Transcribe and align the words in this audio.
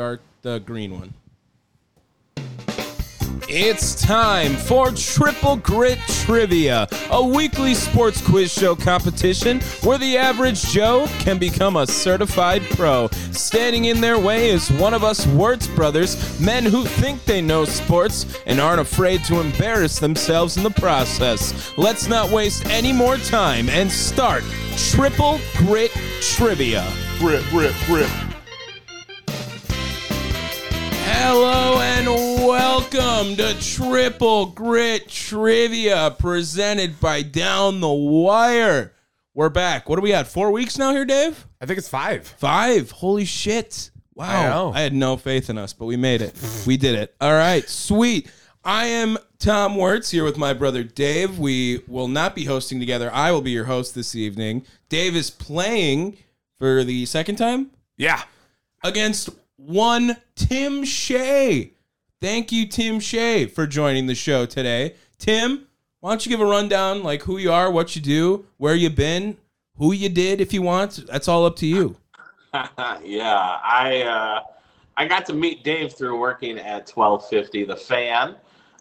Start 0.00 0.20
the 0.42 0.60
green 0.60 0.92
one. 0.92 1.12
It's 3.48 4.00
time 4.00 4.54
for 4.54 4.92
Triple 4.92 5.56
Grit 5.56 5.98
Trivia, 6.06 6.86
a 7.10 7.26
weekly 7.26 7.74
sports 7.74 8.24
quiz 8.24 8.52
show 8.52 8.76
competition 8.76 9.58
where 9.82 9.98
the 9.98 10.16
average 10.16 10.62
Joe 10.70 11.08
can 11.18 11.36
become 11.36 11.74
a 11.74 11.84
certified 11.84 12.62
pro. 12.76 13.08
Standing 13.32 13.86
in 13.86 14.00
their 14.00 14.20
way 14.20 14.50
is 14.50 14.70
one 14.70 14.94
of 14.94 15.02
us 15.02 15.26
Wirtz 15.26 15.66
brothers, 15.66 16.38
men 16.38 16.64
who 16.64 16.84
think 16.84 17.24
they 17.24 17.42
know 17.42 17.64
sports 17.64 18.40
and 18.46 18.60
aren't 18.60 18.80
afraid 18.80 19.24
to 19.24 19.40
embarrass 19.40 19.98
themselves 19.98 20.56
in 20.56 20.62
the 20.62 20.70
process. 20.70 21.76
Let's 21.76 22.06
not 22.06 22.30
waste 22.30 22.66
any 22.66 22.92
more 22.92 23.16
time 23.16 23.68
and 23.68 23.90
start 23.90 24.44
Triple 24.76 25.40
Grit 25.56 25.90
Trivia. 26.20 26.88
Rip, 27.20 27.52
rip, 27.52 27.88
rip. 27.88 28.27
Hello 31.20 31.80
and 31.80 32.06
welcome 32.46 33.34
to 33.36 33.52
Triple 33.60 34.46
Grit 34.46 35.08
Trivia 35.08 36.14
presented 36.16 37.00
by 37.00 37.22
Down 37.22 37.80
the 37.80 37.88
Wire. 37.88 38.92
We're 39.34 39.48
back. 39.48 39.88
What 39.88 39.98
are 39.98 40.02
we 40.02 40.12
at? 40.14 40.28
Four 40.28 40.52
weeks 40.52 40.78
now 40.78 40.92
here, 40.92 41.04
Dave? 41.04 41.44
I 41.60 41.66
think 41.66 41.76
it's 41.78 41.88
five. 41.88 42.24
Five. 42.38 42.92
Holy 42.92 43.24
shit. 43.24 43.90
Wow. 44.14 44.48
Know. 44.48 44.72
I 44.72 44.80
had 44.80 44.94
no 44.94 45.16
faith 45.16 45.50
in 45.50 45.58
us, 45.58 45.72
but 45.72 45.86
we 45.86 45.96
made 45.96 46.22
it. 46.22 46.34
we 46.66 46.76
did 46.76 46.94
it. 46.94 47.12
All 47.20 47.32
right. 47.34 47.68
Sweet. 47.68 48.30
I 48.64 48.86
am 48.86 49.18
Tom 49.40 49.74
Wertz 49.74 50.10
here 50.12 50.22
with 50.24 50.38
my 50.38 50.52
brother 50.52 50.84
Dave. 50.84 51.36
We 51.38 51.82
will 51.88 52.08
not 52.08 52.36
be 52.36 52.44
hosting 52.44 52.78
together. 52.78 53.10
I 53.12 53.32
will 53.32 53.42
be 53.42 53.50
your 53.50 53.64
host 53.64 53.94
this 53.96 54.14
evening. 54.14 54.64
Dave 54.88 55.16
is 55.16 55.30
playing 55.30 56.16
for 56.58 56.84
the 56.84 57.06
second 57.06 57.36
time 57.36 57.72
Yeah. 57.96 58.22
against 58.84 59.30
one 59.68 60.16
Tim 60.34 60.82
Shea. 60.82 61.74
Thank 62.22 62.50
you, 62.50 62.66
Tim 62.66 62.98
Shea, 62.98 63.44
for 63.44 63.66
joining 63.66 64.06
the 64.06 64.14
show 64.14 64.46
today. 64.46 64.94
Tim, 65.18 65.66
why 66.00 66.10
don't 66.10 66.24
you 66.24 66.30
give 66.30 66.40
a 66.40 66.46
rundown, 66.46 67.02
like 67.02 67.22
who 67.22 67.36
you 67.36 67.52
are, 67.52 67.70
what 67.70 67.94
you 67.94 68.00
do, 68.00 68.46
where 68.56 68.74
you've 68.74 68.96
been, 68.96 69.36
who 69.76 69.92
you 69.92 70.08
did, 70.08 70.40
if 70.40 70.54
you 70.54 70.62
want. 70.62 71.06
That's 71.06 71.28
all 71.28 71.44
up 71.44 71.56
to 71.56 71.66
you. 71.66 71.96
yeah, 73.04 73.58
I 73.62 74.02
uh, 74.08 74.42
I 74.96 75.06
got 75.06 75.26
to 75.26 75.34
meet 75.34 75.64
Dave 75.64 75.92
through 75.92 76.18
working 76.18 76.58
at 76.58 76.88
1250 76.88 77.64
The 77.64 77.76
Fan. 77.76 78.36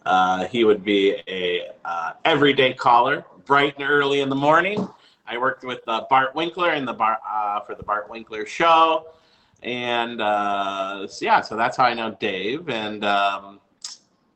Uh, 0.06 0.48
he 0.48 0.64
would 0.64 0.86
be 0.86 1.22
a 1.28 1.68
uh, 1.84 2.14
everyday 2.24 2.74
caller, 2.74 3.26
bright 3.46 3.76
and 3.78 3.90
early 3.90 4.22
in 4.22 4.30
the 4.30 4.36
morning. 4.36 4.88
I 5.28 5.38
worked 5.38 5.66
with 5.66 5.82
uh, 5.86 6.06
Bart 6.10 6.34
Winkler 6.34 6.72
in 6.74 6.86
the 6.86 6.94
bar 6.94 7.20
uh, 7.30 7.60
for 7.60 7.76
the 7.76 7.84
Bart 7.84 8.10
Winkler 8.10 8.46
show, 8.46 9.08
and 9.68 10.22
uh, 10.22 11.06
so, 11.08 11.26
yeah, 11.26 11.42
so 11.42 11.56
that's 11.58 11.76
how 11.78 11.84
I 11.84 11.94
know 11.94 12.16
Dave. 12.20 12.70
And 12.70 13.04
um, 13.04 13.60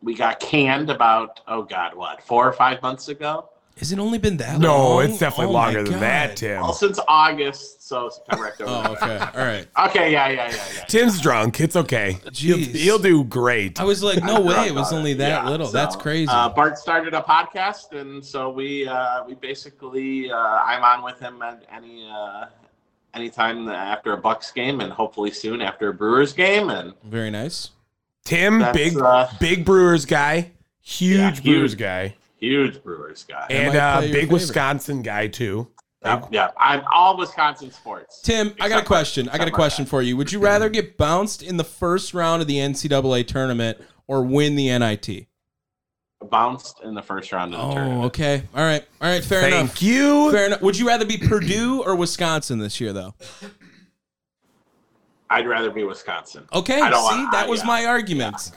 we 0.04 0.14
got 0.14 0.40
canned 0.40 0.90
about 0.90 1.40
oh 1.48 1.64
god, 1.64 1.96
what 1.96 2.22
four 2.22 2.48
or 2.48 2.54
five 2.54 2.82
months 2.82 3.08
ago. 3.08 3.48
Has 3.78 3.92
it 3.94 3.98
only 4.00 4.20
been 4.20 4.38
that 4.38 4.60
No, 4.60 4.78
long? 4.78 5.06
it's 5.06 5.18
definitely 5.18 5.46
Oh 5.48 5.52
longer 5.58 5.82
than 5.84 6.00
that, 6.02 6.36
Tim. 6.36 6.62
Well, 6.62 6.74
since 6.74 7.00
August, 7.08 7.88
so 7.88 8.10
September, 8.10 8.48
October. 8.48 8.70
Oh, 8.90 8.94
okay. 8.94 9.18
All 9.18 9.46
right. 9.46 9.66
Okay, 9.90 10.12
yeah, 10.12 10.28
yeah, 10.28 10.50
yeah, 10.52 10.66
yeah. 10.76 10.84
Tim's 10.86 11.20
drunk. 11.22 11.60
It's 11.62 11.76
okay. 11.78 12.18
He'll, 12.34 12.58
he'll 12.58 13.00
do 13.00 13.24
great. 13.24 13.80
I 13.80 13.86
was 13.86 14.04
like, 14.04 14.22
no 14.24 14.42
way. 14.42 14.68
It 14.68 14.76
was 14.76 14.92
only 14.94 15.14
that 15.16 15.46
Yeah, 15.46 15.50
little. 15.50 15.68
so, 15.68 15.72
That's 15.72 15.96
crazy. 15.96 16.30
Uh, 16.30 16.50
Bart 16.50 16.78
started 16.78 17.14
a 17.16 17.22
podcast, 17.22 17.94
and 18.00 18.24
so 18.24 18.50
we 18.52 18.88
uh, 18.88 19.24
we 19.26 19.36
basically 19.36 20.30
uh, 20.30 20.36
I'm 20.38 20.84
on 20.84 21.04
with 21.04 21.20
him 21.20 21.42
at 21.42 21.64
any 21.72 22.08
uh, 22.12 22.48
anytime 23.14 23.68
after 23.70 24.14
a 24.14 24.18
Bucks 24.18 24.52
game, 24.52 24.82
and 24.82 24.92
hopefully 24.92 25.32
soon 25.32 25.62
after 25.62 25.90
a 25.90 25.94
Brewers 25.94 26.34
game, 26.34 26.70
and 26.70 26.94
Very 27.04 27.30
nice. 27.32 27.70
Tim, 28.24 28.64
big 28.74 28.98
uh, 28.98 29.28
big 29.40 29.66
Brewers 29.66 30.06
guy, 30.06 30.52
huge 30.80 31.40
Yeah, 31.40 31.42
Brewers 31.44 31.76
guy, 31.76 32.16
huge 32.38 32.84
Brewers 32.84 33.24
guy. 33.28 33.48
and 33.50 33.74
might 33.74 33.80
uh, 33.80 34.02
big 34.02 34.14
favorite. 34.14 34.32
Wisconsin 34.34 35.02
guy 35.02 35.28
too. 35.28 35.68
yeah, 36.04 36.26
yeah, 36.32 36.52
I'm 36.58 36.84
all 36.94 37.18
Wisconsin 37.18 37.72
sports. 37.72 38.22
Tim, 38.22 38.54
I 38.60 38.70
got 38.70 38.84
a 38.84 38.86
question. 38.86 39.28
I 39.30 39.38
got 39.38 39.48
a 39.48 39.52
question 39.52 39.86
for 39.86 40.02
you. 40.02 40.18
Would 40.18 40.32
you 40.32 40.40
rather 40.40 40.70
get 40.70 40.98
bounced 40.98 41.42
in 41.42 41.58
the 41.58 41.64
first 41.64 42.14
round 42.14 42.42
of 42.42 42.48
the 42.48 42.58
NCAA 42.58 43.28
tournament 43.28 43.80
or 44.08 44.24
win 44.24 44.56
the 44.56 44.78
NIT? 44.78 45.28
Bounced 46.30 46.82
in 46.84 46.94
the 46.94 47.02
first 47.02 47.32
round 47.32 47.54
of 47.56 47.60
the 47.60 47.66
Oh, 47.66 47.74
tournament. 47.74 48.06
okay. 48.06 48.44
All 48.56 48.64
right. 48.64 48.86
All 49.02 49.10
right. 49.10 49.24
Fair 49.24 49.42
Thank 49.42 49.54
enough. 49.56 49.82
you. 49.82 50.32
Fair 50.32 50.46
enough. 50.48 50.62
Would 50.62 50.78
you 50.78 50.88
rather 50.88 51.06
be 51.06 51.18
Purdue 51.18 51.82
or 51.84 51.96
Wisconsin 51.96 52.60
this 52.60 52.80
year, 52.80 52.94
though? 52.94 53.16
I'd 55.30 55.48
rather 55.48 55.72
be 55.72 55.84
Wisconsin. 55.84 56.48
Okay. 56.54 56.80
I 56.80 56.90
don't 56.90 57.10
See, 57.10 57.18
want- 57.20 57.32
that 57.32 57.46
I- 57.46 57.50
was 57.50 57.62
yeah. 57.62 57.68
my 57.68 57.86
argument. 57.86 58.36
That 58.36 58.52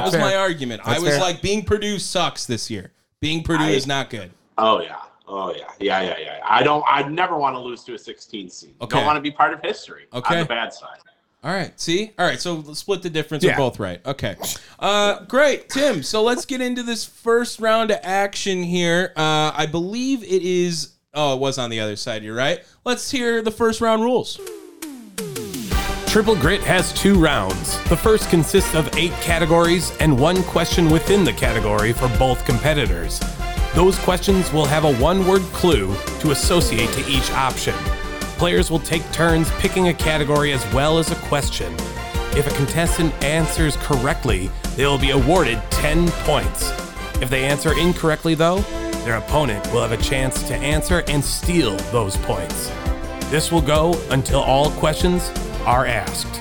That's 0.00 0.04
was 0.04 0.14
fair. 0.14 0.20
my 0.22 0.36
argument. 0.36 0.82
I 0.84 0.98
was 0.98 1.10
fair. 1.10 1.20
like, 1.20 1.40
being 1.42 1.64
Purdue 1.64 1.98
sucks 1.98 2.44
this 2.46 2.70
year. 2.70 2.92
Being 3.20 3.42
Purdue 3.42 3.64
I- 3.64 3.70
is 3.70 3.86
not 3.86 4.10
good. 4.10 4.30
Oh 4.58 4.80
yeah. 4.80 4.96
Oh 5.26 5.54
yeah. 5.54 5.64
Yeah, 5.80 6.02
yeah, 6.02 6.16
yeah. 6.18 6.40
I 6.44 6.62
don't. 6.62 6.84
I 6.86 7.02
never 7.08 7.36
want 7.38 7.54
to 7.54 7.58
lose 7.60 7.82
to 7.84 7.94
a 7.94 7.98
16 7.98 8.48
seed. 8.50 8.74
Okay. 8.80 8.96
Don't 8.96 9.06
want 9.06 9.16
to 9.16 9.20
be 9.20 9.30
part 9.30 9.52
of 9.54 9.60
history. 9.62 10.06
Okay. 10.12 10.34
On 10.36 10.40
the 10.40 10.46
bad 10.46 10.72
side. 10.72 10.98
All 11.48 11.54
right. 11.54 11.72
See? 11.80 12.12
All 12.18 12.26
right. 12.26 12.38
So 12.38 12.62
split 12.74 13.00
the 13.00 13.08
difference. 13.08 13.42
Yeah. 13.42 13.52
We're 13.52 13.70
both 13.70 13.80
right. 13.80 14.04
Okay. 14.04 14.36
Uh, 14.78 15.24
great, 15.24 15.70
Tim. 15.70 16.02
So 16.02 16.22
let's 16.22 16.44
get 16.44 16.60
into 16.60 16.82
this 16.82 17.06
first 17.06 17.58
round 17.58 17.90
of 17.90 18.00
action 18.02 18.62
here. 18.62 19.14
Uh, 19.16 19.52
I 19.54 19.64
believe 19.64 20.22
it 20.22 20.42
is. 20.42 20.96
Oh, 21.14 21.32
it 21.32 21.40
was 21.40 21.56
on 21.56 21.70
the 21.70 21.80
other 21.80 21.96
side. 21.96 22.22
You're 22.22 22.36
right. 22.36 22.62
Let's 22.84 23.10
hear 23.10 23.40
the 23.40 23.50
first 23.50 23.80
round 23.80 24.02
rules. 24.02 24.38
Triple 26.06 26.36
Grit 26.36 26.60
has 26.64 26.92
two 26.92 27.18
rounds. 27.18 27.82
The 27.88 27.96
first 27.96 28.28
consists 28.28 28.74
of 28.74 28.94
eight 28.94 29.12
categories 29.12 29.96
and 30.00 30.20
one 30.20 30.42
question 30.42 30.90
within 30.90 31.24
the 31.24 31.32
category 31.32 31.94
for 31.94 32.08
both 32.18 32.44
competitors. 32.44 33.22
Those 33.74 33.98
questions 34.00 34.52
will 34.52 34.66
have 34.66 34.84
a 34.84 34.94
one 34.96 35.26
word 35.26 35.42
clue 35.54 35.96
to 36.20 36.30
associate 36.30 36.90
to 36.90 37.10
each 37.10 37.30
option. 37.30 37.74
Players 38.38 38.70
will 38.70 38.78
take 38.78 39.02
turns 39.10 39.50
picking 39.58 39.88
a 39.88 39.94
category 39.94 40.52
as 40.52 40.64
well 40.72 40.98
as 40.98 41.10
a 41.10 41.16
question. 41.16 41.74
If 42.36 42.46
a 42.46 42.54
contestant 42.54 43.12
answers 43.24 43.76
correctly, 43.78 44.48
they 44.76 44.86
will 44.86 44.96
be 44.96 45.10
awarded 45.10 45.60
10 45.70 46.08
points. 46.22 46.70
If 47.20 47.30
they 47.30 47.44
answer 47.44 47.76
incorrectly, 47.76 48.36
though, 48.36 48.60
their 49.04 49.16
opponent 49.16 49.66
will 49.72 49.82
have 49.82 49.90
a 49.90 50.00
chance 50.00 50.46
to 50.46 50.54
answer 50.54 51.02
and 51.08 51.24
steal 51.24 51.76
those 51.90 52.16
points. 52.18 52.70
This 53.28 53.50
will 53.50 53.60
go 53.60 54.00
until 54.10 54.38
all 54.38 54.70
questions 54.70 55.30
are 55.66 55.84
asked. 55.84 56.40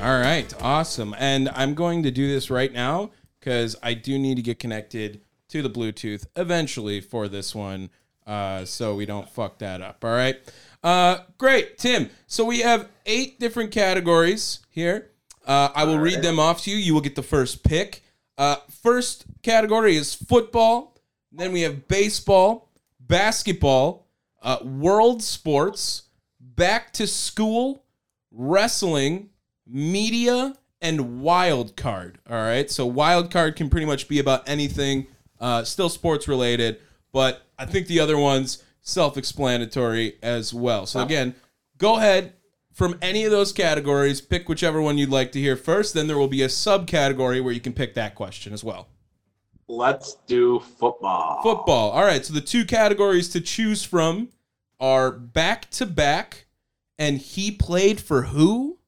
All 0.00 0.18
right. 0.18 0.50
Awesome. 0.62 1.14
And 1.18 1.50
I'm 1.50 1.74
going 1.74 2.02
to 2.04 2.10
do 2.10 2.26
this 2.26 2.48
right 2.48 2.72
now 2.72 3.10
because 3.38 3.76
I 3.82 3.92
do 3.92 4.18
need 4.18 4.36
to 4.36 4.42
get 4.42 4.58
connected 4.58 5.20
to 5.50 5.60
the 5.60 5.68
Bluetooth 5.68 6.24
eventually 6.34 7.02
for 7.02 7.28
this 7.28 7.54
one 7.54 7.90
uh, 8.30 8.64
so 8.64 8.94
we 8.94 9.06
don't 9.06 9.28
fuck 9.28 9.58
that 9.58 9.82
up. 9.82 10.04
All 10.04 10.10
right. 10.10 10.36
Uh, 10.84 11.18
great, 11.36 11.78
Tim. 11.78 12.10
So 12.28 12.44
we 12.44 12.60
have 12.60 12.88
eight 13.04 13.40
different 13.40 13.72
categories 13.72 14.60
here. 14.70 15.10
Uh, 15.44 15.70
I 15.74 15.82
will 15.84 15.98
read 15.98 16.22
them 16.22 16.38
off 16.38 16.62
to 16.62 16.70
you. 16.70 16.76
You 16.76 16.94
will 16.94 17.00
get 17.00 17.16
the 17.16 17.24
first 17.24 17.64
pick. 17.64 18.04
Uh, 18.38 18.56
first 18.82 19.24
category 19.42 19.96
is 19.96 20.14
football. 20.14 20.96
Then 21.32 21.50
we 21.50 21.62
have 21.62 21.88
baseball, 21.88 22.70
basketball, 23.00 24.06
uh, 24.42 24.58
world 24.62 25.24
sports, 25.24 26.04
back 26.38 26.92
to 26.94 27.08
school, 27.08 27.84
wrestling, 28.30 29.30
media, 29.66 30.54
and 30.80 31.20
wild 31.20 31.76
card. 31.76 32.20
All 32.30 32.36
right. 32.36 32.70
So 32.70 32.86
wild 32.86 33.32
card 33.32 33.56
can 33.56 33.68
pretty 33.70 33.86
much 33.86 34.06
be 34.06 34.20
about 34.20 34.48
anything, 34.48 35.08
uh, 35.40 35.64
still 35.64 35.88
sports 35.88 36.28
related, 36.28 36.78
but 37.12 37.46
I 37.58 37.66
think 37.66 37.86
the 37.86 38.00
other 38.00 38.16
one's 38.16 38.62
self-explanatory 38.82 40.18
as 40.22 40.54
well. 40.54 40.86
So 40.86 41.00
again, 41.00 41.34
go 41.78 41.96
ahead 41.96 42.34
from 42.72 42.96
any 43.02 43.24
of 43.24 43.30
those 43.30 43.52
categories, 43.52 44.20
pick 44.20 44.48
whichever 44.48 44.80
one 44.80 44.96
you'd 44.96 45.10
like 45.10 45.32
to 45.32 45.40
hear 45.40 45.56
first. 45.56 45.94
Then 45.94 46.06
there 46.06 46.18
will 46.18 46.28
be 46.28 46.42
a 46.42 46.48
subcategory 46.48 47.42
where 47.42 47.52
you 47.52 47.60
can 47.60 47.72
pick 47.72 47.94
that 47.94 48.14
question 48.14 48.52
as 48.52 48.64
well. 48.64 48.88
Let's 49.68 50.16
do 50.26 50.60
football. 50.60 51.42
Football. 51.42 51.90
All 51.90 52.02
right. 52.02 52.24
So 52.24 52.34
the 52.34 52.40
two 52.40 52.64
categories 52.64 53.28
to 53.30 53.40
choose 53.40 53.84
from 53.84 54.30
are 54.80 55.12
back 55.12 55.70
to 55.70 55.86
back, 55.86 56.46
and 56.98 57.18
he 57.18 57.52
played 57.52 58.00
for 58.00 58.22
who? 58.22 58.78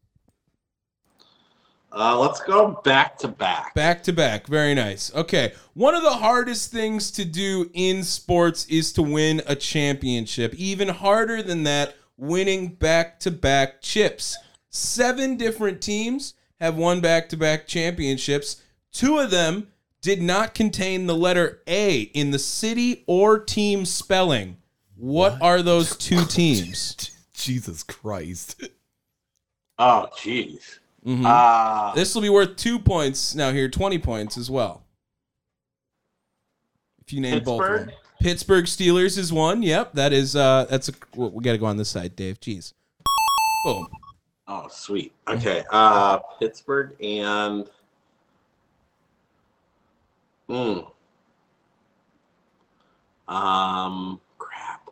Uh, 1.94 2.18
let's 2.18 2.40
go 2.40 2.80
back 2.84 3.18
to 3.18 3.28
back. 3.28 3.74
Back 3.74 4.02
to 4.04 4.12
back. 4.12 4.46
Very 4.46 4.74
nice. 4.74 5.14
Okay. 5.14 5.52
One 5.74 5.94
of 5.94 6.02
the 6.02 6.10
hardest 6.10 6.72
things 6.72 7.10
to 7.12 7.24
do 7.24 7.70
in 7.74 8.02
sports 8.02 8.64
is 8.66 8.92
to 8.94 9.02
win 9.02 9.42
a 9.46 9.54
championship. 9.54 10.54
Even 10.54 10.88
harder 10.88 11.42
than 11.42 11.64
that, 11.64 11.94
winning 12.16 12.68
back 12.68 13.20
to 13.20 13.30
back 13.30 13.82
chips. 13.82 14.38
Seven 14.70 15.36
different 15.36 15.82
teams 15.82 16.34
have 16.60 16.76
won 16.76 17.00
back 17.00 17.28
to 17.28 17.36
back 17.36 17.66
championships. 17.66 18.62
Two 18.90 19.18
of 19.18 19.30
them 19.30 19.68
did 20.00 20.22
not 20.22 20.54
contain 20.54 21.06
the 21.06 21.14
letter 21.14 21.62
A 21.66 22.02
in 22.02 22.30
the 22.30 22.38
city 22.38 23.04
or 23.06 23.38
team 23.38 23.84
spelling. 23.84 24.56
What, 24.96 25.42
are 25.42 25.62
those 25.62 25.96
two 25.96 26.24
teams? 26.24 27.10
Jesus 27.34 27.82
Christ. 27.82 28.68
Oh, 29.78 30.08
jeez. 30.16 30.78
Mhm. 31.06 31.24
Uh, 31.26 31.94
This 31.94 32.14
will 32.14 32.22
be 32.22 32.28
worth 32.30 32.56
two 32.56 32.78
points 32.78 33.34
now. 33.34 33.50
Here, 33.52 33.68
twenty 33.68 33.98
points 33.98 34.36
as 34.38 34.50
well. 34.50 34.84
If 37.04 37.12
you 37.12 37.20
name 37.20 37.42
both 37.42 37.60
of 37.60 37.66
Pittsburgh? 37.68 37.86
them. 37.88 37.96
Pittsburgh 38.20 38.64
Steelers 38.66 39.18
is 39.18 39.32
one. 39.32 39.62
Yep, 39.64 39.94
that 39.94 40.12
is. 40.12 40.36
uh 40.36 40.66
That's 40.70 40.88
a. 40.88 40.92
well, 41.16 41.30
We 41.30 41.42
got 41.42 41.52
to 41.52 41.58
go 41.58 41.66
on 41.66 41.76
this 41.76 41.90
side, 41.90 42.14
Dave. 42.14 42.38
Jeez. 42.40 42.72
Boom. 43.64 43.88
oh, 44.46 44.68
sweet. 44.68 45.12
Okay. 45.26 45.64
Uh, 45.70 46.18
Pittsburgh 46.38 46.94
and. 47.02 47.68
Hmm. 50.48 50.78
Um. 53.28 54.20
Crap. 54.38 54.88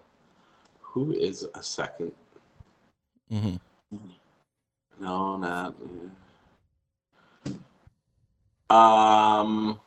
Who 0.80 1.12
is 1.12 1.46
a 1.54 1.62
second? 1.62 2.12
hmm 3.30 3.54
No, 5.00 5.36
not. 5.38 5.74
Um. 8.68 9.80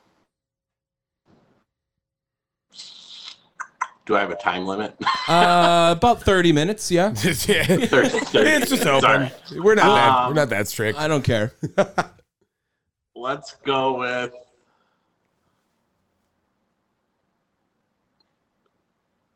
Do 4.05 4.17
I 4.17 4.19
have 4.19 4.31
a 4.31 4.35
time 4.35 4.65
limit? 4.65 4.95
Uh, 5.29 5.93
about 5.95 6.21
thirty 6.21 6.51
minutes. 6.51 6.91
Yeah, 6.91 7.07
yeah. 7.23 7.23
it's 7.25 7.45
Thirty- 7.45 8.09
thirty 8.09 8.59
just 8.59 8.71
minutes. 8.71 8.85
open. 8.85 9.01
Sorry. 9.01 9.59
We're 9.61 9.75
not 9.75 9.95
that. 9.95 10.09
Um, 10.09 10.27
We're 10.27 10.33
not 10.33 10.49
that 10.49 10.67
strict. 10.67 10.99
I 10.99 11.07
don't 11.07 11.23
care. 11.23 11.53
Let's 13.15 13.55
go 13.65 13.99
with. 13.99 14.33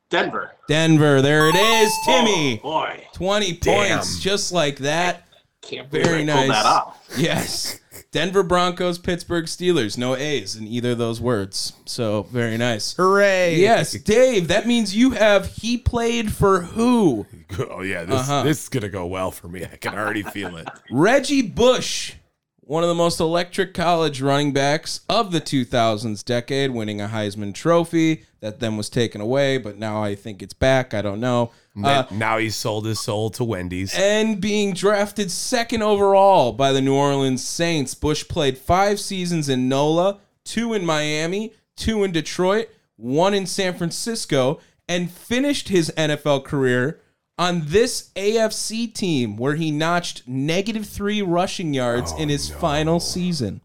Denver. 0.09 0.51
Denver. 0.67 1.21
There 1.21 1.47
it 1.47 1.55
is, 1.55 1.93
Timmy. 2.05 2.59
Oh, 2.59 2.63
boy, 2.63 3.07
Twenty 3.13 3.53
Damn. 3.53 3.97
points, 3.99 4.19
just 4.19 4.51
like 4.51 4.79
that. 4.79 5.26
Can't 5.67 5.89
Very 5.91 6.23
I 6.23 6.25
pulled 6.25 6.27
nice. 6.27 6.49
that 6.49 6.65
off. 6.65 6.93
Yes. 7.17 7.79
Denver 8.11 8.43
Broncos, 8.43 8.97
Pittsburgh 8.99 9.45
Steelers. 9.45 9.97
No 9.97 10.15
A's 10.15 10.55
in 10.55 10.65
either 10.67 10.91
of 10.91 10.97
those 10.97 11.19
words. 11.19 11.73
So 11.85 12.23
very 12.31 12.57
nice. 12.57 12.93
Hooray! 12.93 13.55
Yes, 13.57 13.91
Dave. 14.03 14.47
That 14.47 14.65
means 14.67 14.95
you 14.95 15.11
have 15.11 15.47
he 15.55 15.77
played 15.77 16.31
for 16.31 16.61
who? 16.61 17.25
Oh 17.69 17.81
yeah, 17.81 18.03
this 18.05 18.19
Uh-huh. 18.21 18.43
this 18.43 18.63
is 18.63 18.69
gonna 18.69 18.89
go 18.89 19.05
well 19.05 19.31
for 19.31 19.47
me. 19.47 19.63
I 19.65 19.75
can 19.77 19.93
already 19.93 20.23
feel 20.23 20.55
it. 20.57 20.67
Reggie 20.91 21.41
Bush, 21.41 22.13
one 22.61 22.83
of 22.83 22.89
the 22.89 22.95
most 22.95 23.19
electric 23.19 23.73
college 23.73 24.21
running 24.21 24.53
backs 24.53 25.01
of 25.09 25.31
the 25.31 25.41
2000s 25.41 26.23
decade, 26.23 26.71
winning 26.71 27.01
a 27.01 27.07
Heisman 27.07 27.53
Trophy 27.53 28.23
that 28.41 28.59
then 28.59 28.77
was 28.77 28.89
taken 28.89 29.19
away, 29.21 29.57
but 29.57 29.77
now 29.77 30.01
I 30.03 30.15
think 30.15 30.41
it's 30.41 30.53
back. 30.53 30.93
I 30.93 31.01
don't 31.01 31.19
know. 31.19 31.51
Uh, 31.83 32.05
now 32.11 32.37
he 32.37 32.49
sold 32.49 32.85
his 32.85 32.99
soul 32.99 33.29
to 33.31 33.43
Wendy's. 33.43 33.93
and 33.95 34.41
being 34.41 34.73
drafted 34.73 35.29
second 35.29 35.83
overall 35.83 36.51
by 36.51 36.71
the 36.73 36.81
New 36.81 36.95
Orleans 36.95 37.43
Saints. 37.47 37.93
Bush 37.93 38.27
played 38.27 38.57
five 38.57 38.99
seasons 38.99 39.47
in 39.47 39.69
NOLA, 39.69 40.19
two 40.43 40.73
in 40.73 40.85
Miami, 40.85 41.53
two 41.75 42.03
in 42.03 42.11
Detroit, 42.11 42.69
one 42.95 43.33
in 43.33 43.45
San 43.45 43.75
Francisco, 43.77 44.59
and 44.89 45.11
finished 45.11 45.69
his 45.69 45.91
NFL 45.97 46.43
career 46.45 46.99
on 47.37 47.61
this 47.65 48.09
AFC 48.15 48.91
team 48.91 49.37
where 49.37 49.53
he 49.55 49.69
notched 49.69 50.27
negative 50.27 50.87
three 50.87 51.21
rushing 51.21 51.73
yards 51.75 52.11
in 52.17 52.29
his 52.29 52.49
final 52.49 52.99
season. 52.99 53.61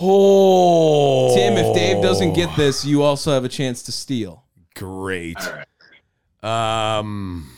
Oh, 0.00 1.34
Tim, 1.34 1.54
if 1.54 1.74
Dave 1.74 2.02
doesn't 2.02 2.32
get 2.34 2.54
this, 2.56 2.84
you 2.84 3.02
also 3.02 3.32
have 3.32 3.44
a 3.44 3.48
chance 3.48 3.82
to 3.84 3.92
steal. 3.92 4.44
great. 4.74 5.36
All 5.38 5.52
right. 5.52 5.66
Um, 6.42 7.48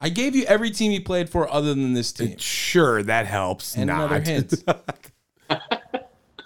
I 0.00 0.08
gave 0.10 0.36
you 0.36 0.44
every 0.44 0.70
team 0.70 0.90
he 0.92 1.00
played 1.00 1.30
for 1.30 1.50
other 1.50 1.68
than 1.74 1.94
this 1.94 2.12
team. 2.12 2.36
sure, 2.38 3.02
that 3.02 3.26
helps. 3.26 3.76
And 3.76 3.86
not. 3.86 4.10
another 4.12 4.20
hint. 4.20 4.64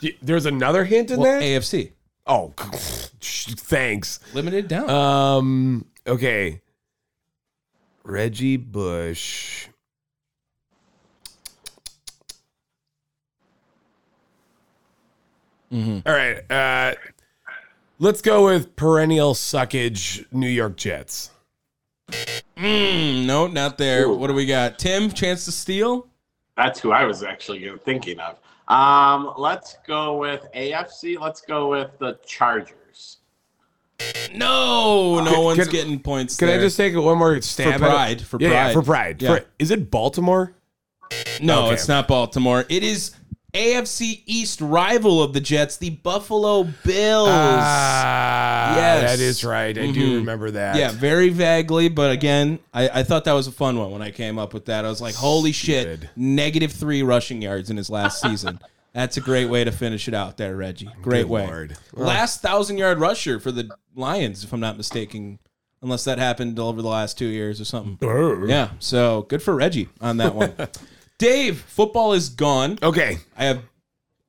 There's 0.22 0.46
another 0.46 0.84
hint 0.84 1.10
in 1.10 1.20
Well, 1.20 1.40
there. 1.40 1.60
AFC. 1.60 1.92
oh, 2.26 2.52
thanks. 3.20 4.20
Limited 4.34 4.68
down. 4.68 4.88
Um, 4.88 5.86
okay. 6.06 6.60
Reggie 8.04 8.56
Bush. 8.56 9.66
Mhm. 15.72 16.02
All 16.06 16.12
right. 16.12 16.50
Uh, 16.50 16.94
let's 18.00 18.20
go 18.20 18.46
with 18.46 18.74
perennial 18.74 19.34
suckage 19.34 20.24
New 20.32 20.48
York 20.48 20.76
Jets. 20.76 21.30
Mm, 22.56 23.26
no, 23.26 23.46
not 23.46 23.78
there. 23.78 24.06
Ooh. 24.06 24.16
What 24.16 24.26
do 24.26 24.34
we 24.34 24.46
got? 24.46 24.78
Tim, 24.78 25.10
chance 25.12 25.44
to 25.44 25.52
steal? 25.52 26.08
That's 26.56 26.80
who 26.80 26.90
I 26.90 27.04
was 27.04 27.22
actually 27.22 27.70
thinking 27.84 28.18
of. 28.18 28.38
Um, 28.68 29.32
let's 29.38 29.76
go 29.86 30.16
with 30.16 30.46
AFC. 30.54 31.18
Let's 31.18 31.40
go 31.40 31.68
with 31.68 31.90
the 31.98 32.18
Chargers. 32.26 33.18
No, 34.34 35.20
no 35.22 35.30
Can- 35.32 35.44
one's 35.44 35.58
can- 35.64 35.70
getting 35.70 35.98
points. 36.00 36.36
Can 36.36 36.48
there. 36.48 36.58
I 36.58 36.62
just 36.62 36.76
take 36.76 36.94
one 36.96 37.18
more 37.18 37.40
stab 37.42 37.66
For 37.66 37.72
at 37.72 37.76
it? 37.76 37.80
pride, 37.80 38.22
for 38.22 38.40
yeah, 38.40 38.48
yeah, 38.48 38.62
pride. 38.64 38.72
for 38.72 38.82
pride. 38.82 39.22
Yeah. 39.22 39.36
For- 39.36 39.44
is 39.58 39.70
it 39.70 39.90
Baltimore? 39.90 40.54
No, 41.40 41.64
Okay. 41.66 41.74
it's 41.74 41.88
not 41.88 42.08
Baltimore. 42.08 42.64
It 42.68 42.82
is 42.82 43.12
AFC 43.54 44.22
East 44.26 44.60
rival 44.60 45.22
of 45.22 45.32
the 45.32 45.40
Jets, 45.40 45.76
the 45.76 45.90
Buffalo 45.90 46.64
Bills. 46.84 47.28
Ah, 47.30 48.76
Yes. 48.76 49.02
that 49.10 49.20
is 49.20 49.44
right. 49.44 49.76
I 49.76 49.90
do 49.90 50.12
Mhm. 50.12 50.16
remember 50.18 50.50
that. 50.52 50.76
yeah, 50.76 50.90
very 50.92 51.28
vaguely, 51.30 51.88
but 51.88 52.10
again, 52.12 52.58
I, 52.72 52.88
I 52.88 53.02
thought 53.02 53.24
that 53.24 53.32
was 53.32 53.46
a 53.46 53.52
fun 53.52 53.78
one 53.78 53.90
when 53.90 54.02
I 54.02 54.10
came 54.10 54.38
up 54.38 54.54
with 54.54 54.66
that. 54.66 54.84
I 54.84 54.88
was 54.88 55.00
like, 55.00 55.14
holy 55.14 55.52
shit, 55.52 56.00
negative 56.16 56.72
three 56.72 57.02
rushing 57.02 57.42
yards 57.42 57.70
in 57.70 57.76
his 57.76 57.90
last 57.90 58.20
season. 58.20 58.60
That's 58.92 59.16
a 59.16 59.20
great 59.20 59.46
way 59.48 59.62
to 59.64 59.70
finish 59.70 60.08
it 60.08 60.14
out 60.14 60.36
there, 60.36 60.56
Reggie. 60.56 60.88
Great 61.00 61.22
Good 61.22 61.30
way. 61.30 61.46
Lord. 61.46 61.76
Last 61.92 62.42
thousand 62.42 62.78
yard 62.78 62.98
rusher 62.98 63.38
for 63.38 63.52
the 63.52 63.70
Lions, 63.94 64.42
if 64.44 64.52
I'm 64.52 64.58
not 64.60 64.76
mistaken, 64.76 65.38
unless 65.82 66.04
that 66.04 66.18
happened 66.18 66.58
over 66.58 66.82
the 66.82 66.88
last 66.88 67.16
two 67.16 67.26
years 67.26 67.60
or 67.60 67.64
something. 67.64 67.98
Oh. 68.06 68.44
Yeah, 68.46 68.70
so 68.80 69.22
good 69.28 69.42
for 69.42 69.54
Reggie 69.54 69.88
on 70.00 70.16
that 70.18 70.34
one. 70.34 70.52
Dave, 71.20 71.60
football 71.60 72.14
is 72.14 72.30
gone. 72.30 72.78
Okay. 72.82 73.18
I 73.36 73.44
have 73.44 73.62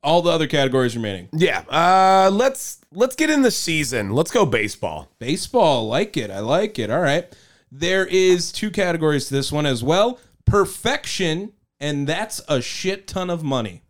all 0.02 0.20
the 0.20 0.30
other 0.30 0.46
categories 0.46 0.94
remaining. 0.94 1.30
Yeah. 1.32 1.60
Uh, 1.60 2.30
let's 2.30 2.80
let's 2.92 3.16
get 3.16 3.30
in 3.30 3.40
the 3.40 3.50
season. 3.50 4.10
Let's 4.10 4.30
go 4.30 4.44
baseball. 4.44 5.08
Baseball, 5.18 5.88
like 5.88 6.18
it. 6.18 6.30
I 6.30 6.40
like 6.40 6.78
it. 6.78 6.90
All 6.90 7.00
right. 7.00 7.34
There 7.70 8.04
is 8.04 8.52
two 8.52 8.70
categories 8.70 9.28
to 9.28 9.34
this 9.34 9.50
one 9.50 9.64
as 9.64 9.82
well. 9.82 10.18
Perfection, 10.44 11.52
and 11.80 12.06
that's 12.06 12.42
a 12.46 12.60
shit 12.60 13.06
ton 13.06 13.30
of 13.30 13.42
money. 13.42 13.82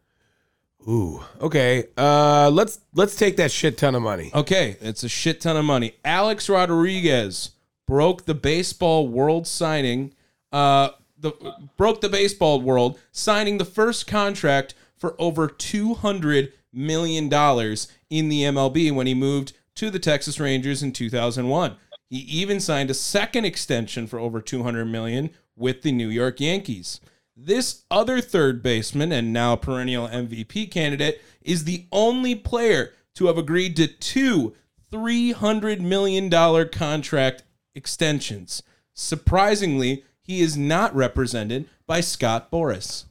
Ooh. 0.89 1.25
Okay. 1.41 1.87
Uh, 1.97 2.51
let's 2.53 2.79
let's 2.95 3.17
take 3.17 3.37
that 3.39 3.51
shit 3.51 3.79
ton 3.79 3.97
of 3.97 4.03
money. 4.03 4.31
Okay, 4.33 4.77
it's 4.81 5.03
a 5.03 5.09
shit 5.09 5.41
ton 5.41 5.57
of 5.57 5.65
money. 5.65 5.97
Alex 6.05 6.49
Rodriguez 6.49 7.51
broke 7.89 8.27
the 8.27 8.35
baseball 8.35 9.09
world 9.09 9.49
signing, 9.49 10.15
uh, 10.53 10.91
the 11.23 11.33
broke 11.77 12.01
the 12.01 12.09
baseball 12.09 12.61
world 12.61 12.99
signing 13.11 13.59
the 13.59 13.65
first 13.65 14.07
contract 14.07 14.75
for 14.97 15.17
over 15.19 15.49
two 15.49 15.95
hundred 15.95 16.53
million 16.73 17.29
dollars 17.29 17.89
in 18.11 18.29
the 18.29 18.43
MLB 18.43 18.93
when 18.95 19.07
he 19.07 19.15
moved 19.15 19.53
to 19.77 19.91
the 19.91 19.99
Texas 19.99 20.39
Rangers 20.39 20.83
in 20.83 20.93
2001. 20.93 21.77
He 22.09 22.19
even 22.19 22.61
signed 22.61 22.91
a 22.91 22.95
second 22.95 23.47
extension 23.47 24.07
for 24.07 24.19
over 24.19 24.41
200 24.43 24.85
million 24.85 25.31
with 25.57 25.83
the 25.83 25.93
New 25.93 26.09
York 26.09 26.41
Yankees. 26.41 27.01
This 27.35 27.85
other 27.91 28.21
third 28.21 28.63
baseman 28.63 29.13
and 29.13 29.33
now 29.33 29.57
perennial 29.57 30.09
MVP 30.09 30.71
candidate 30.71 31.23
is 31.41 31.65
the 31.65 31.87
only 31.91 32.35
player 32.35 32.93
to 33.15 33.27
have 33.27 33.39
agreed 33.39 33.77
to 33.77 33.87
two 33.87 34.55
$300 34.93 35.81
million 35.81 36.31
contract 36.69 37.45
extensions. 37.75 38.63
Surprisingly, 38.93 40.05
he 40.23 40.41
is 40.41 40.57
not 40.57 40.95
represented 40.95 41.69
by 41.87 42.01
Scott 42.01 42.51
Boras. 42.51 43.05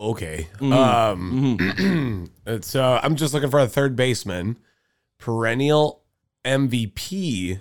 Okay. 0.00 0.48
Mm-hmm. 0.58 0.72
Um, 0.72 2.30
it's 2.46 2.74
uh, 2.74 3.00
I'm 3.02 3.16
just 3.16 3.34
looking 3.34 3.50
for 3.50 3.60
a 3.60 3.68
third 3.68 3.96
baseman, 3.96 4.58
perennial 5.18 6.02
MVP, 6.44 7.60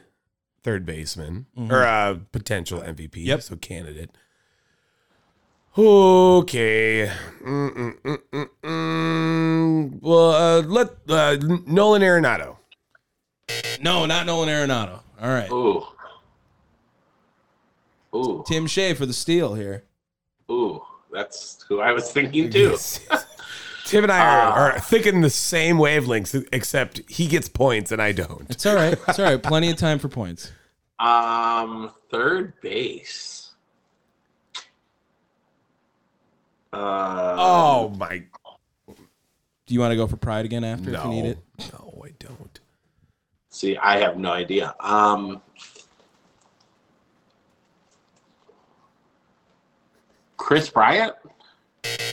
third 0.64 0.86
baseman 0.86 1.46
or 1.70 1.82
a 1.82 2.20
potential 2.32 2.82
MVP. 2.82 3.10
Mm-hmm. 3.10 3.26
Yep. 3.28 3.42
So 3.42 3.56
candidate. 3.56 4.12
Okay. 5.78 7.12
Mm, 7.46 8.02
mm, 8.02 8.50
mm. 8.64 10.02
Well, 10.02 10.32
uh, 10.32 10.62
let 10.64 10.90
uh, 11.08 11.38
Nolan 11.68 12.02
Arenado. 12.02 12.58
No, 13.80 14.08
not 14.08 14.26
Nolan 14.26 14.50
Arenado. 14.50 15.02
All 15.22 15.30
right. 15.30 15.52
Ooh. 15.52 15.86
Ooh. 18.18 18.44
Tim 18.48 18.68
Shea 18.68 18.94
for 18.94 19.06
the 19.06 19.14
steal 19.14 19.54
here. 19.54 19.84
Ooh. 20.52 20.82
That's 21.12 21.64
who 21.68 21.80
I 21.80 21.92
was 21.94 22.12
thinking 22.12 22.50
too. 22.50 22.78
Tim 23.86 24.04
and 24.04 24.12
I 24.12 24.20
Ah. 24.20 24.52
are, 24.54 24.72
are 24.74 24.80
thinking 24.80 25.22
the 25.22 25.30
same 25.30 25.78
wavelengths, 25.78 26.46
except 26.52 27.02
he 27.10 27.28
gets 27.28 27.48
points 27.48 27.92
and 27.94 28.02
I 28.02 28.12
don't. 28.12 28.46
It's 28.50 28.66
all 28.66 28.76
right. 28.76 28.98
It's 29.08 29.18
all 29.18 29.26
right. 29.26 29.42
Plenty 29.42 29.70
of 29.70 29.78
time 29.78 30.00
for 30.00 30.10
points. 30.10 30.52
Um, 31.00 31.92
third 32.12 32.54
base. 32.62 33.52
Uh, 36.74 37.36
Oh 37.38 37.90
my 37.98 38.24
Do 38.88 39.74
you 39.74 39.80
want 39.80 39.92
to 39.92 39.96
go 39.96 40.08
for 40.08 40.18
pride 40.18 40.44
again 40.46 40.64
after 40.64 40.94
if 40.94 41.04
you 41.04 41.10
need 41.10 41.24
no. 41.24 41.30
it? 41.30 41.38
No, 41.74 42.02
I 42.06 42.10
don't. 42.20 42.60
See, 43.50 43.78
I 43.78 43.98
have 44.00 44.18
no 44.18 44.32
idea. 44.32 44.76
Um, 44.82 45.42
Kris 50.38 50.70
Bryant? 50.70 51.14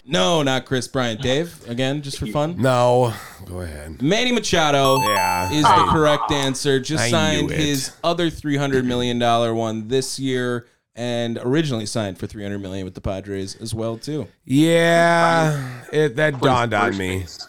No, 0.07 0.43
not 0.43 0.67
Kris 0.67 0.87
Bryant. 0.87 1.21
Dave, 1.21 1.57
again, 1.69 2.03
just 2.03 2.19
for 2.19 2.27
fun. 2.27 2.61
No. 2.61 3.13
Go 3.47 3.61
ahead. 3.63 4.01
Manny 4.03 4.31
Machado 4.33 5.01
Yeah. 5.09 5.51
is 5.51 5.63
the 5.63 5.87
correct 5.91 6.31
answer. 6.31 6.79
Just 6.81 7.05
I 7.05 7.11
signed 7.11 7.49
knew 7.49 7.55
it. 7.55 7.59
his 7.61 7.93
other 8.05 8.31
three 8.31 8.57
hundred 8.57 8.85
million 8.85 9.19
dollar 9.19 9.53
one 9.55 9.89
this 9.89 10.19
year, 10.19 10.67
and 10.95 11.39
originally 11.39 11.87
signed 11.87 12.19
for 12.19 12.27
three 12.27 12.43
hundred 12.43 12.61
million 12.61 12.85
with 12.85 12.95
the 12.95 13.01
Padres 13.01 13.57
as 13.57 13.75
well 13.75 13.97
too. 13.97 14.29
Yeah. 14.45 15.81
It 15.93 16.17
that 16.17 16.41
dawned 16.41 16.73
on 16.75 16.89
First 16.91 16.99
me. 16.99 17.19
base. 17.21 17.49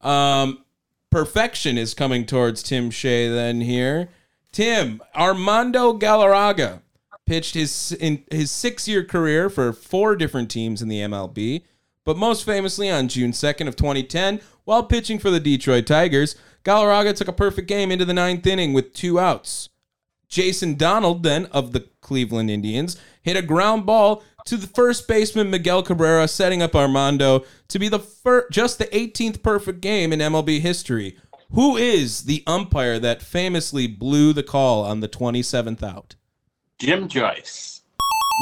Um, 0.00 0.64
perfection 1.10 1.78
is 1.78 1.94
coming 1.94 2.26
towards 2.26 2.62
Tim 2.62 2.90
Shea 2.90 3.28
then 3.28 3.60
here. 3.60 4.08
Tim 4.52 5.00
Armando 5.14 5.96
Galarraga 5.98 6.80
pitched 7.26 7.54
his 7.54 7.92
in 7.92 8.24
his 8.30 8.50
six 8.50 8.86
year 8.86 9.04
career 9.04 9.48
for 9.48 9.72
four 9.72 10.16
different 10.16 10.50
teams 10.50 10.82
in 10.82 10.88
the 10.88 11.00
MLB, 11.00 11.64
but 12.04 12.16
most 12.16 12.44
famously 12.44 12.90
on 12.90 13.08
June 13.08 13.32
second 13.32 13.68
of 13.68 13.76
2010, 13.76 14.40
while 14.64 14.82
pitching 14.82 15.18
for 15.18 15.30
the 15.30 15.40
Detroit 15.40 15.86
Tigers, 15.86 16.36
Galarraga 16.64 17.14
took 17.14 17.28
a 17.28 17.32
perfect 17.32 17.68
game 17.68 17.90
into 17.90 18.04
the 18.04 18.14
ninth 18.14 18.46
inning 18.46 18.72
with 18.72 18.94
two 18.94 19.18
outs. 19.18 19.68
Jason 20.28 20.74
Donald, 20.74 21.22
then 21.22 21.46
of 21.46 21.72
the 21.72 21.88
Cleveland 22.00 22.50
Indians, 22.50 22.96
hit 23.22 23.36
a 23.36 23.42
ground 23.42 23.86
ball 23.86 24.22
to 24.46 24.56
the 24.56 24.66
first 24.66 25.06
baseman 25.06 25.50
Miguel 25.50 25.82
Cabrera, 25.82 26.26
setting 26.28 26.60
up 26.60 26.74
Armando 26.74 27.44
to 27.68 27.78
be 27.78 27.88
the 27.88 27.98
fir- 27.98 28.48
just 28.50 28.78
the 28.78 28.86
18th 28.86 29.42
perfect 29.42 29.80
game 29.80 30.12
in 30.12 30.18
MLB 30.18 30.60
history. 30.60 31.16
Who 31.52 31.76
is 31.76 32.24
the 32.24 32.42
umpire 32.46 32.98
that 32.98 33.22
famously 33.22 33.86
blew 33.86 34.32
the 34.32 34.42
call 34.42 34.84
on 34.84 35.00
the 35.00 35.08
27th 35.08 35.82
out? 35.82 36.16
Jim 36.84 37.08
Joyce. 37.08 37.80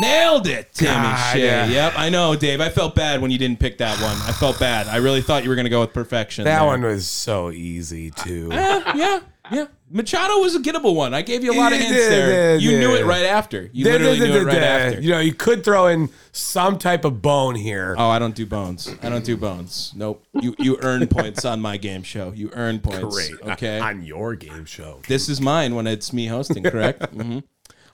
Nailed 0.01 0.47
it, 0.47 0.73
Timmy 0.73 0.91
God, 0.91 1.33
Shea. 1.35 1.45
yeah. 1.45 1.67
Yep, 1.67 1.93
I 1.99 2.09
know, 2.09 2.35
Dave. 2.35 2.63
I 2.63 2.71
felt 2.71 2.95
bad 2.95 3.21
when 3.21 3.31
you 3.31 3.37
didn't 3.37 3.61
pick 3.61 3.77
that 3.79 4.01
one. 4.01 4.17
I 4.27 4.33
felt 4.33 4.59
bad. 4.59 4.89
I 4.89 4.97
really 4.97 5.21
thought 5.21 5.43
you 5.45 5.51
were 5.51 5.55
going 5.55 5.67
to 5.67 5.71
go 5.71 5.81
with 5.81 5.93
perfection. 5.93 6.45
That 6.45 6.61
there. 6.61 6.67
one 6.67 6.81
was 6.83 7.07
so 7.07 7.51
easy 7.51 8.11
too. 8.11 8.49
Yeah, 8.51 8.97
yeah, 8.97 9.21
yeah. 9.51 9.67
Machado 9.91 10.39
was 10.39 10.55
a 10.55 10.61
gettable 10.61 10.95
one. 10.95 11.13
I 11.13 11.21
gave 11.21 11.45
you 11.45 11.53
a 11.53 11.59
lot 11.59 11.75
of 11.75 11.79
Yeah, 11.79 11.85
hints 11.89 12.09
there. 12.09 12.53
yeah, 12.55 12.59
You 12.59 12.79
knew 12.79 12.95
it 12.97 13.05
right 13.05 13.27
after. 13.27 13.69
You 13.75 13.85
literally 13.85 14.19
knew 14.19 14.33
it 14.41 14.45
right 14.45 14.57
after. 14.63 14.99
You 15.03 15.11
know, 15.11 15.21
you 15.21 15.35
could 15.35 15.63
throw 15.63 15.89
in 15.89 16.09
some 16.33 16.79
type 16.79 17.05
of 17.05 17.21
bone 17.21 17.55
here. 17.55 17.95
Oh, 17.99 18.09
I 18.09 18.19
don't 18.19 18.35
do 18.35 18.47
bones. 18.47 18.89
I 19.03 19.11
don't 19.11 19.25
do 19.27 19.37
bones. 19.37 19.93
Nope. 19.95 20.25
You 20.41 20.55
you 20.59 20.79
earn 20.81 21.07
points 21.07 21.45
on 21.45 21.61
my 21.61 21.77
game 21.77 22.03
show. 22.03 22.33
You 22.35 22.49
earn 22.55 22.81
points. 22.81 23.15
Great. 23.15 23.53
Okay. 23.53 23.79
On 23.79 24.03
your 24.03 24.35
game 24.37 24.65
show. 24.65 25.01
this 25.07 25.29
is 25.29 25.39
mine 25.39 25.75
when 25.75 25.87
it's 25.87 26.15
me 26.15 26.29
hosting. 26.29 26.63
Correct. 26.65 27.13
hmm 27.13 27.41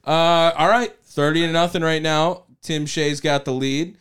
Uh, 0.08 0.52
all 0.56 0.68
right. 0.68 0.94
Thirty 1.04 1.40
to 1.42 1.52
nothing 1.52 1.82
right 1.82 2.02
now. 2.02 2.44
Tim 2.62 2.86
Shea's 2.86 3.20
got 3.20 3.44
the 3.44 3.52
lead. 3.52 3.96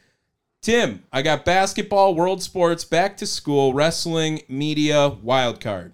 Tim, 0.61 1.03
I 1.13 1.21
got 1.21 1.45
basketball, 1.45 2.15
world 2.15 2.41
sports, 2.41 2.83
back 2.83 3.15
to 3.17 3.25
school, 3.27 3.73
wrestling, 3.73 4.41
media, 4.49 5.09
wild 5.09 5.59
card. 5.59 5.91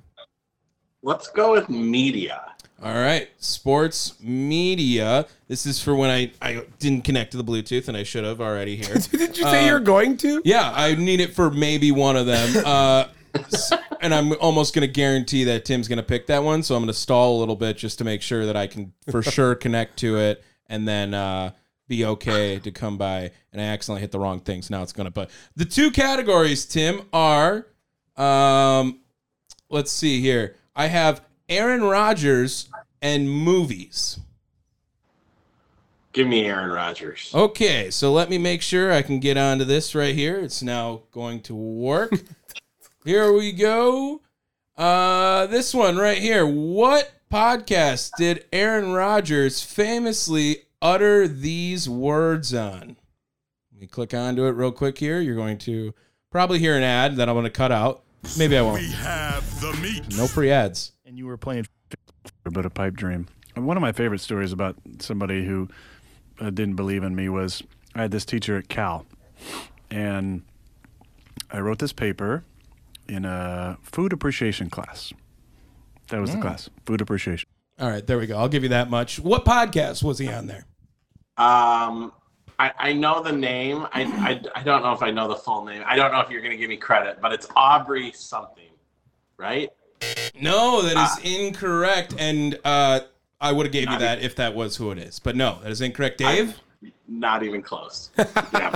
Let's 1.01 1.27
go 1.29 1.51
with 1.51 1.69
media. 1.69 2.41
All 2.81 2.93
right, 2.93 3.29
sports 3.37 4.13
media. 4.21 5.25
This 5.47 5.65
is 5.65 5.81
for 5.81 5.95
when 5.95 6.09
I, 6.09 6.31
I 6.41 6.65
didn't 6.79 7.03
connect 7.03 7.31
to 7.31 7.37
the 7.37 7.43
Bluetooth 7.43 7.87
and 7.87 7.95
I 7.95 8.03
should 8.03 8.23
have 8.23 8.41
already 8.41 8.75
here. 8.75 8.95
Did 9.11 9.37
you 9.37 9.43
say 9.43 9.65
you're 9.67 9.79
going 9.79 10.17
to? 10.17 10.41
Yeah, 10.43 10.71
I 10.75 10.95
need 10.95 11.19
it 11.21 11.33
for 11.33 11.49
maybe 11.49 11.91
one 11.91 12.15
of 12.17 12.25
them. 12.25 12.63
Uh, 12.65 13.05
s- 13.35 13.71
and 14.03 14.13
I'm 14.13 14.33
almost 14.39 14.75
going 14.75 14.85
to 14.85 14.93
guarantee 14.93 15.45
that 15.45 15.63
Tim's 15.63 15.87
going 15.87 15.97
to 15.97 16.03
pick 16.03 16.27
that 16.27 16.43
one. 16.43 16.61
So 16.61 16.75
I'm 16.75 16.81
going 16.81 16.87
to 16.87 16.93
stall 16.93 17.37
a 17.37 17.39
little 17.39 17.55
bit 17.55 17.77
just 17.77 17.97
to 17.99 18.03
make 18.03 18.21
sure 18.21 18.45
that 18.45 18.57
I 18.57 18.67
can 18.67 18.93
for 19.09 19.23
sure 19.23 19.55
connect 19.55 19.97
to 19.99 20.17
it 20.17 20.43
and 20.67 20.87
then 20.87 21.13
uh, 21.13 21.51
be 21.87 22.05
okay 22.05 22.59
to 22.59 22.71
come 22.71 22.97
by. 22.97 23.31
And 23.53 23.61
I 23.61 23.65
accidentally 23.65 24.01
hit 24.01 24.11
the 24.11 24.19
wrong 24.19 24.41
thing. 24.41 24.61
So 24.61 24.75
now 24.75 24.83
it's 24.83 24.93
going 24.93 25.05
to. 25.05 25.11
But 25.11 25.31
the 25.55 25.65
two 25.65 25.89
categories, 25.89 26.65
Tim, 26.65 27.03
are 27.13 27.67
um, 28.17 28.99
let's 29.69 29.91
see 29.91 30.19
here. 30.21 30.57
I 30.75 30.87
have 30.87 31.23
Aaron 31.47 31.83
Rodgers 31.83 32.67
and 33.01 33.29
movies. 33.29 34.19
Give 36.11 36.27
me 36.27 36.45
Aaron 36.45 36.69
Rodgers. 36.69 37.31
Okay, 37.33 37.89
so 37.89 38.11
let 38.11 38.29
me 38.29 38.37
make 38.37 38.61
sure 38.61 38.91
I 38.91 39.01
can 39.01 39.19
get 39.19 39.35
onto 39.35 39.65
this 39.65 39.95
right 39.95 40.13
here. 40.13 40.39
It's 40.39 40.61
now 40.61 41.03
going 41.11 41.41
to 41.41 41.55
work. 41.55 42.13
here 43.05 43.31
we 43.33 43.51
go. 43.51 44.21
Uh 44.77 45.45
this 45.47 45.73
one 45.73 45.97
right 45.97 46.17
here. 46.17 46.45
What 46.45 47.11
podcast 47.31 48.11
did 48.17 48.45
Aaron 48.51 48.93
Rodgers 48.93 49.61
famously 49.61 50.63
utter 50.81 51.27
these 51.27 51.87
words 51.89 52.53
on? 52.53 52.97
Let 53.71 53.81
me 53.81 53.87
click 53.87 54.13
onto 54.13 54.45
it 54.45 54.51
real 54.51 54.71
quick 54.71 54.97
here. 54.97 55.19
You're 55.19 55.35
going 55.35 55.57
to 55.59 55.93
probably 56.31 56.59
hear 56.59 56.75
an 56.75 56.83
ad 56.83 57.17
that 57.17 57.29
I'm 57.29 57.35
going 57.35 57.43
to 57.45 57.49
cut 57.51 57.71
out. 57.71 58.03
Maybe 58.37 58.57
I 58.57 58.61
won't. 58.61 58.81
We 58.81 58.91
have 58.91 59.61
the 59.61 59.73
meat. 59.81 60.17
No 60.17 60.27
free 60.27 60.49
ads. 60.51 60.93
and 61.05 61.17
you 61.17 61.25
were 61.27 61.37
playing 61.37 61.67
but 62.45 62.65
a 62.65 62.69
pipe 62.69 62.95
dream. 62.95 63.27
And 63.55 63.67
one 63.67 63.77
of 63.77 63.81
my 63.81 63.91
favorite 63.91 64.21
stories 64.21 64.51
about 64.51 64.75
somebody 64.99 65.45
who 65.45 65.67
uh, 66.39 66.49
didn't 66.49 66.75
believe 66.75 67.03
in 67.03 67.15
me 67.15 67.29
was 67.29 67.61
I 67.93 68.01
had 68.01 68.11
this 68.11 68.25
teacher 68.25 68.57
at 68.57 68.67
Cal, 68.69 69.05
and 69.91 70.41
I 71.51 71.59
wrote 71.59 71.77
this 71.79 71.93
paper 71.93 72.43
in 73.07 73.25
a 73.25 73.77
food 73.81 74.13
appreciation 74.13 74.69
class. 74.69 75.13
That 76.09 76.19
was 76.19 76.31
the 76.31 76.41
class, 76.41 76.69
food 76.85 77.01
appreciation. 77.01 77.47
All 77.79 77.89
right, 77.89 78.05
there 78.05 78.19
we 78.19 78.27
go. 78.27 78.37
I'll 78.37 78.49
give 78.49 78.63
you 78.63 78.69
that 78.69 78.89
much. 78.89 79.19
What 79.19 79.45
podcast 79.45 80.03
was 80.03 80.19
he 80.19 80.27
on 80.27 80.47
there? 80.47 80.65
Um, 81.37 82.11
I, 82.59 82.71
I 82.77 82.93
know 82.93 83.23
the 83.23 83.31
name. 83.31 83.87
I, 83.91 84.03
I, 84.03 84.41
I 84.55 84.63
don't 84.63 84.83
know 84.83 84.93
if 84.93 85.01
I 85.01 85.09
know 85.09 85.27
the 85.27 85.35
full 85.35 85.65
name. 85.65 85.83
I 85.85 85.95
don't 85.95 86.11
know 86.11 86.19
if 86.19 86.29
you're 86.29 86.41
going 86.41 86.51
to 86.51 86.57
give 86.57 86.69
me 86.69 86.77
credit, 86.77 87.19
but 87.19 87.33
it's 87.33 87.47
Aubrey 87.55 88.11
something, 88.11 88.69
right? 89.37 89.69
No, 90.39 90.81
that 90.81 91.17
is 91.17 91.25
incorrect. 91.25 92.13
And 92.19 92.59
uh, 92.63 93.01
I 93.41 93.51
would 93.51 93.65
have 93.65 93.73
gave 93.73 93.83
you 93.83 93.89
Not 93.89 93.99
that 94.01 94.21
if 94.21 94.35
that 94.35 94.53
was 94.53 94.75
who 94.75 94.91
it 94.91 94.97
is. 94.97 95.19
But 95.19 95.35
no, 95.35 95.59
that 95.63 95.71
is 95.71 95.81
incorrect. 95.81 96.19
Dave? 96.19 96.59
Not 97.07 97.43
even 97.43 97.61
close. 97.61 98.11
yeah. 98.53 98.75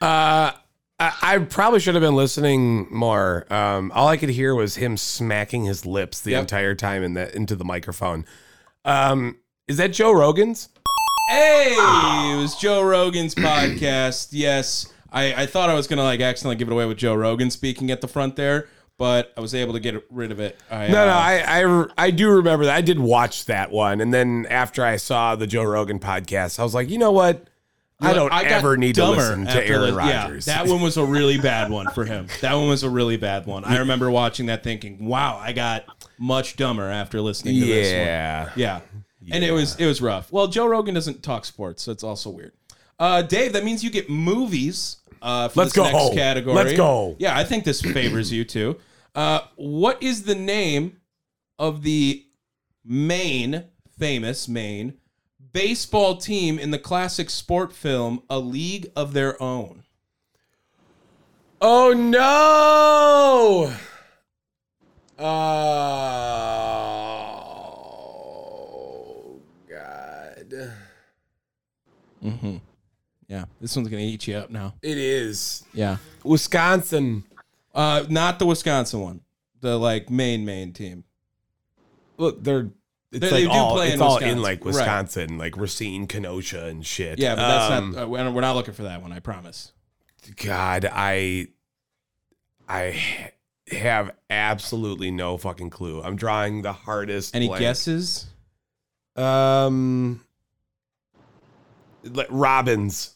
Uh, 0.00 0.52
I, 1.00 1.38
probably 1.38 1.78
should 1.80 1.94
have 1.94 2.02
been 2.02 2.16
listening 2.16 2.88
more. 2.92 3.46
Um, 3.52 3.92
all 3.94 4.08
I 4.08 4.16
could 4.16 4.30
hear 4.30 4.54
was 4.54 4.74
him 4.76 4.96
smacking 4.96 5.64
his 5.64 5.86
lips 5.86 6.20
the 6.20 6.32
Yep. 6.32 6.40
entire 6.40 6.74
time 6.74 7.04
in 7.04 7.14
the 7.14 7.34
into 7.36 7.54
the 7.54 7.64
microphone. 7.64 8.24
Um, 8.84 9.36
is 9.68 9.76
that 9.76 9.92
Joe 9.92 10.12
Rogan's? 10.12 10.70
Hey, 11.28 11.74
it 12.32 12.36
was 12.40 12.56
Joe 12.56 12.82
Rogan's 12.82 13.34
podcast. 13.36 14.28
Yes. 14.32 14.92
I, 15.12 15.42
I 15.42 15.46
thought 15.46 15.70
I 15.70 15.74
was 15.74 15.86
going 15.86 15.98
to 15.98 16.02
like 16.02 16.20
accidentally 16.20 16.56
give 16.56 16.68
it 16.68 16.72
away 16.72 16.86
with 16.86 16.98
Joe 16.98 17.14
Rogan 17.14 17.50
speaking 17.50 17.90
at 17.90 18.00
the 18.00 18.08
front 18.08 18.34
there, 18.36 18.66
but 18.98 19.32
I 19.36 19.40
was 19.40 19.54
able 19.54 19.74
to 19.74 19.80
get 19.80 20.04
rid 20.10 20.32
of 20.32 20.40
it. 20.40 20.58
I, 20.70 20.88
No, 20.88 21.06
no, 21.06 21.12
uh, 21.12 21.14
I, 21.14 21.64
I 21.64 21.86
I 22.06 22.10
do 22.10 22.28
remember 22.30 22.64
that. 22.64 22.74
I 22.74 22.80
did 22.80 22.98
watch 22.98 23.44
that 23.46 23.70
one, 23.70 24.00
and 24.00 24.12
then 24.12 24.46
after 24.50 24.84
I 24.84 24.96
saw 24.96 25.36
the 25.36 25.46
Joe 25.46 25.62
Rogan 25.64 25.98
podcast, 26.00 26.58
I 26.58 26.62
was 26.64 26.74
like, 26.74 26.90
you 26.90 26.98
know 26.98 27.12
what? 27.12 27.47
I 28.00 28.12
don't 28.14 28.28
got 28.28 28.44
ever 28.44 28.76
need 28.76 28.94
to 28.96 29.10
listen 29.10 29.44
to 29.46 29.66
Aaron 29.66 29.94
Rodgers. 29.94 30.46
Yeah, 30.46 30.62
that 30.62 30.70
one 30.70 30.80
was 30.80 30.96
a 30.96 31.04
really 31.04 31.38
bad 31.40 31.70
one 31.70 31.88
for 31.90 32.04
him. 32.04 32.28
That 32.40 32.54
one 32.54 32.68
was 32.68 32.84
a 32.84 32.90
really 32.90 33.16
bad 33.16 33.46
one. 33.46 33.64
I 33.64 33.78
remember 33.78 34.10
watching 34.10 34.46
that 34.46 34.62
thinking, 34.62 35.04
wow, 35.04 35.36
I 35.36 35.52
got 35.52 35.84
much 36.18 36.56
dumber 36.56 36.88
after 36.88 37.20
listening 37.20 37.60
to 37.60 37.66
this 37.66 37.92
one. 37.92 38.06
yeah. 38.06 38.50
Yeah. 38.56 38.80
And 39.34 39.44
it 39.44 39.50
was 39.50 39.76
it 39.76 39.86
was 39.86 40.00
rough. 40.00 40.30
Well, 40.32 40.46
Joe 40.46 40.66
Rogan 40.66 40.94
doesn't 40.94 41.22
talk 41.22 41.44
sports, 41.44 41.82
so 41.82 41.92
it's 41.92 42.04
also 42.04 42.30
weird. 42.30 42.52
Uh, 42.98 43.22
Dave, 43.22 43.52
that 43.52 43.64
means 43.64 43.82
you 43.84 43.90
get 43.90 44.08
movies 44.08 44.98
uh, 45.20 45.48
for 45.48 45.60
Let's 45.60 45.72
this 45.72 45.84
go. 45.84 45.90
next 45.90 46.14
category. 46.14 46.54
Let's 46.54 46.76
go. 46.76 47.16
Yeah, 47.18 47.36
I 47.36 47.44
think 47.44 47.64
this 47.64 47.80
favors 47.82 48.32
you 48.32 48.44
too. 48.44 48.76
Uh, 49.14 49.40
what 49.56 50.02
is 50.02 50.22
the 50.22 50.34
name 50.34 50.98
of 51.58 51.82
the 51.82 52.24
main, 52.84 53.64
famous 53.98 54.48
main 54.48 54.94
baseball 55.58 56.16
team 56.16 56.56
in 56.56 56.70
the 56.70 56.78
classic 56.78 57.28
sport 57.28 57.72
film 57.72 58.22
A 58.30 58.38
League 58.38 58.92
of 58.94 59.12
Their 59.12 59.40
Own? 59.42 59.82
Oh 61.60 61.92
no! 61.92 63.74
Oh 68.38 69.40
God! 69.68 70.70
Mm-hmm. 72.24 72.56
Yeah, 73.26 73.44
this 73.60 73.74
one's 73.74 73.88
gonna 73.88 74.00
eat 74.02 74.28
you 74.28 74.36
up 74.36 74.50
now. 74.50 74.74
It 74.80 74.96
is 74.96 75.64
Yeah, 75.74 75.96
Wisconsin. 76.22 77.24
uh, 77.74 78.04
not 78.08 78.38
the 78.38 78.46
Wisconsin 78.46 79.00
one. 79.00 79.20
The 79.60 79.76
like 79.76 80.08
main 80.08 80.44
main 80.44 80.72
team. 80.72 81.02
Look, 82.16 82.44
they're 82.44 82.70
it's 83.12 83.20
They- 83.20 83.30
like 83.30 83.30
they 83.30 83.42
do 83.44 83.50
all 83.50 83.74
play 83.74 83.86
it's 83.86 83.94
in 83.94 84.02
all 84.02 84.14
Wisconsin. 84.14 84.36
in 84.38 84.42
like 84.42 84.58
Right. 84.58 84.64
Wisconsin, 84.66 85.38
like 85.38 85.56
Racine, 85.56 86.06
Kenosha, 86.06 86.66
and 86.66 86.84
shit. 86.86 87.18
Yeah, 87.18 87.34
but 87.34 87.48
that's 87.48 87.72
Um, 87.72 87.92
not. 87.92 88.02
Uh, 88.02 88.08
we're 88.08 88.30
we're 88.30 88.40
not 88.40 88.54
looking 88.56 88.74
for 88.74 88.82
that 88.84 89.00
one. 89.02 89.12
I 89.12 89.20
promise. 89.20 89.72
God, 90.36 90.88
I 90.92 91.48
I 92.68 93.32
have 93.72 94.10
absolutely 94.28 95.10
no 95.10 95.38
fucking 95.38 95.70
clue. 95.70 96.02
I'm 96.02 96.16
drawing 96.16 96.62
the 96.62 96.72
hardest. 96.72 97.34
Any 97.34 97.46
blank. 97.48 97.60
guesses? 97.60 98.26
Um, 99.16 100.24
like 102.04 102.26
Robbins. 102.30 103.14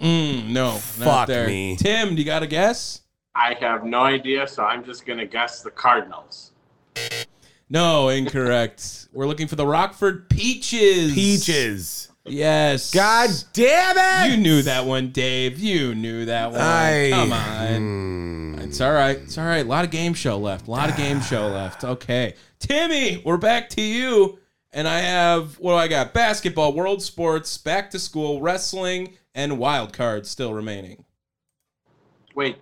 Mm, 0.00 0.48
no, 0.48 0.72
Fuck 0.72 1.06
not 1.06 1.28
there. 1.28 1.46
me. 1.46 1.76
Tim, 1.76 2.10
do 2.10 2.16
you 2.16 2.24
got 2.24 2.42
a 2.42 2.46
guess? 2.48 3.02
I 3.34 3.54
have 3.60 3.84
no 3.84 4.00
idea, 4.00 4.46
so 4.48 4.64
I'm 4.64 4.84
just 4.84 5.06
gonna 5.06 5.24
guess 5.26 5.62
the 5.62 5.70
Cardinals. 5.70 6.50
No, 7.72 8.10
incorrect. 8.10 9.08
We're 9.14 9.26
looking 9.26 9.46
for 9.46 9.56
the 9.56 9.66
Rockford 9.66 10.28
Peaches. 10.28 11.14
Peaches. 11.14 12.10
Yes. 12.26 12.90
God 12.90 13.30
damn 13.54 13.96
it! 13.96 14.30
You 14.30 14.36
knew 14.36 14.60
that 14.60 14.84
one, 14.84 15.08
Dave. 15.08 15.58
You 15.58 15.94
knew 15.94 16.26
that 16.26 16.50
one. 16.52 16.60
I, 16.60 17.08
Come 17.08 17.32
on. 17.32 17.76
Hmm. 17.76 18.58
It's 18.60 18.78
all 18.82 18.92
right. 18.92 19.16
It's 19.16 19.38
all 19.38 19.46
right. 19.46 19.64
A 19.64 19.68
lot 19.68 19.86
of 19.86 19.90
game 19.90 20.12
show 20.12 20.36
left. 20.36 20.68
A 20.68 20.70
lot 20.70 20.90
of 20.90 20.98
game 20.98 21.22
show 21.22 21.48
left. 21.48 21.82
Okay. 21.82 22.34
Timmy, 22.58 23.22
we're 23.24 23.38
back 23.38 23.70
to 23.70 23.80
you. 23.80 24.38
And 24.74 24.86
I 24.86 24.98
have, 24.98 25.58
what 25.58 25.72
do 25.72 25.76
I 25.76 25.88
got? 25.88 26.12
Basketball, 26.12 26.74
world 26.74 27.02
sports, 27.02 27.56
back 27.56 27.90
to 27.92 27.98
school, 27.98 28.42
wrestling, 28.42 29.14
and 29.34 29.58
wild 29.58 29.94
cards 29.94 30.28
still 30.28 30.52
remaining. 30.52 31.06
Wait, 32.34 32.58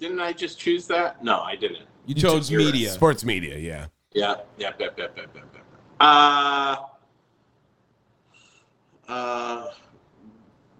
didn't 0.00 0.20
I 0.20 0.32
just 0.32 0.58
choose 0.58 0.88
that? 0.88 1.22
No, 1.22 1.38
I 1.42 1.54
didn't. 1.54 1.86
You 2.06 2.16
chose 2.16 2.50
You're 2.50 2.60
media. 2.60 2.90
Sports 2.90 3.24
media, 3.24 3.56
yeah. 3.56 3.86
Yeah, 4.12 4.36
yep, 4.56 4.80
yep, 4.80 4.98
yep, 4.98 5.16
yep, 5.16 5.30
yep, 5.34 5.44
yep. 5.54 5.64
Uh, 6.00 6.76
uh, 9.08 9.66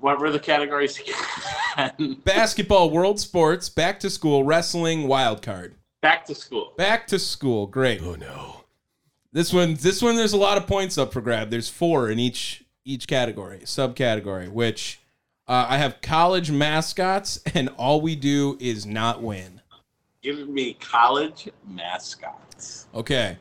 what 0.00 0.18
were 0.18 0.30
the 0.30 0.38
categories 0.38 0.98
again? 0.98 2.20
Basketball, 2.24 2.90
world 2.90 3.20
sports, 3.20 3.68
back 3.68 4.00
to 4.00 4.10
school, 4.10 4.44
wrestling, 4.44 5.08
wild 5.08 5.42
card. 5.42 5.74
Back 6.00 6.24
to 6.26 6.34
school. 6.34 6.72
Back 6.76 7.06
to 7.08 7.18
school. 7.18 7.66
Great. 7.66 8.00
Oh 8.02 8.14
no. 8.14 8.64
This 9.32 9.52
one, 9.52 9.74
this 9.74 10.00
one, 10.00 10.16
there's 10.16 10.32
a 10.32 10.38
lot 10.38 10.56
of 10.56 10.66
points 10.66 10.96
up 10.96 11.12
for 11.12 11.20
grab. 11.20 11.50
There's 11.50 11.68
four 11.68 12.10
in 12.10 12.18
each 12.18 12.64
each 12.84 13.06
category, 13.08 13.60
subcategory. 13.64 14.48
Which 14.48 15.00
uh, 15.46 15.66
I 15.68 15.78
have 15.78 16.00
college 16.00 16.50
mascots, 16.50 17.40
and 17.54 17.68
all 17.76 18.00
we 18.00 18.14
do 18.14 18.56
is 18.60 18.86
not 18.86 19.22
win. 19.22 19.57
Give 20.22 20.48
me 20.48 20.74
college 20.74 21.48
mascots. 21.66 22.86
Okay, 22.94 23.36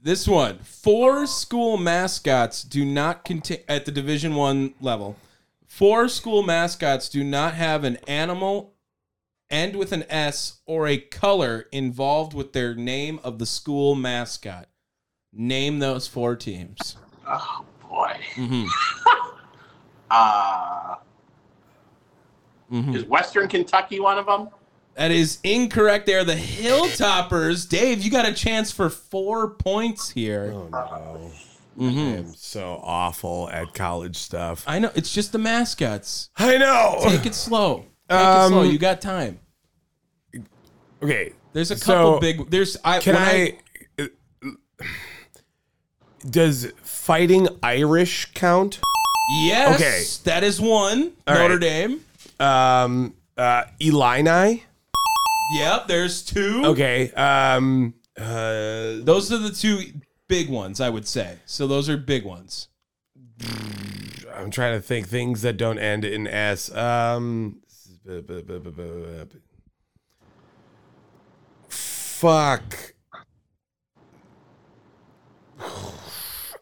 this 0.00 0.28
one, 0.28 0.58
four 0.60 1.26
school 1.26 1.76
mascots 1.76 2.62
do 2.62 2.84
not 2.84 3.24
contain 3.24 3.58
at 3.68 3.84
the 3.84 3.92
Division 3.92 4.34
One 4.36 4.74
level. 4.80 5.16
Four 5.66 6.08
school 6.08 6.42
mascots 6.42 7.08
do 7.08 7.24
not 7.24 7.54
have 7.54 7.82
an 7.82 7.96
animal 8.06 8.74
end 9.50 9.74
with 9.76 9.92
an 9.92 10.04
S 10.08 10.60
or 10.66 10.86
a 10.86 10.98
color 10.98 11.66
involved 11.72 12.32
with 12.32 12.52
their 12.52 12.74
name 12.74 13.18
of 13.24 13.38
the 13.38 13.46
school 13.46 13.94
mascot. 13.94 14.68
Name 15.32 15.78
those 15.80 16.06
four 16.06 16.36
teams. 16.36 16.96
Oh 17.26 17.64
boy. 17.88 18.16
Mm-hmm. 18.34 18.66
Uh, 20.14 20.96
Mhm. 22.70 22.94
is 22.94 23.04
Western 23.04 23.48
Kentucky 23.48 23.98
one 23.98 24.18
of 24.18 24.26
them? 24.26 24.50
That 24.94 25.10
is 25.10 25.38
incorrect. 25.42 26.06
They're 26.06 26.24
the 26.24 26.34
Hilltoppers. 26.34 27.68
Dave, 27.68 28.02
you 28.02 28.10
got 28.10 28.28
a 28.28 28.32
chance 28.34 28.70
for 28.70 28.90
four 28.90 29.50
points 29.54 30.10
here. 30.10 30.52
Oh 30.54 30.68
no. 30.68 31.30
Mm-hmm. 31.78 31.98
I'm 31.98 32.34
so 32.34 32.80
awful 32.82 33.48
at 33.50 33.72
college 33.72 34.16
stuff. 34.16 34.64
I 34.66 34.78
know. 34.78 34.90
It's 34.94 35.12
just 35.12 35.32
the 35.32 35.38
mascots. 35.38 36.28
I 36.36 36.58
know. 36.58 36.98
Take 37.02 37.24
it 37.24 37.34
slow. 37.34 37.86
Take 38.10 38.20
it 38.20 38.24
Um, 38.26 38.52
slow. 38.52 38.62
You 38.64 38.78
got 38.78 39.00
time. 39.00 39.40
Okay. 41.02 41.32
There's 41.54 41.70
a 41.70 41.76
couple 41.76 42.14
so, 42.14 42.20
big. 42.20 42.50
There's. 42.50 42.76
I 42.84 42.98
Can 42.98 43.14
when 43.14 43.22
I, 43.22 43.58
uh, 43.98 44.06
Does 46.28 46.70
fighting 46.82 47.48
Irish 47.62 48.32
count? 48.34 48.80
Yes. 49.44 49.74
Okay. 49.80 50.30
That 50.30 50.44
is 50.44 50.60
one. 50.60 51.12
All 51.26 51.34
Notre 51.34 51.54
right. 51.54 51.60
Dame. 51.60 52.00
Um. 52.38 53.14
Uh. 53.36 53.64
Illini. 53.80 54.64
Yep. 55.52 55.86
There's 55.86 56.22
two. 56.22 56.62
Okay. 56.66 57.10
Um. 57.12 57.94
Uh. 58.16 59.00
Those 59.00 59.32
are 59.32 59.38
the 59.38 59.50
two 59.50 59.82
big 60.28 60.48
ones, 60.48 60.80
I 60.80 60.88
would 60.88 61.06
say. 61.06 61.38
So 61.46 61.66
those 61.66 61.88
are 61.88 61.96
big 61.96 62.24
ones. 62.24 62.68
I'm 64.34 64.50
trying 64.50 64.76
to 64.76 64.82
think 64.82 65.08
things 65.08 65.42
that 65.42 65.56
don't 65.56 65.78
end 65.78 66.04
in 66.04 66.26
S. 66.26 66.74
Um. 66.74 67.60
Fuck. 71.68 72.94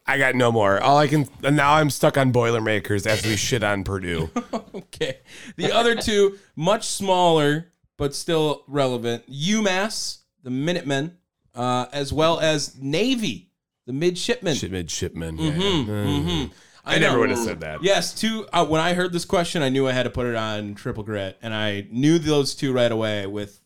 I 0.07 0.18
got 0.18 0.35
no 0.35 0.50
more. 0.50 0.83
All 0.83 0.98
I 0.98 1.07
can 1.07 1.29
and 1.44 1.55
now 1.55 1.74
I'm 1.74 1.88
stuck 1.88 2.18
on 2.18 2.33
Boilermakers 2.33 3.07
as 3.07 3.24
we 3.24 3.37
shit 3.37 3.62
on 3.62 3.85
Purdue. 3.85 4.31
Okay. 4.74 5.18
The 5.57 5.72
other 5.72 5.94
two, 5.94 6.37
much 6.57 6.87
smaller, 6.87 7.72
but 8.00 8.14
still 8.14 8.64
relevant. 8.66 9.30
UMass, 9.30 10.20
the 10.42 10.48
Minutemen, 10.50 11.18
uh, 11.54 11.84
as 11.92 12.12
well 12.14 12.40
as 12.40 12.74
Navy, 12.80 13.50
the 13.86 13.92
Midshipmen. 13.92 14.54
Shit 14.56 14.72
midshipman. 14.72 15.36
Mhm. 15.36 16.50
I, 16.82 16.98
never 16.98 17.14
know. 17.16 17.20
would 17.20 17.30
have 17.30 17.38
said 17.38 17.60
that. 17.60 17.82
Yes, 17.82 18.14
two. 18.14 18.46
Uh, 18.54 18.64
when 18.64 18.80
I 18.80 18.94
heard 18.94 19.12
this 19.12 19.26
question, 19.26 19.62
I 19.62 19.68
knew 19.68 19.86
I 19.86 19.92
had 19.92 20.04
to 20.04 20.10
put 20.10 20.24
it 20.26 20.34
on 20.34 20.74
Triple 20.74 21.02
Grit, 21.02 21.36
and 21.42 21.52
I 21.52 21.86
knew 21.90 22.18
those 22.18 22.54
two 22.54 22.72
right 22.72 22.90
away 22.90 23.26
with 23.26 23.60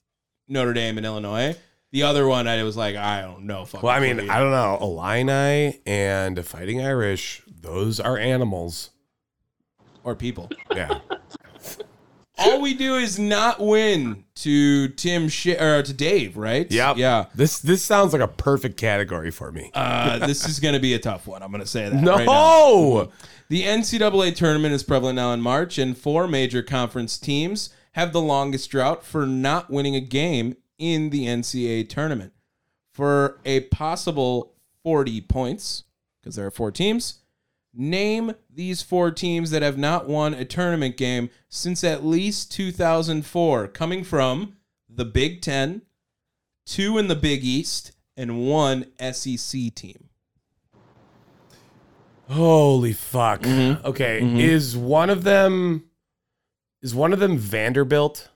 Notre 0.49 0.73
Dame 0.73 0.97
and 0.99 1.07
Illinois. 1.07 1.57
The 1.93 2.03
other 2.03 2.27
one, 2.27 2.49
I 2.49 2.61
was 2.65 2.77
like, 2.77 2.97
I 2.97 3.21
don't 3.23 3.45
know. 3.47 3.65
fucking 3.65 3.87
Well, 3.87 3.95
I 3.97 4.01
mean, 4.01 4.19
clue 4.19 4.29
I 4.29 4.41
don't 4.41 4.51
know. 4.51 4.79
Illini 4.81 5.79
and 5.87 6.45
Fighting 6.45 6.85
Irish, 6.85 7.41
those 7.61 8.01
are 8.01 8.19
animals. 8.19 8.91
or 10.03 10.17
people. 10.17 10.51
Yeah. 10.75 10.99
All 12.37 12.61
we 12.61 12.75
do 12.75 12.97
is 12.97 13.19
not 13.19 13.61
win 13.61 14.25
to 14.37 14.89
Tim 14.89 15.29
Sh- 15.29 15.49
or 15.49 15.83
to 15.83 15.93
Dave, 15.93 16.37
right? 16.37 16.71
Yeah, 16.71 16.95
Yeah. 16.97 17.27
This 17.35 17.61
this 17.61 17.83
sounds 17.83 18.13
like 18.13 18.23
a 18.23 18.29
perfect 18.29 18.77
category 18.77 19.31
for 19.31 19.53
me. 19.53 19.71
Uh, 19.73 20.19
this 20.27 20.49
is 20.49 20.59
going 20.59 20.75
to 20.75 20.81
be 20.81 20.95
a 20.95 20.99
tough 20.99 21.27
one. 21.27 21.43
I'm 21.43 21.51
going 21.51 21.63
to 21.63 21.67
say 21.67 21.89
that. 21.89 22.03
no. 22.03 22.17
right 22.17 22.27
now. 22.27 23.13
The 23.49 23.63
NCAA 23.63 24.35
tournament 24.35 24.75
is 24.75 24.83
prevalent 24.83 25.17
now 25.17 25.33
in 25.33 25.41
March, 25.41 25.79
and 25.79 25.97
four 25.97 26.27
major 26.27 26.63
conference 26.63 27.19
teams 27.19 27.71
have 27.93 28.13
the 28.13 28.21
longest 28.21 28.71
drought 28.71 29.05
for 29.05 29.27
not 29.27 29.71
winning 29.71 29.95
a 29.95 30.01
game 30.01 30.57
in 30.79 31.11
the 31.11 31.27
NCAA 31.27 31.89
tournament. 31.89 32.33
For 32.93 33.41
a 33.45 33.61
possible 33.61 34.55
40 34.83 35.21
points, 35.23 35.85
because 36.21 36.37
there 36.37 36.47
are 36.47 36.51
four 36.51 36.71
teams, 36.71 37.21
name 37.75 38.35
these 38.53 38.83
four 38.83 39.11
teams 39.11 39.51
that 39.51 39.63
have 39.63 39.79
not 39.79 40.09
won 40.09 40.35
a 40.35 40.45
tournament 40.45 40.97
game 40.97 41.31
since 41.49 41.83
at 41.85 42.05
least 42.05 42.53
2004, 42.53 43.69
coming 43.69 44.05
from 44.05 44.57
the 44.89 45.05
Big 45.05 45.43
Ten, 45.43 45.83
two 46.67 46.99
in 46.99 47.09
the 47.09 47.17
Big 47.17 47.45
East, 47.45 47.93
and 48.17 48.47
one 48.47 48.87
SEC 48.99 49.75
team. 49.75 50.09
Holy 52.29 52.93
fuck. 52.93 53.43
Mm-hmm. 53.43 53.87
Okay. 53.87 54.21
Is 54.43 54.77
one 54.77 55.11
of 55.11 55.25
them 55.25 55.85
is 56.83 56.95
one 56.95 57.13
of 57.13 57.19
them 57.19 57.37
Vanderbilt? 57.39 58.29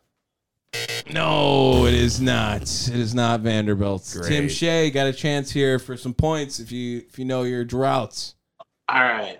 No, 1.11 1.87
it 1.87 1.94
is 1.94 2.20
not. 2.20 2.62
It 2.62 2.96
is 2.96 3.14
not 3.14 3.40
Vanderbilt. 3.40 4.11
Great. 4.12 4.29
Tim 4.29 4.48
Shea 4.48 4.90
got 4.90 5.07
a 5.07 5.12
chance 5.12 5.51
here 5.51 5.79
for 5.79 5.96
some 5.96 6.12
points 6.12 6.61
if 6.61 6.70
you 6.70 6.98
if 7.09 7.18
you 7.18 7.24
know 7.24 7.44
your 7.44 7.64
droughts. 7.64 8.35
All 8.88 9.03
right. 9.03 9.38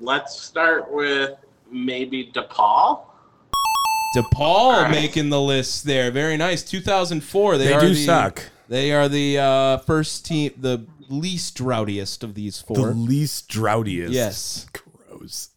Let's 0.00 0.40
start 0.40 0.90
with 0.90 1.38
maybe 1.70 2.32
DePaul. 2.34 3.04
DePaul 4.16 4.82
right. 4.82 4.90
making 4.90 5.28
the 5.28 5.40
list 5.40 5.84
there. 5.84 6.10
Very 6.10 6.36
nice. 6.36 6.62
2004. 6.64 7.58
They, 7.58 7.64
They 7.66 7.72
are 7.74 7.80
do 7.80 7.88
the, 7.90 7.94
suck. 7.94 8.42
They 8.68 8.92
are 8.92 9.08
the 9.08 9.38
uh, 9.38 9.78
first 9.78 10.26
team, 10.26 10.52
the 10.56 10.86
least 11.08 11.54
droughtiest 11.54 12.24
of 12.24 12.34
these 12.34 12.60
four. 12.60 12.76
The 12.76 12.86
least 12.86 13.48
droughtiest. 13.48 14.12
yes. 14.12 14.66
Gross. 14.72 15.50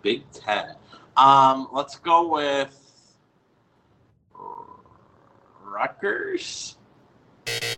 Big 0.00 0.22
Ten. 0.32 0.74
Um, 1.16 1.68
let's 1.72 1.96
go 1.98 2.28
with 2.32 2.81
Rutgers. 5.72 6.76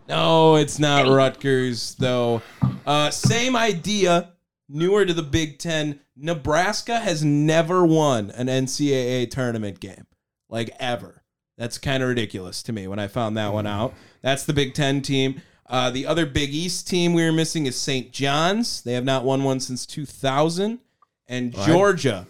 No, 0.07 0.55
it's 0.55 0.79
not 0.79 1.07
Rutgers 1.07 1.95
though. 1.95 2.41
Uh, 2.85 3.09
same 3.09 3.55
idea. 3.55 4.33
Newer 4.67 5.05
to 5.05 5.13
the 5.13 5.23
Big 5.23 5.59
Ten. 5.59 5.99
Nebraska 6.15 6.99
has 6.99 7.23
never 7.23 7.85
won 7.85 8.31
an 8.31 8.47
NCAA 8.47 9.29
tournament 9.29 9.79
game, 9.79 10.07
like 10.49 10.69
ever. 10.79 11.23
That's 11.57 11.77
kind 11.77 12.03
of 12.03 12.09
ridiculous 12.09 12.63
to 12.63 12.73
me 12.73 12.87
when 12.87 12.99
I 12.99 13.07
found 13.07 13.37
that 13.37 13.53
one 13.53 13.67
out. 13.67 13.93
That's 14.21 14.43
the 14.43 14.53
Big 14.53 14.73
Ten 14.73 15.01
team. 15.01 15.41
Uh, 15.67 15.89
the 15.89 16.05
other 16.05 16.25
Big 16.25 16.53
East 16.53 16.87
team 16.87 17.13
we 17.13 17.23
were 17.23 17.31
missing 17.31 17.65
is 17.65 17.79
St. 17.79 18.11
John's. 18.11 18.81
They 18.81 18.93
have 18.93 19.05
not 19.05 19.23
won 19.23 19.43
one 19.43 19.59
since 19.59 19.85
2000. 19.85 20.79
And 21.27 21.53
Georgia, 21.53 22.27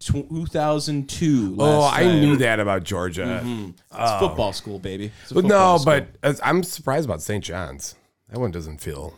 2002. 0.00 1.56
Oh, 1.58 1.82
I 1.84 2.02
time. 2.04 2.20
knew 2.20 2.36
that 2.36 2.60
about 2.60 2.84
Georgia. 2.84 3.40
Mm-hmm. 3.42 3.70
It's 3.70 3.78
oh. 3.92 4.18
football 4.18 4.52
school, 4.52 4.78
baby. 4.78 5.10
It's 5.22 5.30
a 5.30 5.34
But 5.34 5.44
no, 5.44 5.78
school. 5.78 5.96
but 6.22 6.38
I'm 6.42 6.62
surprised 6.62 7.04
about 7.06 7.22
St. 7.22 7.42
John's. 7.42 7.94
That 8.28 8.38
one 8.40 8.50
doesn't 8.50 8.78
feel 8.80 9.14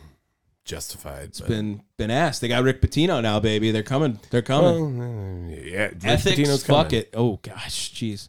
justified. 0.65 1.31
but- 1.39 1.47
been 1.47 1.81
been 1.97 2.11
asked. 2.11 2.41
They 2.41 2.47
got 2.47 2.63
Rick 2.63 2.81
Pitino 2.81 3.21
now, 3.21 3.39
baby. 3.39 3.71
They're 3.71 3.83
coming. 3.83 4.19
They're 4.29 4.41
coming. 4.41 5.47
Well, 5.49 5.57
yeah, 5.57 5.83
Rick 5.85 6.05
Ethics, 6.05 6.39
Pitino's 6.39 6.65
fuck 6.65 6.93
it. 6.93 7.09
Oh 7.13 7.39
gosh, 7.41 7.91
jeez. 7.93 8.27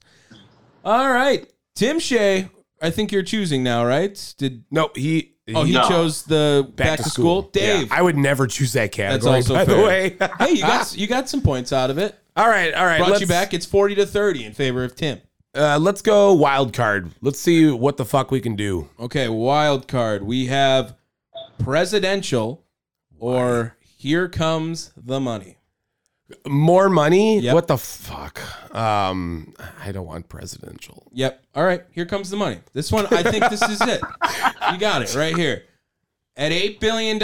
All 0.85 1.11
right, 1.11 1.49
Tim 1.75 1.99
Shea. 1.99 2.49
I 2.83 2.91
think 2.91 3.13
you're 3.13 3.23
choosing 3.23 3.63
now, 3.63 3.85
right? 3.85 4.35
Did 4.39 4.65
No, 4.71 4.91
he. 4.95 5.35
oh 5.55 5.65
he 5.65 5.75
No. 5.75 5.87
chose 5.87 6.23
the 6.23 6.67
back, 6.77 6.97
to 6.97 7.03
school. 7.03 7.51
Yeah, 7.55 7.79
Dave. 7.81 7.93
I 7.93 8.01
would 8.01 8.17
never 8.17 8.47
choose 8.47 8.73
that 8.73 8.91
category. 8.91 9.35
also 9.37 9.53
by 9.53 9.67
fair. 9.67 9.77
the 9.77 9.83
way. 9.83 10.17
hey, 10.39 10.53
you 10.53 10.61
got 10.63 10.97
you 10.97 11.07
got 11.07 11.29
some 11.29 11.43
points 11.43 11.75
out 11.75 11.91
of 11.91 11.99
it. 11.99 12.19
All 12.37 12.49
right, 12.49 12.73
all 12.75 12.87
right. 12.87 12.99
Brought 12.99 13.11
let's, 13.11 13.21
you 13.21 13.27
back. 13.27 13.55
It's 13.55 13.67
forty 13.67 13.95
to 13.97 14.07
thirty 14.07 14.45
in 14.45 14.53
favor 14.53 14.85
of 14.85 14.95
Tim. 14.95 15.21
Uh, 15.55 15.79
let's 15.81 16.03
go 16.03 16.33
wild 16.33 16.73
card. 16.73 17.11
Let's 17.21 17.41
see 17.41 17.71
what 17.71 17.97
the 17.97 18.05
fuck 18.05 18.31
we 18.31 18.41
can 18.41 18.55
do. 18.55 18.89
Okay, 18.99 19.29
wild 19.29 19.89
card. 19.89 20.23
We 20.23 20.47
have 20.47 20.95
presidential 21.59 22.65
or 23.19 23.77
here 23.83 24.29
comes 24.29 24.93
the 24.97 25.21
money. 25.21 25.59
More 26.47 26.89
money? 26.89 27.41
Yep. 27.41 27.55
What 27.55 27.67
the 27.67 27.79
fuck? 27.79 28.41
Um, 28.75 29.53
I 29.83 29.91
don't 29.93 30.07
want 30.07 30.29
presidential. 30.29 31.09
Yep. 31.13 31.45
All 31.55 31.65
right. 31.65 31.83
Here 31.91 32.07
comes 32.07 32.31
the 32.31 32.37
money. 32.37 32.61
This 32.73 32.93
one, 32.93 33.07
I 33.11 33.23
think 33.23 33.49
this 33.51 33.63
is 33.63 33.81
it. 33.81 34.01
You 34.73 34.79
got 34.79 35.03
it 35.03 35.15
right 35.17 35.37
here. 35.37 35.65
At 36.37 36.53
$8 36.53 36.79
billion, 36.79 37.19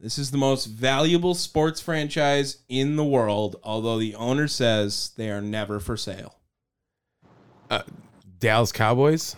this 0.00 0.18
is 0.18 0.30
the 0.30 0.38
most 0.38 0.66
valuable 0.66 1.34
sports 1.34 1.80
franchise 1.80 2.58
in 2.68 2.96
the 2.96 3.04
world, 3.04 3.56
although 3.62 3.98
the 3.98 4.14
owner 4.14 4.48
says 4.48 5.12
they 5.16 5.30
are 5.30 5.40
never 5.42 5.78
for 5.80 5.96
sale. 5.96 6.36
Dallas 8.38 8.72
Cowboys. 8.72 9.36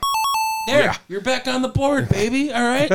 There, 0.69 0.85
Yeah. 0.85 0.97
you're 1.09 1.21
back 1.21 1.49
on 1.49 1.63
the 1.63 1.69
board, 1.69 2.09
baby. 2.09 2.53
All 2.55 2.63
right. 2.63 2.89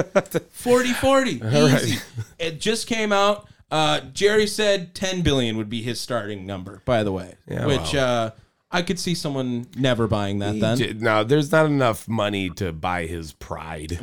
40 0.52 0.94
40. 0.94 1.32
Easy. 1.32 1.42
right. 1.44 2.06
It 2.40 2.62
just 2.62 2.88
came 2.88 3.12
out. 3.12 3.48
Uh, 3.70 4.00
Jerry 4.14 4.48
said 4.48 4.96
10 4.96 5.22
billion 5.22 5.58
would 5.58 5.70
be 5.70 5.82
his 5.82 6.00
starting 6.00 6.46
number, 6.46 6.82
by 6.86 7.04
the 7.04 7.12
way, 7.12 7.36
Yeah, 7.50 7.66
which 7.66 7.94
uh, 7.94 8.32
I 8.72 8.82
could 8.82 8.98
see 8.98 9.14
someone 9.14 9.68
never 9.76 10.08
buying 10.08 10.40
that 10.40 10.58
then. 10.62 10.78
J- 10.78 10.94
No, 10.94 11.26
there's 11.26 11.52
not 11.52 11.66
enough 11.66 12.08
money 12.08 12.50
to 12.52 12.72
buy 12.72 13.06
his 13.08 13.34
pride. 13.34 14.00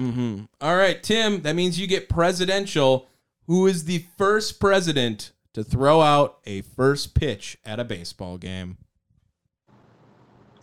All 0.60 0.76
right, 0.76 1.02
Tim, 1.02 1.40
that 1.42 1.54
means 1.56 1.80
you 1.80 1.86
get 1.86 2.10
presidential. 2.10 3.08
Who 3.46 3.66
is 3.66 3.84
the 3.84 4.04
first 4.16 4.58
president 4.58 5.32
to 5.52 5.62
throw 5.62 6.00
out 6.00 6.38
a 6.46 6.62
first 6.62 7.14
pitch 7.14 7.58
at 7.64 7.78
a 7.78 7.84
baseball 7.84 8.38
game? 8.38 8.78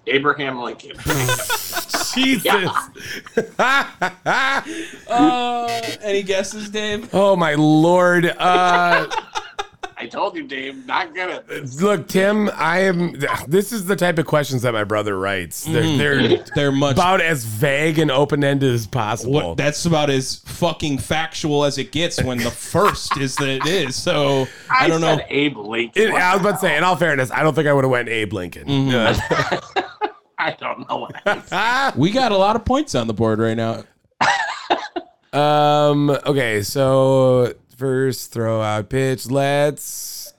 Abraham 0.07 0.59
Lincoln. 0.59 0.97
Jesus. 2.13 2.71
Uh, 5.07 5.81
any 6.01 6.23
guesses, 6.23 6.69
Dave? 6.69 7.09
oh 7.13 7.35
my 7.35 7.53
lord. 7.55 8.25
Uh, 8.25 9.07
I 10.01 10.07
told 10.07 10.35
you, 10.35 10.47
Dave, 10.47 10.87
not 10.87 11.13
gonna. 11.13 11.43
look, 11.79 12.07
Tim. 12.07 12.49
I 12.55 12.79
am. 12.79 13.13
This 13.47 13.71
is 13.71 13.85
the 13.85 13.95
type 13.95 14.17
of 14.17 14.25
questions 14.25 14.63
that 14.63 14.73
my 14.73 14.83
brother 14.83 15.15
writes. 15.15 15.63
They're, 15.63 15.95
they're 15.95 16.43
They're 16.55 16.71
much. 16.71 16.93
about 16.95 17.21
as 17.21 17.45
vague 17.45 17.99
and 17.99 18.09
open 18.09 18.43
ended 18.43 18.73
as 18.73 18.87
possible. 18.87 19.33
what, 19.49 19.57
that's 19.57 19.85
about 19.85 20.09
as 20.09 20.37
fucking 20.45 20.97
factual 20.97 21.63
as 21.65 21.77
it 21.77 21.91
gets 21.91 22.19
when 22.23 22.39
the 22.39 22.49
first 22.49 23.15
is 23.17 23.35
that 23.35 23.47
it 23.47 23.67
is. 23.67 23.95
So 23.95 24.47
I, 24.71 24.85
I, 24.85 24.87
don't 24.87 25.01
know. 25.01 25.19
Abe 25.29 25.57
Lincoln. 25.57 26.01
It- 26.01 26.09
I 26.15 26.33
was 26.33 26.41
the 26.41 26.49
about 26.49 26.59
to 26.61 26.65
say, 26.65 26.77
in 26.77 26.83
all 26.83 26.95
fairness, 26.95 27.29
I 27.29 27.43
don't 27.43 27.53
think 27.53 27.67
I 27.67 27.73
would 27.73 27.83
have 27.83 27.91
went 27.91 28.09
Abe 28.09 28.33
Lincoln. 28.33 28.91
Uh, 28.91 29.13
hell? 29.13 29.61
I 30.39 30.53
don't 30.59 30.89
know 30.89 30.97
what 30.97 31.15
I. 31.27 31.93
We 31.95 32.09
got 32.09 32.31
a 32.31 32.37
lot 32.37 32.55
of 32.55 32.65
points 32.65 32.95
on 32.95 33.05
the 33.05 33.13
board 33.13 33.37
right 33.37 33.55
now. 33.55 33.83
Um. 35.33 36.09
Okay. 36.09 36.61
So 36.61 37.53
first 37.85 38.31
throw 38.31 38.61
out 38.61 38.89
pitch. 38.89 39.27
Let's 39.31 40.33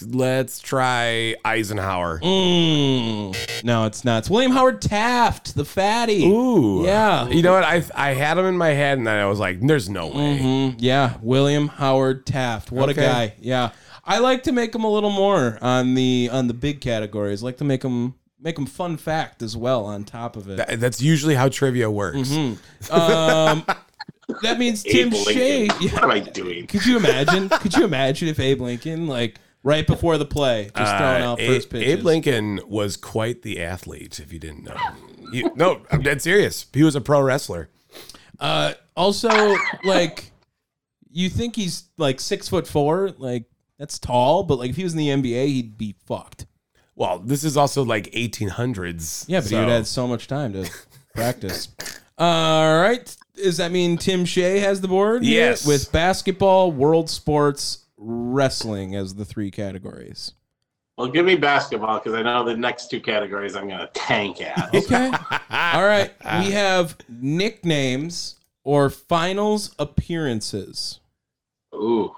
let's 0.00 0.60
try 0.60 1.34
Eisenhower. 1.44 2.20
Mm, 2.20 3.64
no, 3.64 3.84
it's 3.84 4.02
not. 4.02 4.20
It's 4.20 4.30
William 4.30 4.52
Howard 4.52 4.80
Taft, 4.80 5.54
the 5.54 5.66
fatty. 5.66 6.24
Ooh. 6.26 6.84
Yeah. 6.86 7.28
You 7.28 7.42
know 7.42 7.52
what? 7.52 7.64
I 7.64 7.82
I 7.94 8.14
had 8.14 8.38
him 8.38 8.46
in 8.46 8.56
my 8.56 8.70
head, 8.70 8.96
and 8.96 9.06
then 9.06 9.18
I 9.20 9.26
was 9.26 9.38
like, 9.38 9.60
"There's 9.60 9.90
no 9.90 10.06
way." 10.06 10.38
Mm, 10.38 10.76
yeah, 10.78 11.18
William 11.20 11.68
Howard 11.68 12.24
Taft. 12.24 12.72
What 12.72 12.88
Okay. 12.88 13.04
a 13.04 13.08
guy. 13.08 13.34
Yeah. 13.40 13.70
I 14.02 14.20
like 14.20 14.44
to 14.44 14.52
make 14.52 14.74
him 14.74 14.84
a 14.84 14.90
little 14.90 15.10
more 15.10 15.58
on 15.60 15.92
the 15.94 16.30
on 16.32 16.46
the 16.48 16.54
big 16.54 16.80
categories. 16.80 17.42
I 17.42 17.46
like 17.46 17.58
to 17.58 17.64
make 17.64 17.82
him 17.82 18.14
make 18.40 18.56
him 18.58 18.64
fun 18.64 18.96
fact 18.96 19.42
as 19.42 19.54
well 19.54 19.84
on 19.84 20.04
top 20.04 20.34
of 20.36 20.48
it. 20.48 20.56
That- 20.56 20.80
that's 20.80 21.02
usually 21.02 21.34
how 21.34 21.48
trivia 21.50 21.90
works. 21.90 22.30
Um, 22.90 23.66
that 24.42 24.58
means 24.58 24.82
Tim 24.82 25.08
Abe 25.12 25.14
Shea. 25.14 25.58
Lincoln. 25.68 25.88
What 25.90 26.04
am 26.04 26.10
I 26.10 26.20
doing? 26.20 26.66
Could 26.66 26.84
you 26.86 26.96
imagine? 26.98 27.48
Could 27.48 27.74
you 27.74 27.84
imagine 27.84 28.28
if 28.28 28.40
Abe 28.40 28.60
Lincoln 28.60 29.06
like 29.06 29.38
right 29.62 29.86
before 29.86 30.18
the 30.18 30.24
play 30.24 30.70
just 30.76 30.96
throwing 30.96 31.22
Uh, 31.22 31.26
out 31.32 31.40
A- 31.40 31.46
first 31.46 31.70
pitches? 31.70 31.88
Abe 31.94 32.04
Lincoln 32.04 32.60
was 32.66 32.96
quite 32.96 33.42
the 33.42 33.60
athlete. 33.62 34.18
If 34.20 34.32
you 34.32 34.38
didn't 34.38 34.64
know, 34.64 34.76
He- 35.32 35.44
no, 35.54 35.82
I'm 35.90 36.02
dead 36.02 36.22
serious. 36.22 36.66
He 36.72 36.82
was 36.82 36.94
a 36.96 37.00
pro 37.00 37.20
wrestler. 37.20 37.68
Uh, 38.38 38.74
also, 38.96 39.56
like, 39.84 40.30
you 41.10 41.28
think 41.30 41.56
he's 41.56 41.84
like 41.96 42.20
six 42.20 42.48
foot 42.48 42.66
four? 42.66 43.10
Like, 43.18 43.44
that's 43.78 43.98
tall, 43.98 44.42
but 44.42 44.58
like 44.58 44.70
if 44.70 44.76
he 44.76 44.84
was 44.84 44.92
in 44.94 44.98
the 44.98 45.08
NBA, 45.08 45.46
he'd 45.46 45.78
be 45.78 45.94
fucked. 46.06 46.46
Well, 46.94 47.18
this 47.18 47.44
is 47.44 47.56
also 47.56 47.84
like 47.84 48.10
1800s. 48.12 49.24
Yeah, 49.28 49.40
but 49.40 49.48
so- 49.48 49.56
he 49.56 49.64
would 49.64 49.70
had 49.70 49.86
so 49.86 50.06
much 50.06 50.26
time 50.28 50.52
to 50.54 50.70
practice. 51.14 51.68
All 52.18 52.80
right. 52.80 53.14
Does 53.36 53.58
that 53.58 53.70
mean 53.72 53.96
Tim 53.98 54.24
Shea 54.24 54.58
has 54.60 54.80
the 54.80 54.88
board? 54.88 55.22
here? 55.22 55.50
Yes. 55.50 55.66
With 55.66 55.92
basketball, 55.92 56.72
world 56.72 57.10
sports, 57.10 57.84
wrestling 57.96 58.94
as 58.94 59.14
the 59.14 59.24
three 59.24 59.50
categories. 59.50 60.32
Well, 60.96 61.08
give 61.08 61.26
me 61.26 61.36
basketball 61.36 61.98
because 61.98 62.14
I 62.14 62.22
know 62.22 62.44
the 62.44 62.56
next 62.56 62.90
two 62.90 63.00
categories 63.00 63.54
I'm 63.54 63.68
going 63.68 63.80
to 63.80 63.90
tank 63.92 64.40
at. 64.40 64.70
Okay. 64.74 65.10
All 65.50 65.84
right. 65.84 66.12
We 66.40 66.52
have 66.52 66.96
nicknames 67.08 68.36
or 68.64 68.88
finals 68.90 69.74
appearances. 69.78 71.00
Ooh. 71.74 72.14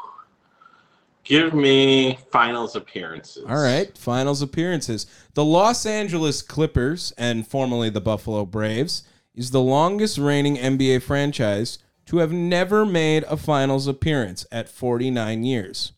Give 1.25 1.53
me 1.53 2.19
finals 2.33 2.75
appearances. 2.75 3.45
All 3.47 3.61
right, 3.61 3.97
finals 3.99 4.41
appearances. 4.41 5.05
The 5.35 5.45
Los 5.45 5.85
Angeles 5.85 6.41
Clippers, 6.41 7.13
and 7.19 7.47
formerly 7.47 7.91
the 7.91 8.01
Buffalo 8.01 8.47
Braves, 8.47 9.03
is 9.39 9.53
the 9.53 9.61
longest 9.61 10.19
reigning 10.19 10.57
NBA 10.57 11.01
franchise 11.01 11.79
to 12.07 12.19
have 12.19 12.33
never 12.33 12.85
made 12.85 13.23
a 13.25 13.37
finals 13.37 13.87
appearance 13.87 14.45
at 14.51 14.69
49 14.69 15.45
years. 15.45 15.93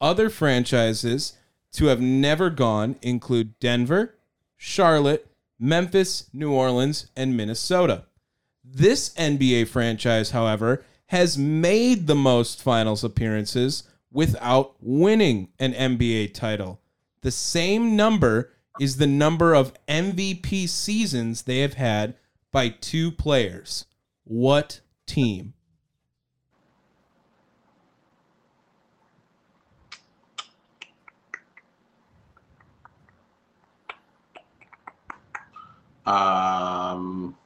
Other 0.00 0.30
franchises 0.30 1.32
to 1.72 1.86
have 1.86 2.00
never 2.00 2.48
gone 2.48 2.94
include 3.02 3.58
Denver, 3.58 4.14
Charlotte, 4.56 5.26
Memphis, 5.58 6.30
New 6.32 6.52
Orleans, 6.52 7.10
and 7.16 7.36
Minnesota. 7.36 8.04
This 8.64 9.12
NBA 9.14 9.66
franchise, 9.66 10.30
however, 10.30 10.84
has 11.06 11.36
made 11.36 12.06
the 12.06 12.14
most 12.14 12.62
finals 12.62 13.02
appearances 13.02 13.82
without 14.12 14.76
winning 14.80 15.48
an 15.58 15.72
NBA 15.72 16.34
title. 16.34 16.80
The 17.22 17.32
same 17.32 17.96
number 17.96 18.52
is 18.78 18.98
the 18.98 19.08
number 19.08 19.54
of 19.54 19.74
MVP 19.88 20.68
seasons 20.68 21.42
they 21.42 21.60
have 21.60 21.74
had 21.74 22.14
by 22.56 22.70
two 22.70 23.12
players. 23.12 23.84
What 24.24 24.80
team? 25.04 25.52
Um, 36.06 37.36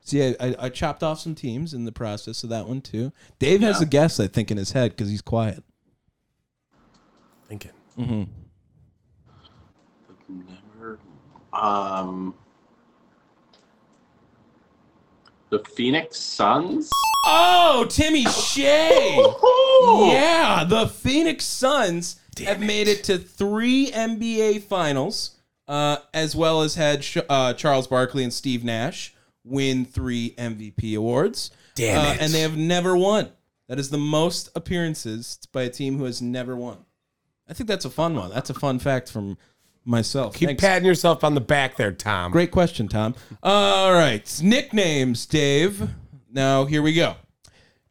See, 0.00 0.22
I, 0.22 0.36
I, 0.40 0.54
I 0.58 0.68
chopped 0.70 1.02
off 1.02 1.20
some 1.20 1.34
teams 1.34 1.74
in 1.74 1.84
the 1.84 1.92
process 1.92 2.42
of 2.44 2.48
that 2.48 2.66
one 2.66 2.80
too. 2.80 3.12
Dave 3.38 3.60
has 3.60 3.82
a 3.82 3.84
guess, 3.84 4.18
I 4.18 4.26
think, 4.26 4.50
in 4.50 4.56
his 4.56 4.72
head 4.72 4.92
because 4.92 5.10
he's 5.10 5.20
quiet. 5.20 5.62
Lincoln. 7.50 7.72
never. 7.98 8.41
Um, 11.52 12.34
the 15.50 15.58
Phoenix 15.60 16.18
Suns. 16.18 16.90
Oh, 17.26 17.86
Timmy 17.88 18.24
Shea. 18.24 19.16
Yeah, 20.12 20.64
the 20.64 20.86
Phoenix 20.88 21.44
Suns 21.44 22.18
have 22.44 22.60
made 22.60 22.88
it 22.88 23.04
to 23.04 23.18
three 23.18 23.90
NBA 23.90 24.62
finals 24.62 25.36
uh, 25.68 25.98
as 26.14 26.34
well 26.34 26.62
as 26.62 26.74
had 26.74 27.04
Sh- 27.04 27.18
uh, 27.28 27.52
Charles 27.54 27.86
Barkley 27.86 28.24
and 28.24 28.32
Steve 28.32 28.64
Nash 28.64 29.14
win 29.44 29.84
three 29.84 30.34
MVP 30.38 30.96
awards. 30.96 31.50
Damn 31.74 31.98
Uh, 32.06 32.12
it. 32.14 32.20
and 32.22 32.32
they 32.32 32.40
have 32.40 32.56
never 32.56 32.96
won. 32.96 33.30
That 33.68 33.78
is 33.78 33.90
the 33.90 33.98
most 33.98 34.50
appearances 34.56 35.38
by 35.52 35.62
a 35.62 35.68
team 35.70 35.98
who 35.98 36.04
has 36.04 36.20
never 36.20 36.56
won. 36.56 36.78
I 37.48 37.54
think 37.54 37.68
that's 37.68 37.84
a 37.84 37.90
fun 37.90 38.14
one. 38.16 38.30
That's 38.30 38.50
a 38.50 38.54
fun 38.54 38.78
fact 38.78 39.10
from 39.10 39.36
myself. 39.84 40.34
Keep 40.34 40.48
Thanks. 40.48 40.60
patting 40.60 40.86
yourself 40.86 41.24
on 41.24 41.34
the 41.34 41.40
back 41.40 41.76
there, 41.76 41.92
Tom. 41.92 42.32
Great 42.32 42.50
question, 42.50 42.88
Tom. 42.88 43.14
All 43.42 43.92
right. 43.92 44.40
Nicknames, 44.42 45.26
Dave. 45.26 45.88
Now, 46.30 46.64
here 46.64 46.82
we 46.82 46.94
go. 46.94 47.16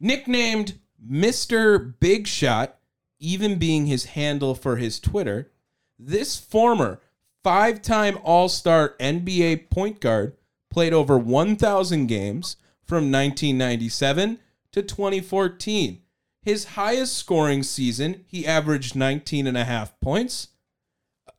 Nicknamed 0.00 0.78
Mr. 1.06 1.94
Big 2.00 2.26
Shot, 2.26 2.78
even 3.18 3.58
being 3.58 3.86
his 3.86 4.06
handle 4.06 4.54
for 4.54 4.76
his 4.76 4.98
Twitter, 4.98 5.50
this 5.98 6.36
former 6.38 7.00
five 7.44 7.82
time 7.82 8.18
All 8.22 8.48
Star 8.48 8.94
NBA 8.98 9.70
point 9.70 10.00
guard 10.00 10.36
played 10.70 10.92
over 10.92 11.18
1,000 11.18 12.06
games 12.06 12.56
from 12.82 13.12
1997 13.12 14.38
to 14.72 14.82
2014. 14.82 16.00
His 16.40 16.64
highest 16.64 17.16
scoring 17.16 17.62
season, 17.62 18.24
he 18.26 18.46
averaged 18.46 18.96
19 18.96 19.46
and 19.46 19.56
a 19.56 19.64
half 19.64 19.98
points 20.00 20.48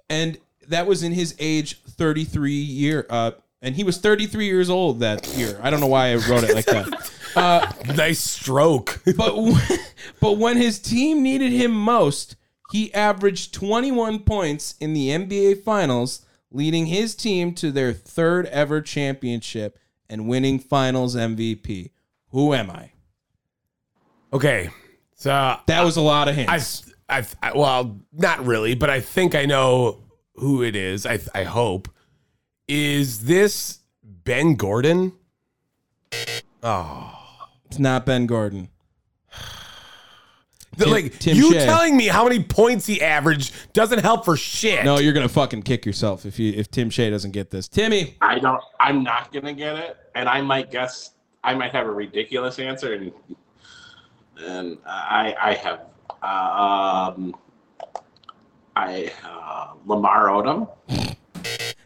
and 0.10 0.38
that 0.70 0.88
was 0.88 1.04
in 1.04 1.12
his 1.12 1.36
age 1.40 1.82
33 1.84 2.52
year 2.52 3.06
uh 3.10 3.32
and 3.62 3.76
he 3.76 3.84
was 3.84 3.98
33 3.98 4.46
years 4.46 4.70
old 4.70 5.00
that 5.00 5.28
year 5.36 5.60
i 5.62 5.70
don't 5.70 5.80
know 5.80 5.88
why 5.88 6.12
i 6.12 6.16
wrote 6.16 6.44
it 6.44 6.54
like 6.56 6.66
that 6.66 7.12
Uh, 7.36 7.72
Nice 7.96 8.20
stroke. 8.20 9.02
but 9.18 9.36
when, 9.36 9.62
but 10.22 10.34
when 10.34 10.58
his 10.58 10.78
team 10.80 11.24
needed 11.24 11.52
him 11.52 11.72
most 11.72 12.36
he 12.72 12.94
averaged 12.94 13.54
21 13.54 14.20
points 14.20 14.76
in 14.80 14.94
the 14.94 15.10
nba 15.10 15.62
finals 15.64 16.26
leading 16.52 16.86
his 16.86 17.16
team 17.16 17.54
to 17.56 17.72
their 17.72 17.92
third 17.94 18.46
ever 18.48 18.82
championship 18.82 19.80
and 20.10 20.28
winning 20.28 20.60
finals 20.60 21.16
mvp 21.16 21.90
who 22.30 22.54
am 22.54 22.70
i 22.70 22.92
okay. 24.34 24.70
So 25.16 25.58
that 25.68 25.84
was 25.84 25.96
a 25.96 26.02
lot 26.02 26.28
of 26.28 26.38
I, 26.38 26.60
I, 27.08 27.26
I, 27.42 27.54
well, 27.54 28.00
not 28.12 28.46
really, 28.46 28.76
but 28.76 28.90
I 28.90 29.00
think 29.00 29.36
I 29.36 29.46
know 29.46 30.03
who 30.36 30.64
it 30.64 30.76
is. 30.76 31.06
I, 31.06 31.20
I 31.34 31.44
hope. 31.44 31.90
Is 32.68 33.26
this 33.26 33.80
Ben 34.04 34.56
Gordon? 34.56 35.14
Oh, 36.62 37.14
it's 37.66 37.80
not 37.80 38.06
ben 38.06 38.26
gordon 38.28 38.70
Tim- 40.78 40.90
like 40.92 41.18
Tim 41.20 41.36
you 41.36 41.52
Shea. 41.52 41.66
telling 41.66 41.98
me 41.98 42.08
how 42.08 42.24
many 42.24 42.42
points 42.44 42.86
he 42.86 43.02
averaged 43.02 43.54
doesn't 43.74 44.00
help 44.00 44.24
for 44.26 44.38
shit. 44.38 44.86
no 44.86 44.98
you're 45.00 45.12
gonna 45.14 45.28
fucking 45.28 45.64
kick 45.64 45.86
yourself 45.86 46.26
if 46.26 46.40
you 46.40 46.54
if 46.54 46.70
tim 46.72 46.90
shea 46.90 47.10
doesn't 47.10 47.32
get 47.32 47.50
this 47.52 47.68
timmy 47.68 48.16
I 48.22 48.40
don't. 48.40 48.62
I'm 48.80 49.04
not 49.04 49.32
gonna 49.34 49.54
get 49.54 49.76
it, 49.78 49.98
and 50.16 50.30
I 50.30 50.42
might 50.42 50.72
guess. 50.72 51.12
I 51.44 51.54
might 51.56 51.72
have 51.74 51.88
a 51.88 51.92
ridiculous 51.92 52.60
answer, 52.60 52.94
and 52.94 53.12
and 54.40 54.78
I 54.86 55.36
I 55.42 55.54
have 55.56 55.80
um 57.18 57.36
I 58.76 59.12
uh, 59.24 59.74
Lamar 59.86 60.28
Odom. 60.30 60.68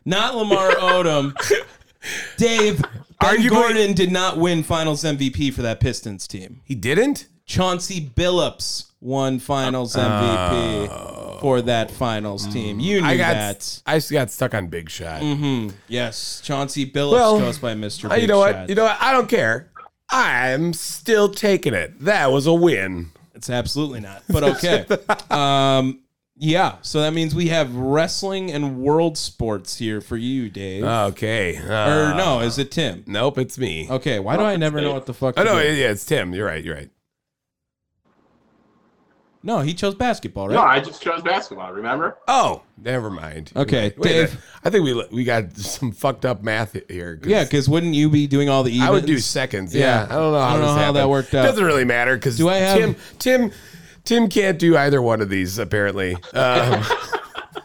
Not 0.05 0.35
Lamar 0.35 0.69
Odom. 0.71 1.33
Dave, 2.37 2.81
Ben 3.19 3.37
Arguably- 3.37 3.49
Gordon 3.49 3.93
did 3.93 4.11
not 4.11 4.37
win 4.37 4.63
Finals 4.63 5.03
MVP 5.03 5.53
for 5.53 5.61
that 5.63 5.79
Pistons 5.79 6.27
team. 6.27 6.61
he 6.63 6.75
didn't. 6.75 7.27
Chauncey 7.45 8.01
Billups 8.09 8.91
won 8.99 9.39
Finals 9.39 9.95
MVP 9.95 11.39
for 11.39 11.61
that 11.61 11.89
Finals 11.91 12.45
team. 12.47 12.79
You 12.81 12.99
knew 13.01 13.07
I 13.07 13.15
got 13.15 13.33
that. 13.33 13.81
I 13.85 13.95
just 13.97 14.11
got 14.11 14.29
stuck 14.29 14.53
on 14.53 14.67
Big 14.67 14.89
Shot. 14.89 15.21
hmm 15.21 15.69
Yes, 15.87 16.41
Chauncey 16.43 16.89
Billups 16.89 17.11
Well, 17.11 17.39
goes 17.39 17.57
by 17.59 17.73
Mr. 17.73 18.05
Uh, 18.05 18.15
Big 18.15 18.23
you 18.23 18.27
know 18.27 18.45
Shot. 18.45 18.55
what? 18.55 18.69
You 18.69 18.75
know 18.75 18.83
what? 18.83 18.97
I 18.99 19.11
don't 19.13 19.29
care. 19.29 19.69
I'm 20.09 20.73
still 20.73 21.29
taking 21.29 21.73
it. 21.73 21.99
That 22.01 22.31
was 22.31 22.47
a 22.47 22.53
win. 22.53 23.11
It's 23.33 23.49
absolutely 23.49 23.99
not. 24.01 24.23
But 24.29 24.43
okay. 24.43 24.85
um, 25.29 26.01
yeah, 26.39 26.75
so 26.81 27.01
that 27.01 27.13
means 27.13 27.33
we 27.33 27.47
have 27.47 27.73
wrestling 27.75 28.51
and 28.51 28.77
world 28.79 29.17
sports 29.17 29.77
here 29.77 30.01
for 30.01 30.17
you, 30.17 30.49
Dave. 30.49 30.83
Okay. 30.83 31.57
or 31.57 31.71
Uh, 31.73 32.13
no, 32.17 32.39
is 32.41 32.57
it 32.59 32.71
Tim? 32.71 33.03
Nope, 33.07 33.37
it's 33.39 33.57
me. 33.57 33.87
Okay, 33.89 34.19
why 34.19 34.37
do 34.37 34.43
I 34.43 34.55
never 34.55 34.79
know 34.81 34.93
what 34.93 35.05
the 35.07 35.13
fuck? 35.13 35.35
Oh 35.37 35.43
to 35.43 35.49
no, 35.49 35.61
do? 35.61 35.73
yeah, 35.73 35.89
it's 35.91 36.05
Tim. 36.05 36.33
You're 36.33 36.45
right. 36.47 36.63
You're 36.63 36.75
right. 36.75 36.89
No, 39.43 39.59
he 39.61 39.73
chose 39.73 39.95
basketball, 39.95 40.47
right? 40.49 40.55
No, 40.55 40.61
I 40.61 40.79
just 40.81 41.01
chose 41.01 41.21
basketball. 41.21 41.71
Remember? 41.71 42.17
Oh, 42.27 42.63
never 42.77 43.09
mind. 43.09 43.51
Okay, 43.55 43.93
Wait 43.95 44.03
Dave. 44.03 44.45
I 44.63 44.69
think 44.69 44.83
we 44.83 45.05
we 45.11 45.23
got 45.23 45.55
some 45.55 45.91
fucked 45.91 46.25
up 46.25 46.43
math 46.43 46.75
here. 46.89 47.15
'cause 47.17 47.29
Yeah, 47.29 47.43
because 47.43 47.69
wouldn't 47.69 47.93
you 47.93 48.09
be 48.09 48.27
doing 48.27 48.49
all 48.49 48.63
the 48.63 48.73
evens? 48.73 48.89
I 48.89 48.91
would 48.91 49.05
do 49.05 49.19
seconds. 49.19 49.73
Yeah, 49.73 50.01
Yeah. 50.01 50.03
I 50.05 50.19
don't 50.19 50.33
know 50.33 50.39
how, 50.39 50.47
I 50.47 50.51
don't 50.53 50.61
know 50.61 50.67
how 50.67 50.75
happened. 50.77 50.95
that 50.97 51.09
worked 51.09 51.33
out. 51.33 51.43
Doesn't 51.45 51.63
really 51.63 51.85
matter 51.85 52.15
because 52.15 52.35
Do 52.37 52.49
I 52.49 52.55
have- 52.57 52.77
Tim? 52.77 52.95
Tim 53.19 53.51
Tim 54.07 54.29
can't 54.29 54.57
do 54.57 54.77
either 54.77 55.01
one 55.01 55.19
of 55.19 55.27
these 55.29 55.57
apparently. 55.57 56.15
Um, 56.33 56.81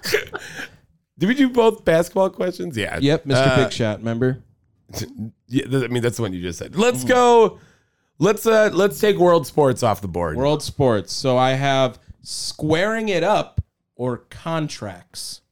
did 1.19 1.29
we 1.29 1.35
do 1.35 1.49
both 1.49 1.85
basketball 1.85 2.31
questions? 2.31 2.77
Yeah. 2.77 2.99
Yep, 3.01 3.27
Mr. 3.27 3.47
Uh, 3.47 3.57
Big 3.65 3.73
Shot. 3.73 3.99
Remember? 3.99 4.43
Yeah, 5.49 5.65
I 5.71 5.89
mean 5.89 6.03
that's 6.03 6.17
the 6.17 6.23
one 6.23 6.33
you 6.33 6.41
just 6.41 6.59
said. 6.59 6.77
Let's 6.77 7.05
go. 7.05 7.61
Let's 8.19 8.47
uh 8.47 8.71
let's 8.73 8.99
take 8.99 9.19
world 9.19 9.47
sports 9.47 9.83
off 9.83 10.01
the 10.01 10.09
board. 10.09 10.37
World 10.39 10.63
sports. 10.63 11.13
So 11.13 11.37
I 11.37 11.51
have 11.51 11.99
squaring 12.23 13.11
it 13.11 13.23
up 13.23 13.61
or 13.95 14.19
contracts. 14.31 15.43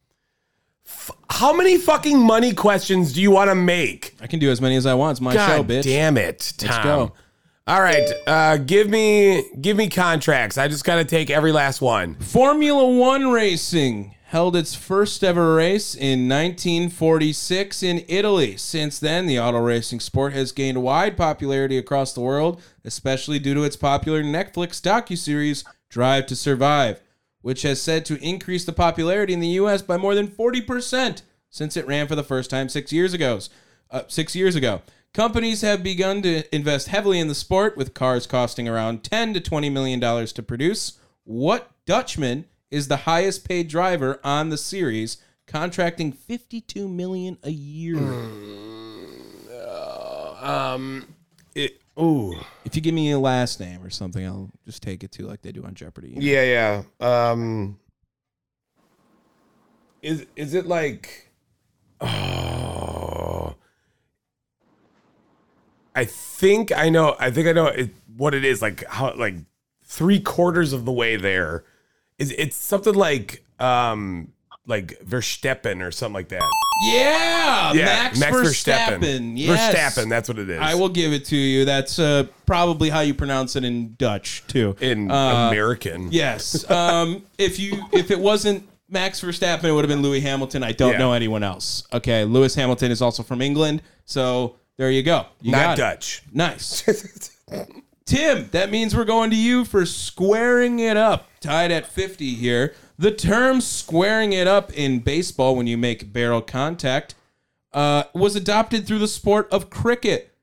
How 1.29 1.53
many 1.53 1.77
fucking 1.77 2.19
money 2.19 2.55
questions 2.55 3.13
do 3.13 3.21
you 3.21 3.31
want 3.31 3.51
to 3.51 3.55
make? 3.55 4.17
I 4.23 4.27
can 4.27 4.39
do 4.41 4.51
as 4.51 4.61
many 4.63 4.77
as 4.77 4.87
I 4.87 4.95
want. 4.95 5.13
It's 5.13 5.21
my 5.21 5.35
God 5.35 5.47
show, 5.49 5.65
bitch. 5.65 5.83
damn 5.83 6.17
it, 6.17 6.55
Tom. 6.57 6.71
Let's 6.71 6.85
go. 6.85 7.13
All 7.71 7.83
right, 7.83 8.11
uh, 8.27 8.57
give 8.57 8.91
me 8.91 9.49
give 9.61 9.77
me 9.77 9.89
contracts. 9.89 10.59
I 10.59 10.67
just 10.67 10.83
got 10.83 10.97
to 10.97 11.05
take 11.05 11.31
every 11.31 11.53
last 11.53 11.81
one. 11.81 12.17
Formula 12.17 12.85
One 12.99 13.31
racing 13.31 14.17
held 14.25 14.57
its 14.57 14.75
first 14.75 15.23
ever 15.23 15.55
race 15.55 15.95
in 15.95 16.29
1946 16.29 17.85
in 17.85 18.05
Italy. 18.09 18.57
Since 18.57 18.99
then, 18.99 19.27
the 19.27 19.39
auto 19.39 19.61
racing 19.61 20.01
sport 20.01 20.33
has 20.33 20.51
gained 20.51 20.83
wide 20.83 21.17
popularity 21.17 21.79
across 21.79 22.13
the 22.13 22.23
world, 22.23 22.61
especially 22.85 23.39
due 23.39 23.55
to 23.55 23.63
its 23.63 23.77
popular 23.77 24.25
Netflix 24.25 24.81
docuseries 24.81 25.65
Drive 25.89 26.27
to 26.27 26.35
Survive, 26.35 27.01
which 27.41 27.63
has 27.63 27.81
said 27.81 28.05
to 28.07 28.21
increase 28.21 28.65
the 28.65 28.73
popularity 28.73 29.33
in 29.33 29.39
the 29.39 29.47
U.S. 29.47 29.81
by 29.81 29.97
more 29.97 30.17
than 30.17 30.27
40% 30.27 31.23
since 31.51 31.77
it 31.77 31.87
ran 31.87 32.09
for 32.09 32.17
the 32.17 32.25
first 32.25 32.51
time 32.51 32.69
six 32.69 32.93
years 32.93 33.15
ago. 33.15 33.39
Uh, 33.93 34.03
six 34.09 34.35
years 34.35 34.57
ago. 34.57 34.83
Companies 35.13 35.63
have 35.63 35.83
begun 35.83 36.23
to 36.23 36.43
invest 36.55 36.87
heavily 36.89 37.19
in 37.19 37.27
the 37.29 37.35
sport, 37.35 37.77
with 37.77 37.95
cars 37.95 38.27
costing 38.27 38.69
around 38.69 39.03
10 39.03 39.35
to 39.35 39.41
20 39.41 39.69
million 39.69 39.99
dollars 39.99 40.33
to 40.35 40.43
produce. 40.43 40.99
What 41.25 41.71
Dutchman 41.85 42.45
is 42.71 42.87
the 42.89 42.99
highest 42.99 43.47
paid 43.49 43.67
driver 43.69 44.21
on 44.23 44.51
the 44.51 44.57
series, 44.57 45.19
contracting 45.49 46.13
52 46.13 46.89
million 46.89 47.39
a 47.43 47.51
year? 47.51 47.99
Um, 50.41 51.15
it, 51.55 51.81
ooh, 52.01 52.35
If 52.65 52.77
you 52.77 52.81
give 52.83 52.95
me 52.95 53.11
a 53.11 53.19
last 53.19 53.59
name 53.61 53.83
or 53.83 53.91
something, 53.91 54.25
I'll 54.25 54.51
just 54.65 54.83
take 54.83 55.03
it 55.05 55.11
to 55.13 55.27
like 55.27 55.43
they 55.43 55.53
do 55.53 55.65
on 55.65 55.75
Jeopardy. 55.75 56.15
yeah, 56.19 56.83
yeah. 57.01 57.31
Um, 57.31 57.79
is 60.03 60.25
is 60.37 60.55
it 60.55 60.67
like? 60.67 61.31
Oh, 62.01 62.07
I 66.01 66.05
think 66.07 66.73
I 66.77 66.89
know. 66.89 67.15
I 67.19 67.31
think 67.31 67.47
I 67.47 67.53
know 67.53 67.67
it, 67.67 67.91
what 68.17 68.33
it 68.35 68.45
is. 68.45 68.63
Like 68.63 68.85
how 68.87 69.13
like 69.15 69.35
three 69.85 70.19
quarters 70.21 70.73
of 70.73 70.85
the 70.87 70.93
way 70.93 71.17
there. 71.17 71.65
Is 72.19 72.33
it's 72.39 72.57
something 72.57 72.95
like 72.95 73.45
um 73.59 74.33
like 74.67 74.99
Verstappen 75.05 75.83
or 75.87 75.91
something 75.91 76.15
like 76.15 76.29
that. 76.31 76.43
Yeah, 76.95 77.73
Max, 77.75 78.19
Verstappen. 78.19 79.35
Yes. 79.37 79.75
Verstappen, 79.75 80.09
that's 80.09 80.29
what 80.31 80.39
it 80.39 80.49
is. 80.49 80.59
I 80.59 80.75
will 80.75 80.89
give 80.89 81.13
it 81.13 81.27
to 81.27 81.37
you. 81.37 81.67
That's 81.67 81.99
uh, 81.99 82.25
probably 82.47 82.89
how 82.89 83.01
you 83.01 83.13
pronounce 83.13 83.55
it 83.57 83.65
in 83.65 83.97
Dutch 83.99 84.43
too. 84.47 84.77
in 84.81 85.11
Uh, 85.11 85.49
American. 85.51 86.11
Yes. 86.11 86.69
Um, 86.71 87.27
if 87.37 87.59
you 87.59 87.85
if 87.93 88.11
it 88.11 88.19
wasn't 88.19 88.67
Max 88.89 89.21
Verstappen, 89.21 89.65
it 89.65 89.73
would 89.73 89.85
have 89.85 89.91
been 89.91 90.01
Lewis 90.03 90.23
Hamilton. 90.23 90.63
I 90.63 90.73
don't 90.73 90.93
Yeah. 90.93 90.99
know 90.99 91.13
anyone 91.13 91.43
else. 91.43 91.85
Okay, 91.93 92.25
Lewis 92.25 92.55
Hamilton 92.55 92.91
is 92.91 93.03
also 93.03 93.23
from 93.23 93.43
England, 93.43 93.83
so 94.07 94.57
there 94.81 94.91
you 94.91 95.03
go. 95.03 95.27
You 95.43 95.53
not 95.53 95.59
got 95.59 95.73
it. 95.73 95.77
Dutch. 95.77 96.23
Nice. 96.33 97.37
Tim, 98.07 98.49
that 98.53 98.71
means 98.71 98.97
we're 98.97 99.05
going 99.05 99.29
to 99.29 99.37
you 99.37 99.67
for 99.67 99.85
squaring 99.85 100.79
it 100.79 100.97
up. 100.97 101.29
Tied 101.41 101.71
at 101.71 101.85
50 101.85 102.33
here. 102.33 102.75
The 102.97 103.11
term 103.11 103.61
squaring 103.61 104.33
it 104.33 104.47
up 104.47 104.73
in 104.73 105.01
baseball 105.01 105.55
when 105.55 105.67
you 105.67 105.77
make 105.77 106.15
barrel 106.15 106.41
contact 106.41 107.15
uh, 107.75 108.05
was 108.15 108.35
adopted 108.37 108.87
through 108.87 109.01
the 109.01 109.07
sport 109.07 109.49
of 109.53 109.69
cricket 109.69 110.35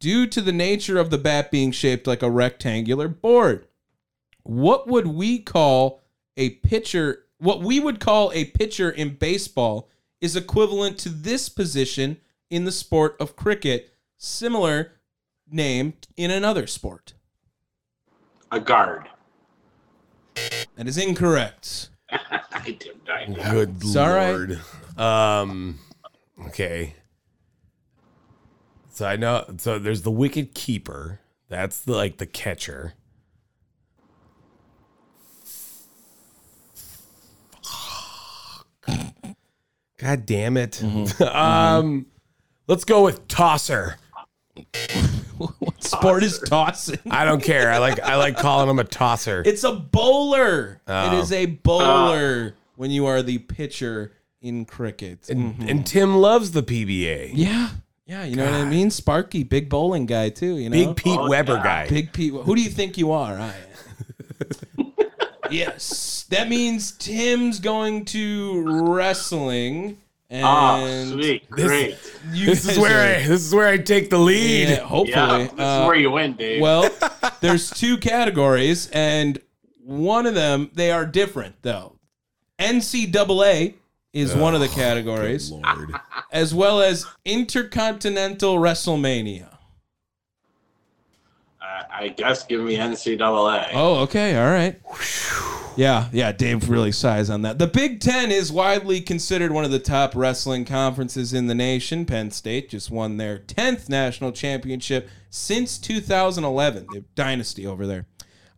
due 0.00 0.26
to 0.26 0.40
the 0.40 0.50
nature 0.50 0.98
of 0.98 1.10
the 1.10 1.18
bat 1.18 1.52
being 1.52 1.70
shaped 1.70 2.08
like 2.08 2.24
a 2.24 2.30
rectangular 2.30 3.06
board. 3.06 3.68
What 4.42 4.88
would 4.88 5.06
we 5.06 5.38
call 5.38 6.02
a 6.36 6.50
pitcher? 6.50 7.26
What 7.38 7.60
we 7.60 7.78
would 7.78 8.00
call 8.00 8.32
a 8.32 8.46
pitcher 8.46 8.90
in 8.90 9.14
baseball 9.14 9.88
is 10.20 10.34
equivalent 10.34 10.98
to 10.98 11.10
this 11.10 11.48
position 11.48 12.16
in 12.54 12.64
the 12.64 12.72
sport 12.72 13.16
of 13.18 13.34
cricket, 13.34 13.92
similar 14.16 14.92
name 15.50 15.94
in 16.16 16.30
another 16.30 16.68
sport? 16.68 17.14
A 18.52 18.60
guard. 18.60 19.08
That 20.76 20.86
is 20.86 20.96
incorrect. 20.96 21.88
I 22.10 22.76
did. 22.78 23.00
I 23.12 23.26
know. 23.26 23.50
Good 23.50 23.76
It's 23.80 23.96
all 23.96 24.08
right. 24.14 24.30
lord. 24.30 24.60
Um. 24.96 25.80
Okay. 26.46 26.94
So 28.92 29.04
I 29.06 29.16
know. 29.16 29.44
So 29.58 29.80
there's 29.80 30.02
the 30.02 30.12
wicket 30.12 30.54
keeper. 30.54 31.18
That's 31.48 31.80
the 31.80 31.96
like 31.96 32.18
the 32.18 32.26
catcher. 32.26 32.94
God 39.98 40.24
damn 40.26 40.56
it. 40.56 40.80
um. 41.20 42.06
Let's 42.66 42.84
go 42.84 43.04
with 43.04 43.26
tosser. 43.28 43.96
what 45.38 45.82
sport 45.84 46.22
is 46.22 46.38
tossing? 46.38 46.98
I 47.10 47.24
don't 47.24 47.42
care. 47.42 47.70
I 47.72 47.78
like 47.78 48.00
I 48.00 48.16
like 48.16 48.36
calling 48.36 48.68
him 48.70 48.78
a 48.78 48.84
tosser. 48.84 49.42
It's 49.44 49.64
a 49.64 49.72
bowler. 49.72 50.80
Oh. 50.86 51.06
It 51.12 51.18
is 51.20 51.32
a 51.32 51.46
bowler 51.46 52.54
when 52.76 52.90
you 52.90 53.06
are 53.06 53.22
the 53.22 53.38
pitcher 53.38 54.12
in 54.40 54.64
cricket. 54.64 55.28
and, 55.28 55.54
Mhm. 55.56 55.70
and 55.70 55.86
Tim 55.86 56.16
loves 56.16 56.52
the 56.52 56.62
PBA. 56.62 57.30
yeah, 57.34 57.70
yeah, 58.06 58.24
you 58.24 58.36
know 58.36 58.44
what 58.44 58.54
I 58.54 58.64
mean. 58.64 58.90
Sparky, 58.90 59.42
big 59.42 59.68
bowling 59.68 60.06
guy 60.06 60.28
too. 60.28 60.56
You 60.56 60.70
know, 60.70 60.76
Big 60.86 60.96
Pete 60.96 61.18
Oh, 61.18 61.28
Weber 61.28 61.54
yeah. 61.56 61.62
guy. 61.62 61.88
Big 61.88 62.12
Pete. 62.12 62.32
Who 62.32 62.54
do 62.54 62.62
you 62.62 62.70
think 62.70 62.96
you 62.98 63.10
are? 63.12 63.38
I. 63.40 63.54
yes, 65.50 66.26
that 66.30 66.48
means 66.48 66.92
Tim's 66.92 67.60
going 67.60 68.04
to 68.06 68.62
wrestling. 68.94 69.98
And 70.34 70.44
Oh, 70.44 71.12
sweet. 71.12 71.44
This- 71.56 71.66
Great. 71.66 71.98
you 72.32 72.46
this 72.46 72.66
is 72.68 72.76
where 72.76 73.16
I 73.18 73.22
this 73.26 73.40
is 73.46 73.54
where 73.54 73.68
I 73.68 73.78
take 73.78 74.10
the 74.10 74.18
lead. 74.18 74.68
Yeah, 74.68 74.76
hopefully. 74.80 75.12
Yeah, 75.14 75.38
this 75.38 75.50
Uh, 75.60 75.80
is 75.82 75.86
where 75.86 75.94
you 75.96 76.10
win, 76.10 76.32
Dave. 76.32 76.60
Well, 76.60 76.90
there's 77.40 77.70
two 77.70 77.98
categories, 77.98 78.88
and 78.92 79.38
one 79.84 80.26
of 80.26 80.34
them 80.34 80.70
they 80.74 80.90
are 80.90 81.06
different 81.06 81.54
though. 81.62 81.92
NCAA 82.58 83.74
is 84.12 84.34
one 84.34 84.54
of 84.56 84.60
the 84.60 84.68
categories, 84.68 85.52
Lord. 85.52 85.92
as 86.32 86.52
well 86.52 86.80
as 86.80 87.06
Intercontinental 87.24 88.56
WrestleMania. 88.58 89.50
uh, 91.62 91.82
I 91.92 92.08
guess 92.08 92.44
give 92.44 92.60
me 92.60 92.76
NCAA. 92.76 93.68
Oh, 93.74 93.98
okay, 94.00 94.36
all 94.36 94.50
right. 94.50 94.80
Yeah, 95.76 96.08
yeah, 96.12 96.30
Dave 96.30 96.68
really 96.68 96.92
sighs 96.92 97.28
on 97.28 97.42
that. 97.42 97.58
The 97.58 97.66
Big 97.66 98.00
Ten 98.00 98.30
is 98.30 98.52
widely 98.52 99.00
considered 99.00 99.50
one 99.50 99.64
of 99.64 99.72
the 99.72 99.80
top 99.80 100.14
wrestling 100.14 100.64
conferences 100.64 101.32
in 101.32 101.48
the 101.48 101.54
nation. 101.54 102.06
Penn 102.06 102.30
State 102.30 102.70
just 102.70 102.92
won 102.92 103.16
their 103.16 103.40
10th 103.40 103.88
national 103.88 104.30
championship 104.30 105.08
since 105.30 105.76
2011. 105.78 106.86
The 106.92 107.04
dynasty 107.16 107.66
over 107.66 107.86
there. 107.88 108.06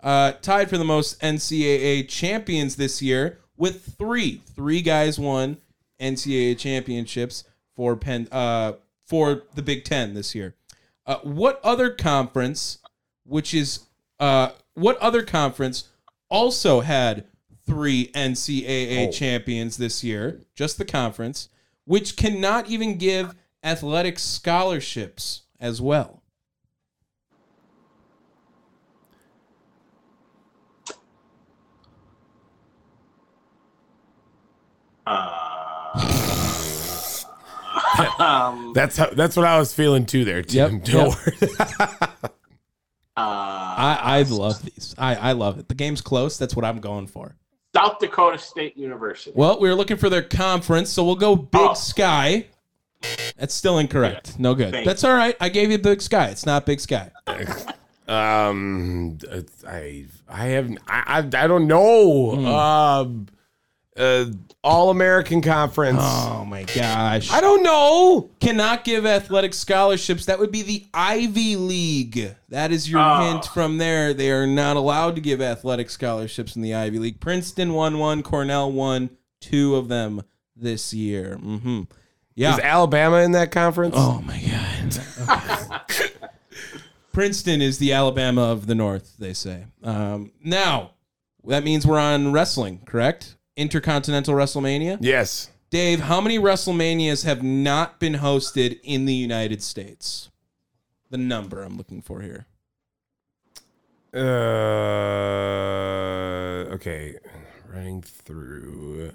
Uh, 0.00 0.32
tied 0.42 0.68
for 0.68 0.76
the 0.76 0.84
most 0.84 1.18
NCAA 1.22 2.06
champions 2.06 2.76
this 2.76 3.00
year 3.00 3.38
with 3.56 3.96
three. 3.96 4.42
Three 4.54 4.82
guys 4.82 5.18
won 5.18 5.56
NCAA 5.98 6.58
championships 6.58 7.44
for 7.74 7.96
Penn 7.96 8.28
uh, 8.30 8.74
for 9.06 9.44
the 9.54 9.62
Big 9.62 9.84
Ten 9.84 10.12
this 10.12 10.34
year. 10.34 10.54
Uh, 11.06 11.16
what 11.22 11.60
other 11.64 11.90
conference, 11.90 12.78
which 13.24 13.54
is 13.54 13.86
uh, 14.20 14.50
what 14.74 14.98
other 14.98 15.22
conference 15.22 15.88
also 16.30 16.80
had 16.80 17.26
three 17.66 18.08
NCAA 18.14 19.08
Oh. 19.08 19.12
champions 19.12 19.76
this 19.76 20.02
year, 20.04 20.42
just 20.54 20.78
the 20.78 20.84
conference, 20.84 21.48
which 21.84 22.16
cannot 22.16 22.68
even 22.68 22.96
give 22.98 23.34
athletic 23.62 24.18
scholarships 24.18 25.42
as 25.60 25.80
well. 25.80 26.22
Uh, 35.06 35.32
um, 38.18 38.72
That's 38.74 38.96
how 38.96 39.10
that's 39.10 39.36
what 39.36 39.46
I 39.46 39.58
was 39.58 39.72
feeling 39.72 40.06
too 40.06 40.24
there, 40.24 40.42
Tim. 40.42 40.76
Yep, 40.76 40.84
Don't 40.84 41.16
yep. 41.40 42.34
worry. 43.16 43.26
uh, 43.26 43.30
I, 43.30 43.98
I 44.02 44.22
love 44.22 44.62
these. 44.62 44.94
I, 44.98 45.14
I 45.16 45.32
love 45.32 45.58
it. 45.58 45.68
The 45.68 45.74
game's 45.74 46.00
close. 46.00 46.38
That's 46.38 46.54
what 46.56 46.64
I'm 46.64 46.78
going 46.80 47.06
for. 47.06 47.34
South 47.74 47.98
Dakota 47.98 48.38
State 48.38 48.76
University. 48.76 49.32
Well, 49.34 49.60
we 49.60 49.68
were 49.68 49.74
looking 49.74 49.96
for 49.98 50.08
their 50.08 50.22
conference, 50.22 50.90
so 50.90 51.04
we'll 51.04 51.14
go 51.16 51.36
Big 51.36 51.60
Oh. 51.60 51.74
Sky. 51.74 52.46
That's 53.36 53.52
still 53.54 53.78
incorrect. 53.78 54.38
No 54.38 54.54
good. 54.54 54.72
Thank 54.72 54.86
That's 54.86 55.04
all 55.04 55.12
right. 55.14 55.36
I 55.40 55.50
gave 55.50 55.70
you 55.70 55.78
Big 55.78 56.00
Sky. 56.00 56.28
It's 56.28 56.46
not 56.46 56.64
Big 56.66 56.80
Sky. 56.80 57.10
Um, 58.08 59.18
I 59.66 60.04
I 60.28 60.44
have 60.46 60.70
I 60.86 61.02
I, 61.06 61.18
I 61.18 61.46
don't 61.48 61.66
know. 61.66 62.36
Hmm. 62.36 62.46
Um, 62.46 63.26
uh, 63.98 64.26
All 64.62 64.90
American 64.90 65.40
Conference. 65.42 65.98
Oh 66.02 66.44
my 66.44 66.64
gosh. 66.64 67.30
I 67.30 67.40
don't 67.40 67.62
know. 67.62 68.30
cannot 68.40 68.84
give 68.84 69.06
athletic 69.06 69.54
scholarships. 69.54 70.26
That 70.26 70.38
would 70.38 70.52
be 70.52 70.62
the 70.62 70.86
Ivy 70.92 71.56
League. 71.56 72.34
That 72.48 72.72
is 72.72 72.90
your 72.90 73.00
Oh. 73.00 73.20
hint 73.32 73.46
from 73.46 73.78
there. 73.78 74.12
They 74.14 74.30
are 74.30 74.46
not 74.46 74.76
allowed 74.76 75.14
to 75.16 75.20
give 75.20 75.40
athletic 75.40 75.90
scholarships 75.90 76.56
in 76.56 76.62
the 76.62 76.74
Ivy 76.74 76.98
League. 76.98 77.20
Princeton 77.20 77.72
won 77.72 77.98
one, 77.98 78.22
Cornell 78.22 78.70
won 78.70 79.10
two 79.40 79.76
of 79.76 79.88
them 79.88 80.22
this 80.54 80.92
year. 80.94 81.38
Mm-hmm. 81.40 81.82
Yeah. 82.34 82.54
Is 82.54 82.60
Alabama 82.60 83.18
in 83.18 83.32
that 83.32 83.50
conference? 83.52 83.94
oh 83.96 84.20
my 84.22 84.40
god. 84.40 85.82
Okay. 85.90 86.06
Princeton 87.12 87.62
is 87.62 87.78
the 87.78 87.92
Alabama 87.94 88.42
of 88.42 88.66
the 88.66 88.74
North, 88.74 89.14
they 89.18 89.32
say. 89.32 89.64
Um, 89.82 90.32
now, 90.44 90.90
that 91.46 91.64
means 91.64 91.86
we're 91.86 91.98
on 91.98 92.32
wrestling, 92.32 92.80
correct? 92.84 93.35
Intercontinental 93.56 94.34
WrestleMania. 94.34 94.98
Yes. 95.00 95.50
Dave, 95.70 96.00
how 96.00 96.20
many 96.20 96.38
WrestleManias 96.38 97.24
have 97.24 97.42
not 97.42 97.98
been 97.98 98.14
hosted 98.14 98.78
in 98.82 99.04
the 99.06 99.14
United 99.14 99.62
States? 99.62 100.30
The 101.10 101.16
number 101.18 101.62
I'm 101.62 101.76
looking 101.76 102.02
for 102.02 102.20
here. 102.20 102.46
Uh. 105.36 106.74
Okay. 106.74 107.16
Running 107.72 108.02
through. 108.02 109.12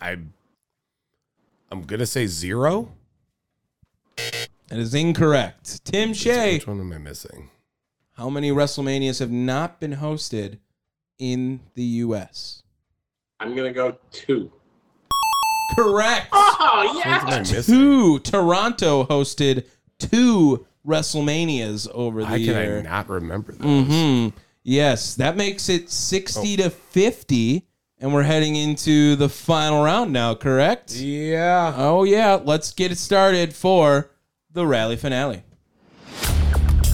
I. 0.00 0.16
I'm 1.70 1.82
gonna 1.82 2.06
say 2.06 2.26
zero. 2.26 2.92
That 4.16 4.78
is 4.78 4.94
incorrect. 4.94 5.84
Tim 5.84 6.12
Shea, 6.14 6.54
Which 6.54 6.66
one 6.66 6.80
am 6.80 6.92
I 6.92 6.98
missing? 6.98 7.50
how 8.14 8.28
many 8.30 8.50
WrestleManias 8.50 9.18
have 9.20 9.30
not 9.30 9.80
been 9.80 9.94
hosted 9.96 10.58
in 11.20 11.60
the 11.74 11.84
U.S.? 11.84 12.62
I'm 13.38 13.54
gonna 13.54 13.72
go 13.72 13.96
two. 14.10 14.50
Correct. 15.76 16.26
Oh 16.32 16.92
Which 16.96 17.04
ones 17.06 17.50
yeah. 17.52 17.56
missing? 17.58 17.74
Two. 17.74 18.18
Toronto 18.20 19.04
hosted 19.04 19.66
two 19.98 20.66
WrestleManias 20.86 21.88
over 21.92 22.20
the 22.22 22.26
How 22.26 22.34
can 22.34 22.42
year. 22.44 22.78
I 22.80 22.82
not 22.82 23.08
remember 23.08 23.52
those? 23.52 23.86
hmm 23.86 24.28
Yes, 24.62 25.14
that 25.14 25.36
makes 25.36 25.68
it 25.70 25.90
60 25.90 26.58
to 26.58 26.68
50, 26.70 27.66
and 27.98 28.12
we're 28.12 28.24
heading 28.24 28.56
into 28.56 29.16
the 29.16 29.28
final 29.30 29.82
round 29.82 30.12
now, 30.12 30.34
correct? 30.34 30.92
Yeah. 30.96 31.72
Oh, 31.76 32.04
yeah. 32.04 32.34
Let's 32.44 32.72
get 32.72 32.92
it 32.92 32.98
started 32.98 33.54
for 33.54 34.10
the 34.52 34.66
rally 34.66 34.96
finale. 34.96 35.44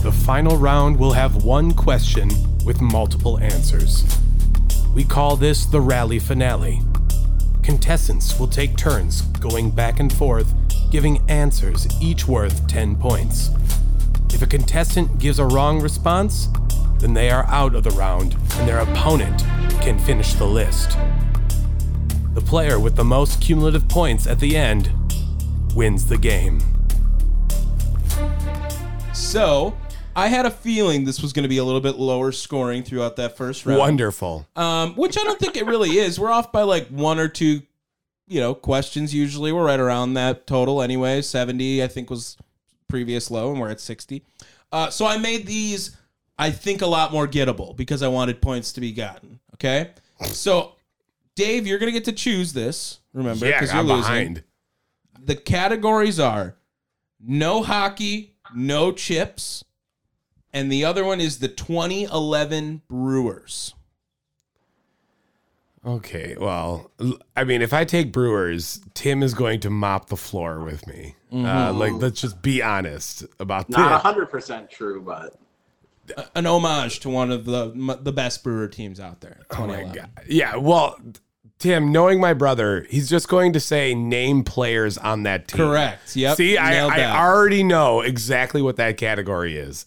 The 0.07 0.13
final 0.13 0.57
round 0.57 1.01
will 1.01 1.15
have 1.15 1.43
one 1.43 1.75
question 1.75 2.31
with 2.65 2.81
multiple 2.81 3.41
answers. 3.41 4.05
We 4.95 5.03
call 5.03 5.35
this 5.35 5.67
the 5.67 5.81
rally 5.81 6.21
finale. 6.21 6.81
Contestants 7.65 8.39
will 8.39 8.47
take 8.47 8.77
turns 8.77 9.23
going 9.41 9.73
back 9.73 9.99
and 9.99 10.13
forth, 10.13 10.55
giving 10.93 11.29
answers 11.29 11.89
each 12.01 12.29
worth 12.29 12.69
10 12.69 12.95
points. 12.95 13.51
If 14.33 14.43
a 14.43 14.47
contestant 14.47 15.19
gives 15.19 15.41
a 15.41 15.45
wrong 15.45 15.81
response, 15.83 16.51
then 17.01 17.15
they 17.15 17.29
are 17.29 17.45
out 17.49 17.75
of 17.75 17.83
the 17.83 17.91
round 17.91 18.37
and 18.59 18.69
their 18.69 18.79
opponent 18.79 19.41
can 19.81 19.99
finish 19.99 20.35
the 20.35 20.47
list. 20.47 20.97
The 22.35 22.43
player 22.43 22.79
with 22.79 22.95
the 22.95 23.03
most 23.03 23.41
cumulative 23.41 23.89
points 23.89 24.29
at 24.29 24.39
the 24.39 24.57
end 24.57 24.89
wins 25.75 26.07
the 26.07 26.17
game. 26.17 26.61
So, 29.13 29.77
I 30.17 30.29
had 30.29 30.47
a 30.47 30.51
feeling 30.51 31.05
this 31.05 31.21
was 31.21 31.33
going 31.33 31.43
to 31.43 31.49
be 31.49 31.59
a 31.59 31.65
little 31.65 31.81
bit 31.81 31.97
lower 31.97 32.33
scoring 32.33 32.83
throughout 32.83 33.17
that 33.17 33.37
first 33.37 33.67
round. 33.67 33.79
Wonderful. 33.79 34.47
Um, 34.57 34.95
which 34.95 35.19
I 35.19 35.23
don't 35.25 35.39
think 35.39 35.57
it 35.57 35.67
really 35.67 35.99
is. 35.99 36.19
We're 36.19 36.31
off 36.31 36.51
by 36.51 36.63
like 36.63 36.89
one 36.89 37.19
or 37.19 37.29
two, 37.29 37.61
you 38.27 38.41
know, 38.41 38.55
questions 38.55 39.15
usually. 39.15 39.53
We're 39.53 39.67
right 39.67 39.79
around 39.79 40.15
that 40.15 40.47
total 40.47 40.81
anyway. 40.81 41.21
70, 41.21 41.83
I 41.85 41.87
think, 41.89 42.09
was 42.09 42.37
previous 42.89 43.31
low, 43.31 43.51
and 43.53 43.61
we're 43.61 43.69
at 43.69 43.81
60. 43.81 44.25
Uh, 44.73 44.89
so 44.91 45.05
I 45.07 45.19
made 45.19 45.47
these, 45.47 45.97
I 46.39 46.51
think, 46.51 46.81
a 46.81 46.87
lot 46.87 47.13
more 47.13 47.29
gettable 47.29 47.77
because 47.77 48.03
I 48.03 48.09
wanted 48.09 48.41
points 48.41 48.73
to 48.73 48.81
be 48.81 48.93
gotten. 48.93 49.39
Okay. 49.55 49.91
So 50.25 50.73
Dave, 51.35 51.67
you're 51.67 51.79
gonna 51.79 51.93
get 51.93 52.07
to 52.07 52.13
choose 52.13 52.55
this. 52.55 53.01
Remember, 53.13 53.47
Yeah, 53.47 53.63
you're 53.63 53.73
I'm 53.73 53.87
losing. 53.87 54.01
behind. 54.03 54.43
The 55.23 55.37
categories 55.37 56.19
are 56.19 56.57
no 57.21 57.63
hockey, 57.63 58.35
no 58.55 58.93
chips, 58.93 59.63
and 60.57 60.73
the 60.73 60.85
other 60.85 61.05
one 61.05 61.21
is 61.21 61.39
the 61.39 61.49
2011 61.49 62.83
Brewers. 62.89 63.75
Okay, 65.87 66.35
well, 66.37 66.91
I 67.37 67.45
mean, 67.45 67.63
if 67.63 67.73
I 67.73 67.85
take 67.85 68.11
Brewers, 68.11 68.81
Tim 68.95 69.23
is 69.23 69.35
going 69.35 69.61
to 69.61 69.71
mop 69.71 70.09
the 70.09 70.17
floor 70.17 70.65
with 70.65 70.87
me. 70.87 71.15
Uh, 71.31 71.37
Mm-hmm. 71.37 71.79
like, 71.79 71.93
let's 71.93 72.21
just 72.21 72.43
be 72.43 72.61
honest 72.63 73.25
about 73.39 73.69
that. 73.69 73.79
Not 73.79 74.03
hundred 74.03 74.27
percent 74.27 74.69
true, 74.71 75.01
but 75.03 75.37
An 76.35 76.47
homage 76.47 77.01
to 77.01 77.09
one 77.11 77.31
of 77.31 77.45
the 77.45 77.67
m- 77.71 77.99
the 78.03 78.13
best 78.13 78.43
Brewer 78.43 78.67
teams 78.69 78.99
out 78.99 79.21
there. 79.21 79.43
Oh 79.57 79.67
my 79.67 79.85
god! 79.85 80.09
Yeah, 80.29 80.57
well, 80.57 80.99
Tim, 81.61 81.93
knowing 81.93 82.21
my 82.21 82.33
brother, 82.33 82.87
he's 82.91 83.09
just 83.09 83.29
going 83.29 83.53
to 83.53 83.61
say 83.61 83.95
name 83.95 84.43
players 84.43 84.99
on 84.99 85.23
that 85.25 85.47
team. 85.49 85.59
Correct. 85.59 86.17
Yep. 86.17 86.37
See, 86.37 86.59
I, 86.59 86.71
nailed 86.71 86.93
I 86.95 87.17
already 87.17 87.63
know 87.63 88.01
exactly 88.01 88.61
what 88.63 88.77
that 88.77 88.97
category 88.97 89.57
is. 89.57 89.85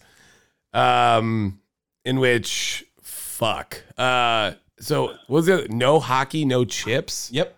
Um, 0.72 1.60
in 2.04 2.20
which, 2.20 2.84
fuck. 3.02 3.82
Uh, 3.98 4.52
so 4.78 5.14
was 5.28 5.48
it 5.48 5.70
no 5.70 6.00
hockey, 6.00 6.44
no 6.44 6.64
chips? 6.64 7.30
Yep. 7.32 7.56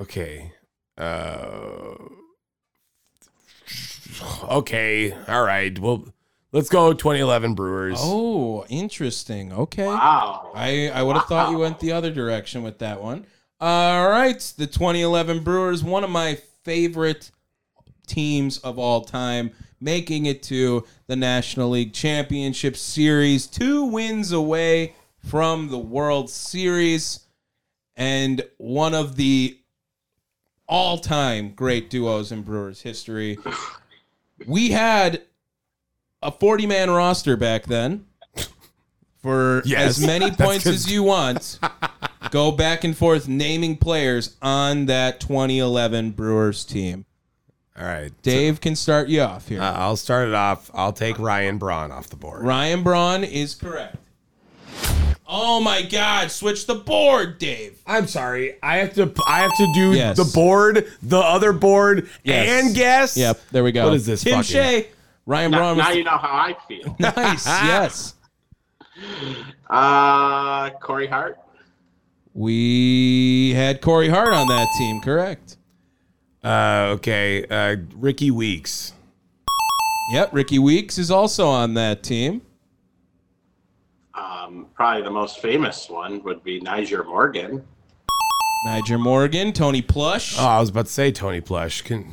Okay. 0.00 0.52
Uh, 0.96 1.94
okay. 4.50 5.12
All 5.28 5.44
right. 5.44 5.78
Well, 5.78 6.06
let's 6.52 6.68
go 6.70 6.92
2011 6.92 7.54
Brewers. 7.54 7.98
Oh, 8.00 8.64
interesting. 8.68 9.52
Okay. 9.52 9.86
wow. 9.86 10.52
I, 10.54 10.88
I 10.88 11.02
would 11.02 11.16
have 11.16 11.26
thought 11.26 11.50
you 11.50 11.58
went 11.58 11.80
the 11.80 11.92
other 11.92 12.10
direction 12.10 12.62
with 12.62 12.78
that 12.78 13.02
one. 13.02 13.26
All 13.60 14.08
right. 14.08 14.38
The 14.56 14.66
2011 14.66 15.40
Brewers, 15.40 15.84
one 15.84 16.02
of 16.02 16.10
my 16.10 16.38
favorite 16.64 17.30
teams 18.10 18.58
of 18.58 18.78
all 18.78 19.02
time, 19.02 19.52
making 19.80 20.26
it 20.26 20.42
to 20.44 20.84
the 21.06 21.16
National 21.16 21.70
League 21.70 21.92
Championship 21.94 22.76
Series, 22.76 23.46
two 23.46 23.84
wins 23.84 24.32
away 24.32 24.94
from 25.24 25.68
the 25.68 25.78
World 25.78 26.28
Series, 26.28 27.20
and 27.96 28.42
one 28.58 28.94
of 28.94 29.16
the 29.16 29.56
all 30.68 30.98
time 30.98 31.52
great 31.54 31.88
duos 31.90 32.30
in 32.32 32.42
Brewers 32.42 32.82
history. 32.82 33.38
We 34.46 34.70
had 34.70 35.22
a 36.22 36.30
40 36.30 36.66
man 36.66 36.90
roster 36.90 37.36
back 37.36 37.64
then 37.66 38.06
for 39.22 39.62
Yes. 39.64 39.98
as 39.98 40.06
many 40.06 40.30
points 40.30 40.66
as 40.66 40.90
you 40.90 41.02
want. 41.02 41.58
Go 42.30 42.52
back 42.52 42.84
and 42.84 42.96
forth 42.96 43.26
naming 43.28 43.76
players 43.76 44.36
on 44.40 44.86
that 44.86 45.20
2011 45.20 46.12
Brewers 46.12 46.64
team. 46.64 47.04
All 47.80 47.86
right. 47.86 48.12
Dave 48.22 48.60
can 48.60 48.76
start 48.76 49.08
you 49.08 49.22
off 49.22 49.48
here. 49.48 49.62
Uh, 49.62 49.72
I'll 49.72 49.96
start 49.96 50.28
it 50.28 50.34
off. 50.34 50.70
I'll 50.74 50.92
take 50.92 51.18
Ryan 51.18 51.56
Braun 51.56 51.90
off 51.90 52.08
the 52.10 52.16
board. 52.16 52.44
Ryan 52.44 52.82
Braun 52.82 53.24
is 53.24 53.54
correct. 53.54 53.96
Oh 55.32 55.60
my 55.60 55.82
God! 55.82 56.30
Switch 56.32 56.66
the 56.66 56.74
board, 56.74 57.38
Dave. 57.38 57.80
I'm 57.86 58.08
sorry. 58.08 58.56
I 58.64 58.78
have 58.78 58.94
to. 58.94 59.12
I 59.28 59.38
have 59.42 59.56
to 59.58 59.72
do 59.74 59.92
Yes. 59.92 60.16
the 60.16 60.24
board, 60.34 60.88
the 61.02 61.18
other 61.18 61.52
board, 61.52 62.08
Yes. 62.24 62.64
and 62.64 62.74
guess. 62.74 63.16
Yep, 63.16 63.40
there 63.52 63.62
we 63.62 63.70
go. 63.70 63.84
What 63.84 63.94
is 63.94 64.06
this 64.06 64.24
Tim 64.24 64.32
fucking- 64.32 64.42
Shea. 64.42 64.88
Ryan 65.26 65.52
Now, 65.52 65.58
Braun 65.58 65.76
was 65.76 65.86
now 65.86 65.92
you 65.92 66.02
know 66.02 66.18
how 66.18 66.32
I 66.32 66.56
feel. 66.66 66.96
nice. 67.00 67.46
yes. 67.46 68.14
Uh, 69.70 70.70
Corey 70.80 71.06
Hart. 71.06 71.38
We 72.34 73.52
had 73.54 73.80
Corey 73.80 74.08
Hart 74.08 74.32
on 74.32 74.48
that 74.48 74.66
team, 74.78 75.00
correct? 75.00 75.56
Uh, 76.42 76.94
okay. 76.94 77.44
Uh, 77.46 77.76
Rickie 77.96 78.30
Weeks. 78.30 78.92
Yep, 80.12 80.32
Rickie 80.32 80.58
Weeks 80.58 80.98
is 80.98 81.10
also 81.10 81.46
on 81.46 81.74
that 81.74 82.02
team. 82.02 82.42
Um, 84.14 84.66
probably 84.74 85.02
the 85.02 85.10
most 85.10 85.40
famous 85.40 85.88
one 85.88 86.22
would 86.24 86.42
be 86.42 86.60
Nyjer 86.60 87.06
Morgan. 87.06 87.64
Nyjer 88.66 89.00
Morgan, 89.00 89.52
Tony 89.52 89.82
Plush. 89.82 90.36
Oh, 90.38 90.46
I 90.46 90.60
was 90.60 90.68
about 90.68 90.86
to 90.86 90.92
say 90.92 91.12
Tony 91.12 91.40
Plush. 91.40 91.82
Can, 91.82 92.10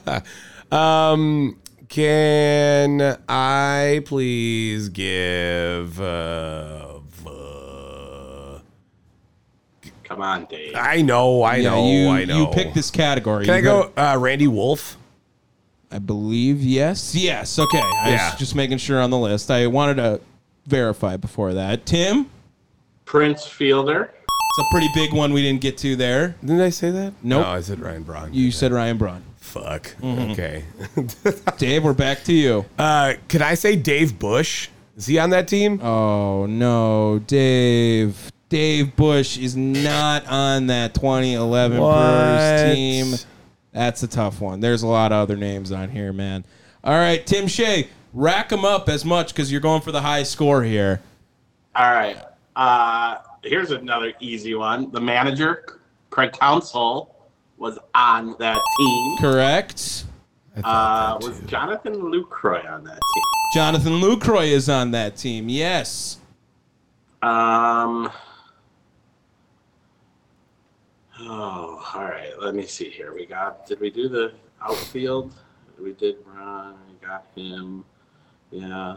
um, 0.70 1.58
can 1.88 3.18
I 3.28 4.02
please 4.04 4.88
give? 4.90 6.00
Uh, 6.00 6.93
uh, 6.93 6.93
Come 10.14 10.22
on, 10.22 10.44
Dave. 10.44 10.74
I 10.76 11.02
know. 11.02 11.42
I 11.42 11.56
Yeah, 11.56 11.70
know. 11.70 11.90
you, 11.90 12.08
I 12.08 12.24
know. 12.24 12.38
You 12.38 12.46
picked 12.48 12.72
this 12.74 12.88
category. 12.90 13.46
Can 13.46 13.54
I 13.54 13.56
You 13.58 13.62
go? 13.64 13.92
Uh, 13.96 14.16
Randy 14.18 14.46
Wolf. 14.46 14.96
I 15.90 15.98
believe 15.98 16.60
yes. 16.62 17.16
Yes. 17.16 17.58
Okay. 17.58 17.80
I 17.80 18.10
Yeah. 18.10 18.30
was 18.30 18.38
just 18.38 18.54
making 18.54 18.78
sure 18.78 19.00
on 19.00 19.10
the 19.10 19.18
list. 19.18 19.50
I 19.50 19.66
wanted 19.66 19.96
to 19.96 20.20
verify 20.66 21.16
before 21.16 21.52
that. 21.54 21.84
Tim, 21.84 22.26
Prince 23.06 23.44
Fielder. 23.44 24.02
it's 24.12 24.58
a 24.58 24.70
pretty 24.70 24.88
big 24.94 25.12
one 25.12 25.32
we 25.32 25.42
didn't 25.42 25.60
get 25.60 25.76
to 25.78 25.96
there. 25.96 26.36
Didn't 26.42 26.60
I 26.60 26.70
say 26.70 26.90
that? 26.92 27.12
Nope. 27.24 27.42
No, 27.44 27.48
I 27.50 27.60
said 27.60 27.80
Ryan 27.80 28.04
Braun. 28.04 28.32
You 28.32 28.52
said 28.52 28.70
Ryan 28.70 28.96
Braun. 28.98 29.22
Fuck. 29.38 29.96
Mm-hmm. 30.00 30.30
Okay. 30.30 30.64
Dave, 31.58 31.82
we're 31.82 31.92
back 31.92 32.22
to 32.24 32.32
you. 32.32 32.64
uh, 32.78 33.14
can 33.26 33.42
I 33.42 33.54
say 33.54 33.74
Dave 33.74 34.16
Bush? 34.18 34.68
Is 34.96 35.06
he 35.06 35.18
on 35.18 35.30
that 35.30 35.48
team? 35.48 35.80
Oh 35.82 36.46
no, 36.46 37.18
Dave. 37.26 38.30
Dave 38.54 38.94
Bush 38.94 39.36
is 39.36 39.56
not 39.56 40.28
on 40.28 40.68
that 40.68 40.94
2011 40.94 41.76
What? 41.76 41.92
Brewers 41.92 42.72
team. 42.76 43.28
That's 43.72 44.04
a 44.04 44.06
tough 44.06 44.40
one. 44.40 44.60
There's 44.60 44.84
a 44.84 44.86
lot 44.86 45.10
of 45.10 45.18
other 45.18 45.34
names 45.36 45.72
on 45.72 45.90
here, 45.90 46.12
man. 46.12 46.44
All 46.84 46.94
right, 46.94 47.26
Tim 47.26 47.48
Shea, 47.48 47.88
rack 48.12 48.50
them 48.50 48.64
up 48.64 48.88
as 48.88 49.04
much 49.04 49.34
because 49.34 49.50
you're 49.50 49.60
going 49.60 49.80
for 49.80 49.90
the 49.90 50.02
high 50.02 50.22
score 50.22 50.62
here. 50.62 51.02
All 51.74 51.90
right. 51.90 52.16
Uh, 52.54 53.16
here's 53.42 53.72
another 53.72 54.12
easy 54.20 54.54
one. 54.54 54.88
The 54.92 55.00
manager, 55.00 55.80
Craig 56.10 56.30
Counsell, 56.30 57.12
was 57.58 57.76
on 57.92 58.36
that 58.38 58.60
team. 58.78 59.18
Correct. 59.18 60.04
Uh, 60.62 61.18
was 61.20 61.40
too. 61.40 61.46
Jonathan 61.46 61.94
Lucroy 61.96 62.72
on 62.72 62.84
that 62.84 63.00
team? 63.00 63.22
Jonathan 63.52 63.94
Lucroy 63.94 64.46
is 64.46 64.68
on 64.68 64.92
that 64.92 65.16
team. 65.16 65.48
Yes. 65.48 66.18
Um. 67.20 68.12
Oh, 71.26 71.82
all 71.94 72.04
right. 72.04 72.32
Let 72.40 72.54
me 72.54 72.66
see 72.66 72.90
here. 72.90 73.14
We 73.14 73.24
got. 73.24 73.66
Did 73.66 73.80
we 73.80 73.90
do 73.90 74.08
the 74.08 74.34
outfield? 74.60 75.34
We 75.80 75.92
did 75.92 76.16
run. 76.26 76.76
We 76.88 77.06
got 77.06 77.26
him. 77.34 77.84
Yeah. 78.50 78.96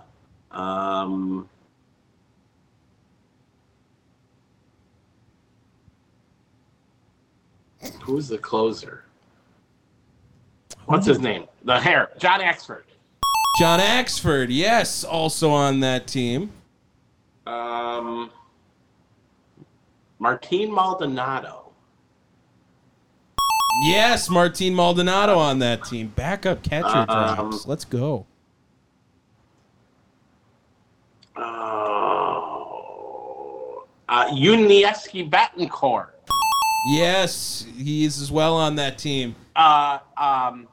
Um. 0.51 1.47
Who's 8.01 8.27
the 8.27 8.37
closer? 8.37 9.05
What's 10.85 11.05
his 11.05 11.19
name? 11.19 11.45
The 11.63 11.79
hair. 11.79 12.11
John 12.17 12.41
Axford. 12.41 12.83
John 13.59 13.79
Axford, 13.79 14.47
yes, 14.49 15.03
also 15.03 15.49
on 15.49 15.79
that 15.79 16.07
team. 16.07 16.51
Um. 17.45 18.31
Martin 20.19 20.71
Maldonado. 20.71 21.66
Yes, 23.83 24.29
Martin 24.29 24.73
Maldonado 24.73 25.37
on 25.37 25.59
that 25.59 25.83
team. 25.85 26.11
Backup 26.15 26.63
catcher 26.63 26.87
Um, 26.87 27.05
drops. 27.05 27.67
Let's 27.67 27.85
go. 27.85 28.25
Oh. 32.47 33.85
Uh, 34.09 34.27
Yuniesky 34.31 35.29
Betancourt. 35.29 36.09
Yes, 36.89 37.65
he 37.77 38.05
is 38.05 38.21
as 38.21 38.31
well 38.31 38.55
on 38.55 38.75
that 38.75 38.97
team. 38.97 39.35
Uh, 39.55 39.99
um, 40.15 40.67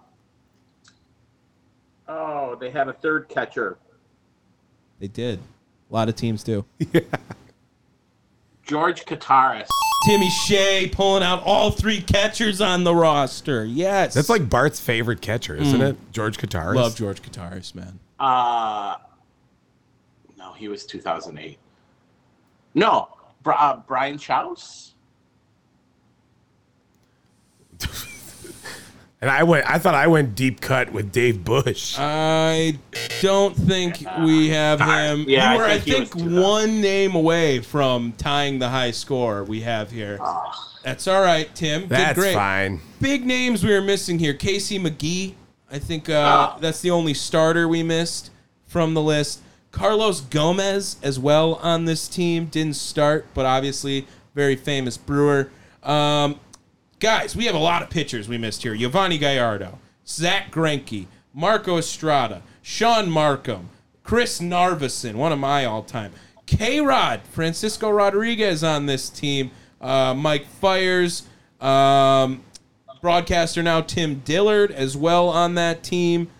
oh, 2.09 2.55
they 2.57 2.71
had 2.71 2.89
a 2.89 2.93
third 2.93 3.29
catcher. 3.29 3.77
They 5.01 5.09
did. 5.09 5.41
A 5.91 5.95
lot 5.95 6.09
of 6.09 6.15
teams 6.15 6.43
do. 6.45 6.65
George 8.65 9.05
Kottaras. 9.05 9.69
Timmy 10.05 10.29
Shea 10.29 10.91
pulling 10.93 11.23
out 11.23 11.43
all 11.45 11.71
three 11.71 12.01
catchers 12.03 12.61
on 12.61 12.85
the 12.85 12.95
roster. 12.95 13.65
Yes. 13.65 14.13
That's 14.13 14.29
like 14.29 14.51
Bart's 14.51 14.79
favorite 14.79 15.23
catcher, 15.23 15.57
isn't 15.57 15.81
it? 15.81 15.97
George 16.13 16.37
Kottaras. 16.37 16.75
love 16.75 16.95
George 16.95 17.23
Kottaras, 17.23 17.75
man. 17.75 17.99
Uh, 18.21 18.97
no, 20.37 20.53
he 20.53 20.69
was 20.69 20.85
2008. 20.85 21.59
No, 22.75 23.09
uh, 23.47 23.77
Brian 23.87 24.19
Chaus. 24.19 24.95
And 29.25 29.31
I 29.31 29.43
went. 29.43 29.65
I 29.71 29.79
thought 29.79 29.95
I 29.95 30.07
went 30.07 30.35
deep 30.35 30.61
cut 30.61 30.93
with 30.93 31.11
Dave 31.11 31.45
Bush. 31.47 31.97
I 31.99 32.77
don't 33.23 33.57
think 33.57 34.05
we 34.21 34.51
have 34.51 34.79
him. 34.83 35.25
Yeah, 35.27 35.53
you 35.55 35.59
were, 35.61 35.65
I 35.65 35.73
I 35.73 35.79
think 35.79 35.85
he 35.85 35.93
think, 35.93 36.15
was 36.15 36.25
too, 36.25 36.43
one 36.43 36.83
name 36.83 37.15
away 37.15 37.61
from 37.61 38.13
tying 38.19 38.59
the 38.59 38.69
high 38.69 38.91
score 38.91 39.43
we 39.43 39.63
have 39.63 39.91
here. 39.91 40.19
Ah. 40.21 40.73
That's 40.83 41.09
all 41.09 41.23
right, 41.23 41.49
Tim. 41.55 41.81
Did 41.83 41.89
That's 41.89 42.19
great. 42.19 42.35
fine. 42.35 42.83
Big 43.01 43.25
names 43.25 43.65
we 43.65 43.73
were 43.73 43.81
missing 43.81 44.19
here. 44.19 44.35
Casey 44.35 44.79
McGehee. 44.79 45.33
I 45.73 45.79
think 45.79 46.11
uh, 46.11 46.13
Ah. 46.23 46.59
that's 46.61 46.83
the 46.83 46.91
only 46.91 47.15
starter 47.15 47.67
we 47.67 47.83
missed 47.83 48.31
from 48.67 48.93
the 48.93 49.01
list. 49.01 49.41
Carlos 49.71 50.21
Gomez 50.21 50.97
as 51.03 51.19
well 51.19 51.55
on 51.63 51.87
this 51.87 52.09
team 52.09 52.45
didn't 52.45 52.77
start, 52.77 53.25
but 53.33 53.47
obviously 53.47 54.07
very 54.35 54.55
famous 54.55 54.99
Brewer. 54.99 55.49
Um, 55.83 56.39
guys, 57.01 57.37
we 57.37 57.45
have 57.47 57.55
a 57.55 57.59
lot 57.59 57.83
of 57.83 57.91
pitchers 57.91 58.29
we 58.29 58.39
missed 58.39 58.63
here. 58.63 58.75
Yovani 58.75 59.19
Gallardo, 59.19 59.79
Zack 60.07 60.53
Greinke, 60.53 61.07
Marco 61.33 61.79
Estrada, 61.79 62.43
Shaun 62.63 63.07
Marcum, 63.07 63.67
Chris 64.03 64.41
Narveson, 64.41 65.15
one 65.15 65.33
of 65.33 65.39
my 65.39 65.65
all-time. 65.65 66.13
K-Rod, 66.47 67.23
Francisco 67.31 67.91
Rodriguez 67.91 68.63
on 68.63 68.87
this 68.87 69.09
team. 69.09 69.51
Uh, 69.81 70.15
Mike 70.15 70.47
Fiers, 70.47 71.25
um, 71.61 72.43
broadcaster 73.01 73.63
now 73.63 73.81
Tim 73.81 74.21
Dillard 74.21 74.71
as 74.71 74.97
well 74.97 75.29
on 75.29 75.55
that 75.55 75.83
team. 75.83 76.31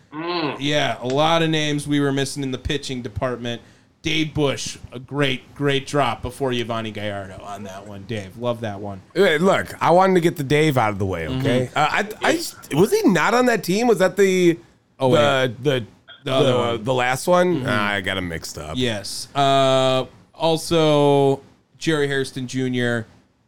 Yeah, 0.61 0.99
a 1.01 1.09
lot 1.09 1.43
of 1.43 1.51
names 1.51 1.89
we 1.89 1.99
were 1.99 2.13
missing 2.13 2.43
in 2.43 2.53
the 2.53 2.59
pitching 2.59 3.03
department. 3.03 3.61
Dave 4.05 4.35
Bush, 4.35 4.77
a 4.93 4.99
great, 4.99 5.55
great 5.55 5.87
drop 5.87 6.21
before 6.21 6.51
Yovani 6.51 6.93
Gallardo 6.93 7.43
on 7.43 7.63
that 7.63 7.87
one. 7.87 8.05
Dave, 8.05 8.37
love 8.37 8.61
that 8.61 8.79
one. 8.79 9.01
Hey, 9.15 9.39
Look, 9.39 9.75
I 9.83 9.91
wanted 9.93 10.15
to 10.15 10.21
get 10.21 10.37
the 10.37 10.45
Dave 10.45 10.77
out 10.77 10.91
of 10.91 10.99
the 10.99 11.07
way. 11.07 11.27
Okay. 11.27 11.71
Mm-hmm. 11.73 11.79
Uh, 11.79 11.89
I, 12.23 12.31
I 12.73 12.77
was 12.79 12.93
he 12.93 13.09
not 13.09 13.33
on 13.33 13.47
that 13.47 13.65
team? 13.65 13.87
Was 13.89 13.99
that 14.01 14.17
the 14.19 14.59
Oh, 15.01 15.11
the 15.11 15.55
the 15.63 15.87
the, 16.23 16.33
other 16.33 16.53
the, 16.53 16.59
one. 16.59 16.79
Mm-hmm. 16.79 16.91
last 16.91 17.27
one? 17.27 17.65
Ah, 17.67 17.89
I 17.93 18.01
got 18.03 18.19
him 18.19 18.29
mixed 18.29 18.59
up. 18.59 18.77
Yes. 18.77 19.29
Uh, 19.35 20.05
also, 20.35 21.41
Jerry 21.79 22.07
Hairston 22.07 22.47
Jr. 22.47 23.07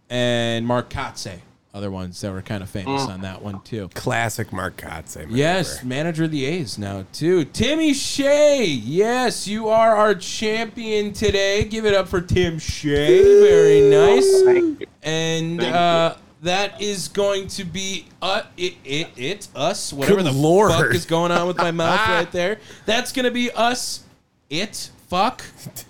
and 0.08 0.66
Mark 0.66 0.88
Kotsay, 0.88 1.40
other 1.76 1.90
ones 1.90 2.18
that 2.22 2.32
were 2.32 2.40
kind 2.40 2.62
of 2.62 2.70
famous 2.70 3.02
on 3.02 3.20
that 3.20 3.42
one 3.42 3.60
too. 3.60 3.90
Classic 3.92 4.50
Mark 4.50 4.78
Kotsay. 4.78 5.26
man. 5.26 5.36
Yes, 5.36 5.84
manager 5.84 6.24
of 6.24 6.30
the 6.30 6.46
A's 6.46 6.78
now 6.78 7.04
too. 7.12 7.44
Timmy 7.44 7.92
Shea. 7.92 8.64
Yes, 8.64 9.46
you 9.46 9.68
are 9.68 9.94
our 9.94 10.14
champion 10.14 11.12
today. 11.12 11.64
Give 11.64 11.84
it 11.84 11.92
up 11.92 12.08
for 12.08 12.22
Tim 12.22 12.58
Shea. 12.58 13.22
Very 13.42 13.90
nice. 13.90 14.42
Thank 14.42 14.80
you. 14.80 14.86
And 15.02 15.60
Thank 15.60 15.74
uh, 15.74 16.16
that 16.42 16.80
is 16.80 17.08
going 17.08 17.48
to 17.48 17.64
be 17.64 18.06
uh, 18.22 18.42
it, 18.56 18.74
it, 18.82 19.08
it, 19.16 19.48
us, 19.54 19.92
whatever 19.92 20.22
Good 20.22 20.26
the 20.26 20.32
Lord. 20.32 20.72
fuck 20.72 20.94
is 20.94 21.04
going 21.04 21.30
on 21.30 21.46
with 21.46 21.58
my 21.58 21.70
mouth 21.72 22.08
right 22.08 22.32
there. 22.32 22.58
That's 22.86 23.12
going 23.12 23.26
to 23.26 23.30
be 23.30 23.50
us, 23.50 24.02
it, 24.48 24.90
fuck, 25.08 25.44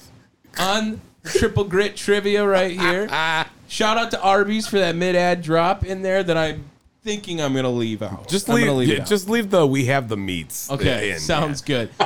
on 0.58 1.00
Triple 1.24 1.64
Grit 1.64 1.96
Trivia 1.96 2.44
right 2.44 2.72
here. 2.72 3.08
Shout 3.68 3.96
out 3.98 4.10
to 4.12 4.20
Arby's 4.20 4.66
for 4.66 4.78
that 4.78 4.94
mid 4.96 5.16
ad 5.16 5.42
drop 5.42 5.84
in 5.84 6.02
there 6.02 6.22
that 6.22 6.36
I'm 6.36 6.70
thinking 7.02 7.40
I'm 7.40 7.52
going 7.52 7.64
to 7.64 7.70
leave 7.70 8.02
out. 8.02 8.28
Just 8.28 8.48
I'm 8.48 8.56
leave. 8.56 8.66
gonna 8.66 8.78
leave 8.78 8.88
yeah, 8.88 9.00
out. 9.02 9.06
just 9.06 9.28
leave 9.28 9.50
the 9.50 9.66
we 9.66 9.86
have 9.86 10.08
the 10.08 10.16
meats. 10.16 10.70
Okay, 10.70 11.12
in, 11.12 11.18
sounds 11.20 11.60
good. 11.62 11.90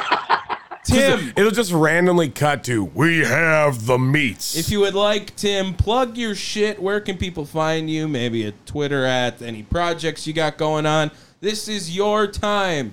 Tim, 0.82 1.32
It'll 1.36 1.50
just 1.50 1.72
randomly 1.72 2.30
cut 2.30 2.64
to 2.64 2.82
we 2.84 3.18
have 3.18 3.84
the 3.86 3.98
meats. 3.98 4.56
if 4.56 4.70
you 4.70 4.80
would 4.80 4.94
like, 4.94 5.36
Tim, 5.36 5.74
plug 5.74 6.16
your 6.16 6.34
shit. 6.34 6.80
Where 6.80 7.00
can 7.00 7.18
people 7.18 7.44
find 7.44 7.90
you? 7.90 8.08
Maybe 8.08 8.46
a 8.46 8.52
Twitter 8.64 9.04
at 9.04 9.42
any 9.42 9.62
projects 9.62 10.26
you 10.26 10.32
got 10.32 10.56
going 10.56 10.86
on. 10.86 11.10
This 11.40 11.68
is 11.68 11.94
your 11.94 12.26
time 12.26 12.92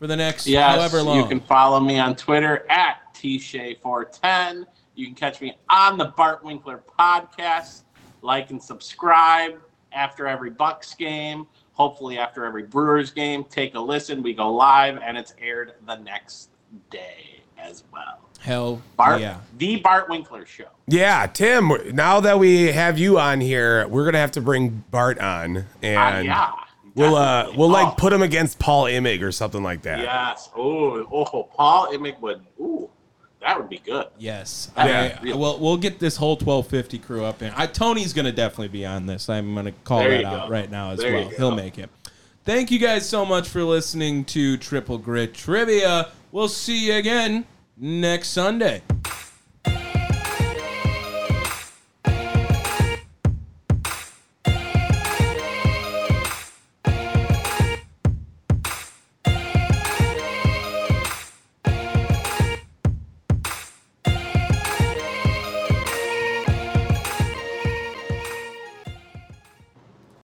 for 0.00 0.06
the 0.08 0.16
next 0.16 0.46
Yes, 0.48 0.74
however 0.76 1.00
long. 1.02 1.16
you 1.16 1.26
can 1.26 1.40
follow 1.40 1.78
me 1.80 1.98
on 1.98 2.16
Twitter 2.16 2.66
at 2.68 3.14
tshay410. 3.14 4.66
You 4.94 5.06
can 5.06 5.14
catch 5.14 5.40
me 5.40 5.56
on 5.70 5.96
the 5.96 6.06
Bart 6.06 6.42
Winkler 6.44 6.82
podcast. 6.98 7.82
Like 8.22 8.50
and 8.50 8.62
subscribe 8.62 9.60
after 9.92 10.26
every 10.26 10.50
Bucks 10.50 10.94
game. 10.94 11.46
Hopefully 11.72 12.18
after 12.18 12.44
every 12.44 12.64
Brewers 12.64 13.10
game. 13.10 13.44
Take 13.44 13.74
a 13.74 13.80
listen. 13.80 14.22
We 14.22 14.34
go 14.34 14.52
live 14.52 14.98
and 14.98 15.16
it's 15.16 15.34
aired 15.40 15.74
the 15.86 15.96
next 15.96 16.50
day 16.90 17.40
as 17.56 17.84
well. 17.92 18.18
Hell 18.40 18.80
Bart, 18.96 19.20
yeah. 19.20 19.38
the 19.58 19.76
Bart 19.76 20.08
Winkler 20.08 20.46
show. 20.46 20.68
yeah, 20.86 21.26
Tim. 21.26 21.72
Now 21.94 22.20
that 22.20 22.38
we 22.38 22.66
have 22.72 22.96
you 22.98 23.18
on 23.18 23.40
here, 23.40 23.86
we're 23.88 24.04
gonna 24.04 24.18
have 24.18 24.30
to 24.32 24.40
bring 24.40 24.84
Bart 24.92 25.18
on, 25.18 25.64
and 25.82 25.98
Ah, 25.98 26.18
yeah. 26.20 26.52
we'll 26.94 27.16
uh 27.16 27.50
we'll 27.56 27.68
Oh, 27.68 27.72
like 27.72 27.96
put 27.96 28.12
him 28.12 28.22
against 28.22 28.60
Paul 28.60 28.84
Imig 28.84 29.22
or 29.22 29.32
something 29.32 29.62
like 29.64 29.82
that. 29.82 30.00
Yes. 30.00 30.50
Oh, 30.56 31.04
oh, 31.12 31.42
Paul 31.52 31.88
Imig 31.92 32.20
would. 32.20 32.40
Ooh, 32.60 32.88
that 33.40 33.58
would 33.58 33.68
be 33.68 33.78
good. 33.78 34.06
Yes. 34.18 34.70
Yeah. 34.76 35.18
I, 35.22 35.34
we'll, 35.34 35.58
we'll 35.58 35.76
get 35.76 35.98
this 35.98 36.16
whole 36.16 36.34
1250 36.36 36.98
crew 36.98 37.24
up 37.24 37.40
in. 37.42 37.52
I, 37.56 37.66
Tony's 37.66 38.12
going 38.12 38.24
to 38.24 38.32
definitely 38.32 38.68
be 38.68 38.84
on 38.84 39.06
this. 39.06 39.28
I'm 39.28 39.54
going 39.54 39.66
to 39.66 39.72
call 39.84 40.00
There 40.00 40.10
that 40.10 40.24
out 40.24 40.48
go. 40.48 40.52
right 40.52 40.70
now 40.70 40.90
as 40.90 40.98
There 41.00 41.12
well. 41.14 41.28
He'll 41.28 41.54
make 41.54 41.78
it. 41.78 41.88
Thank 42.44 42.70
you 42.70 42.78
guys 42.78 43.08
so 43.08 43.24
much 43.26 43.48
for 43.48 43.62
listening 43.62 44.24
to 44.26 44.56
Triple 44.56 44.98
Grit 44.98 45.34
Trivia. 45.34 46.08
We'll 46.32 46.48
see 46.48 46.86
you 46.86 46.94
again 46.94 47.46
next 47.76 48.28
Sunday. 48.28 48.82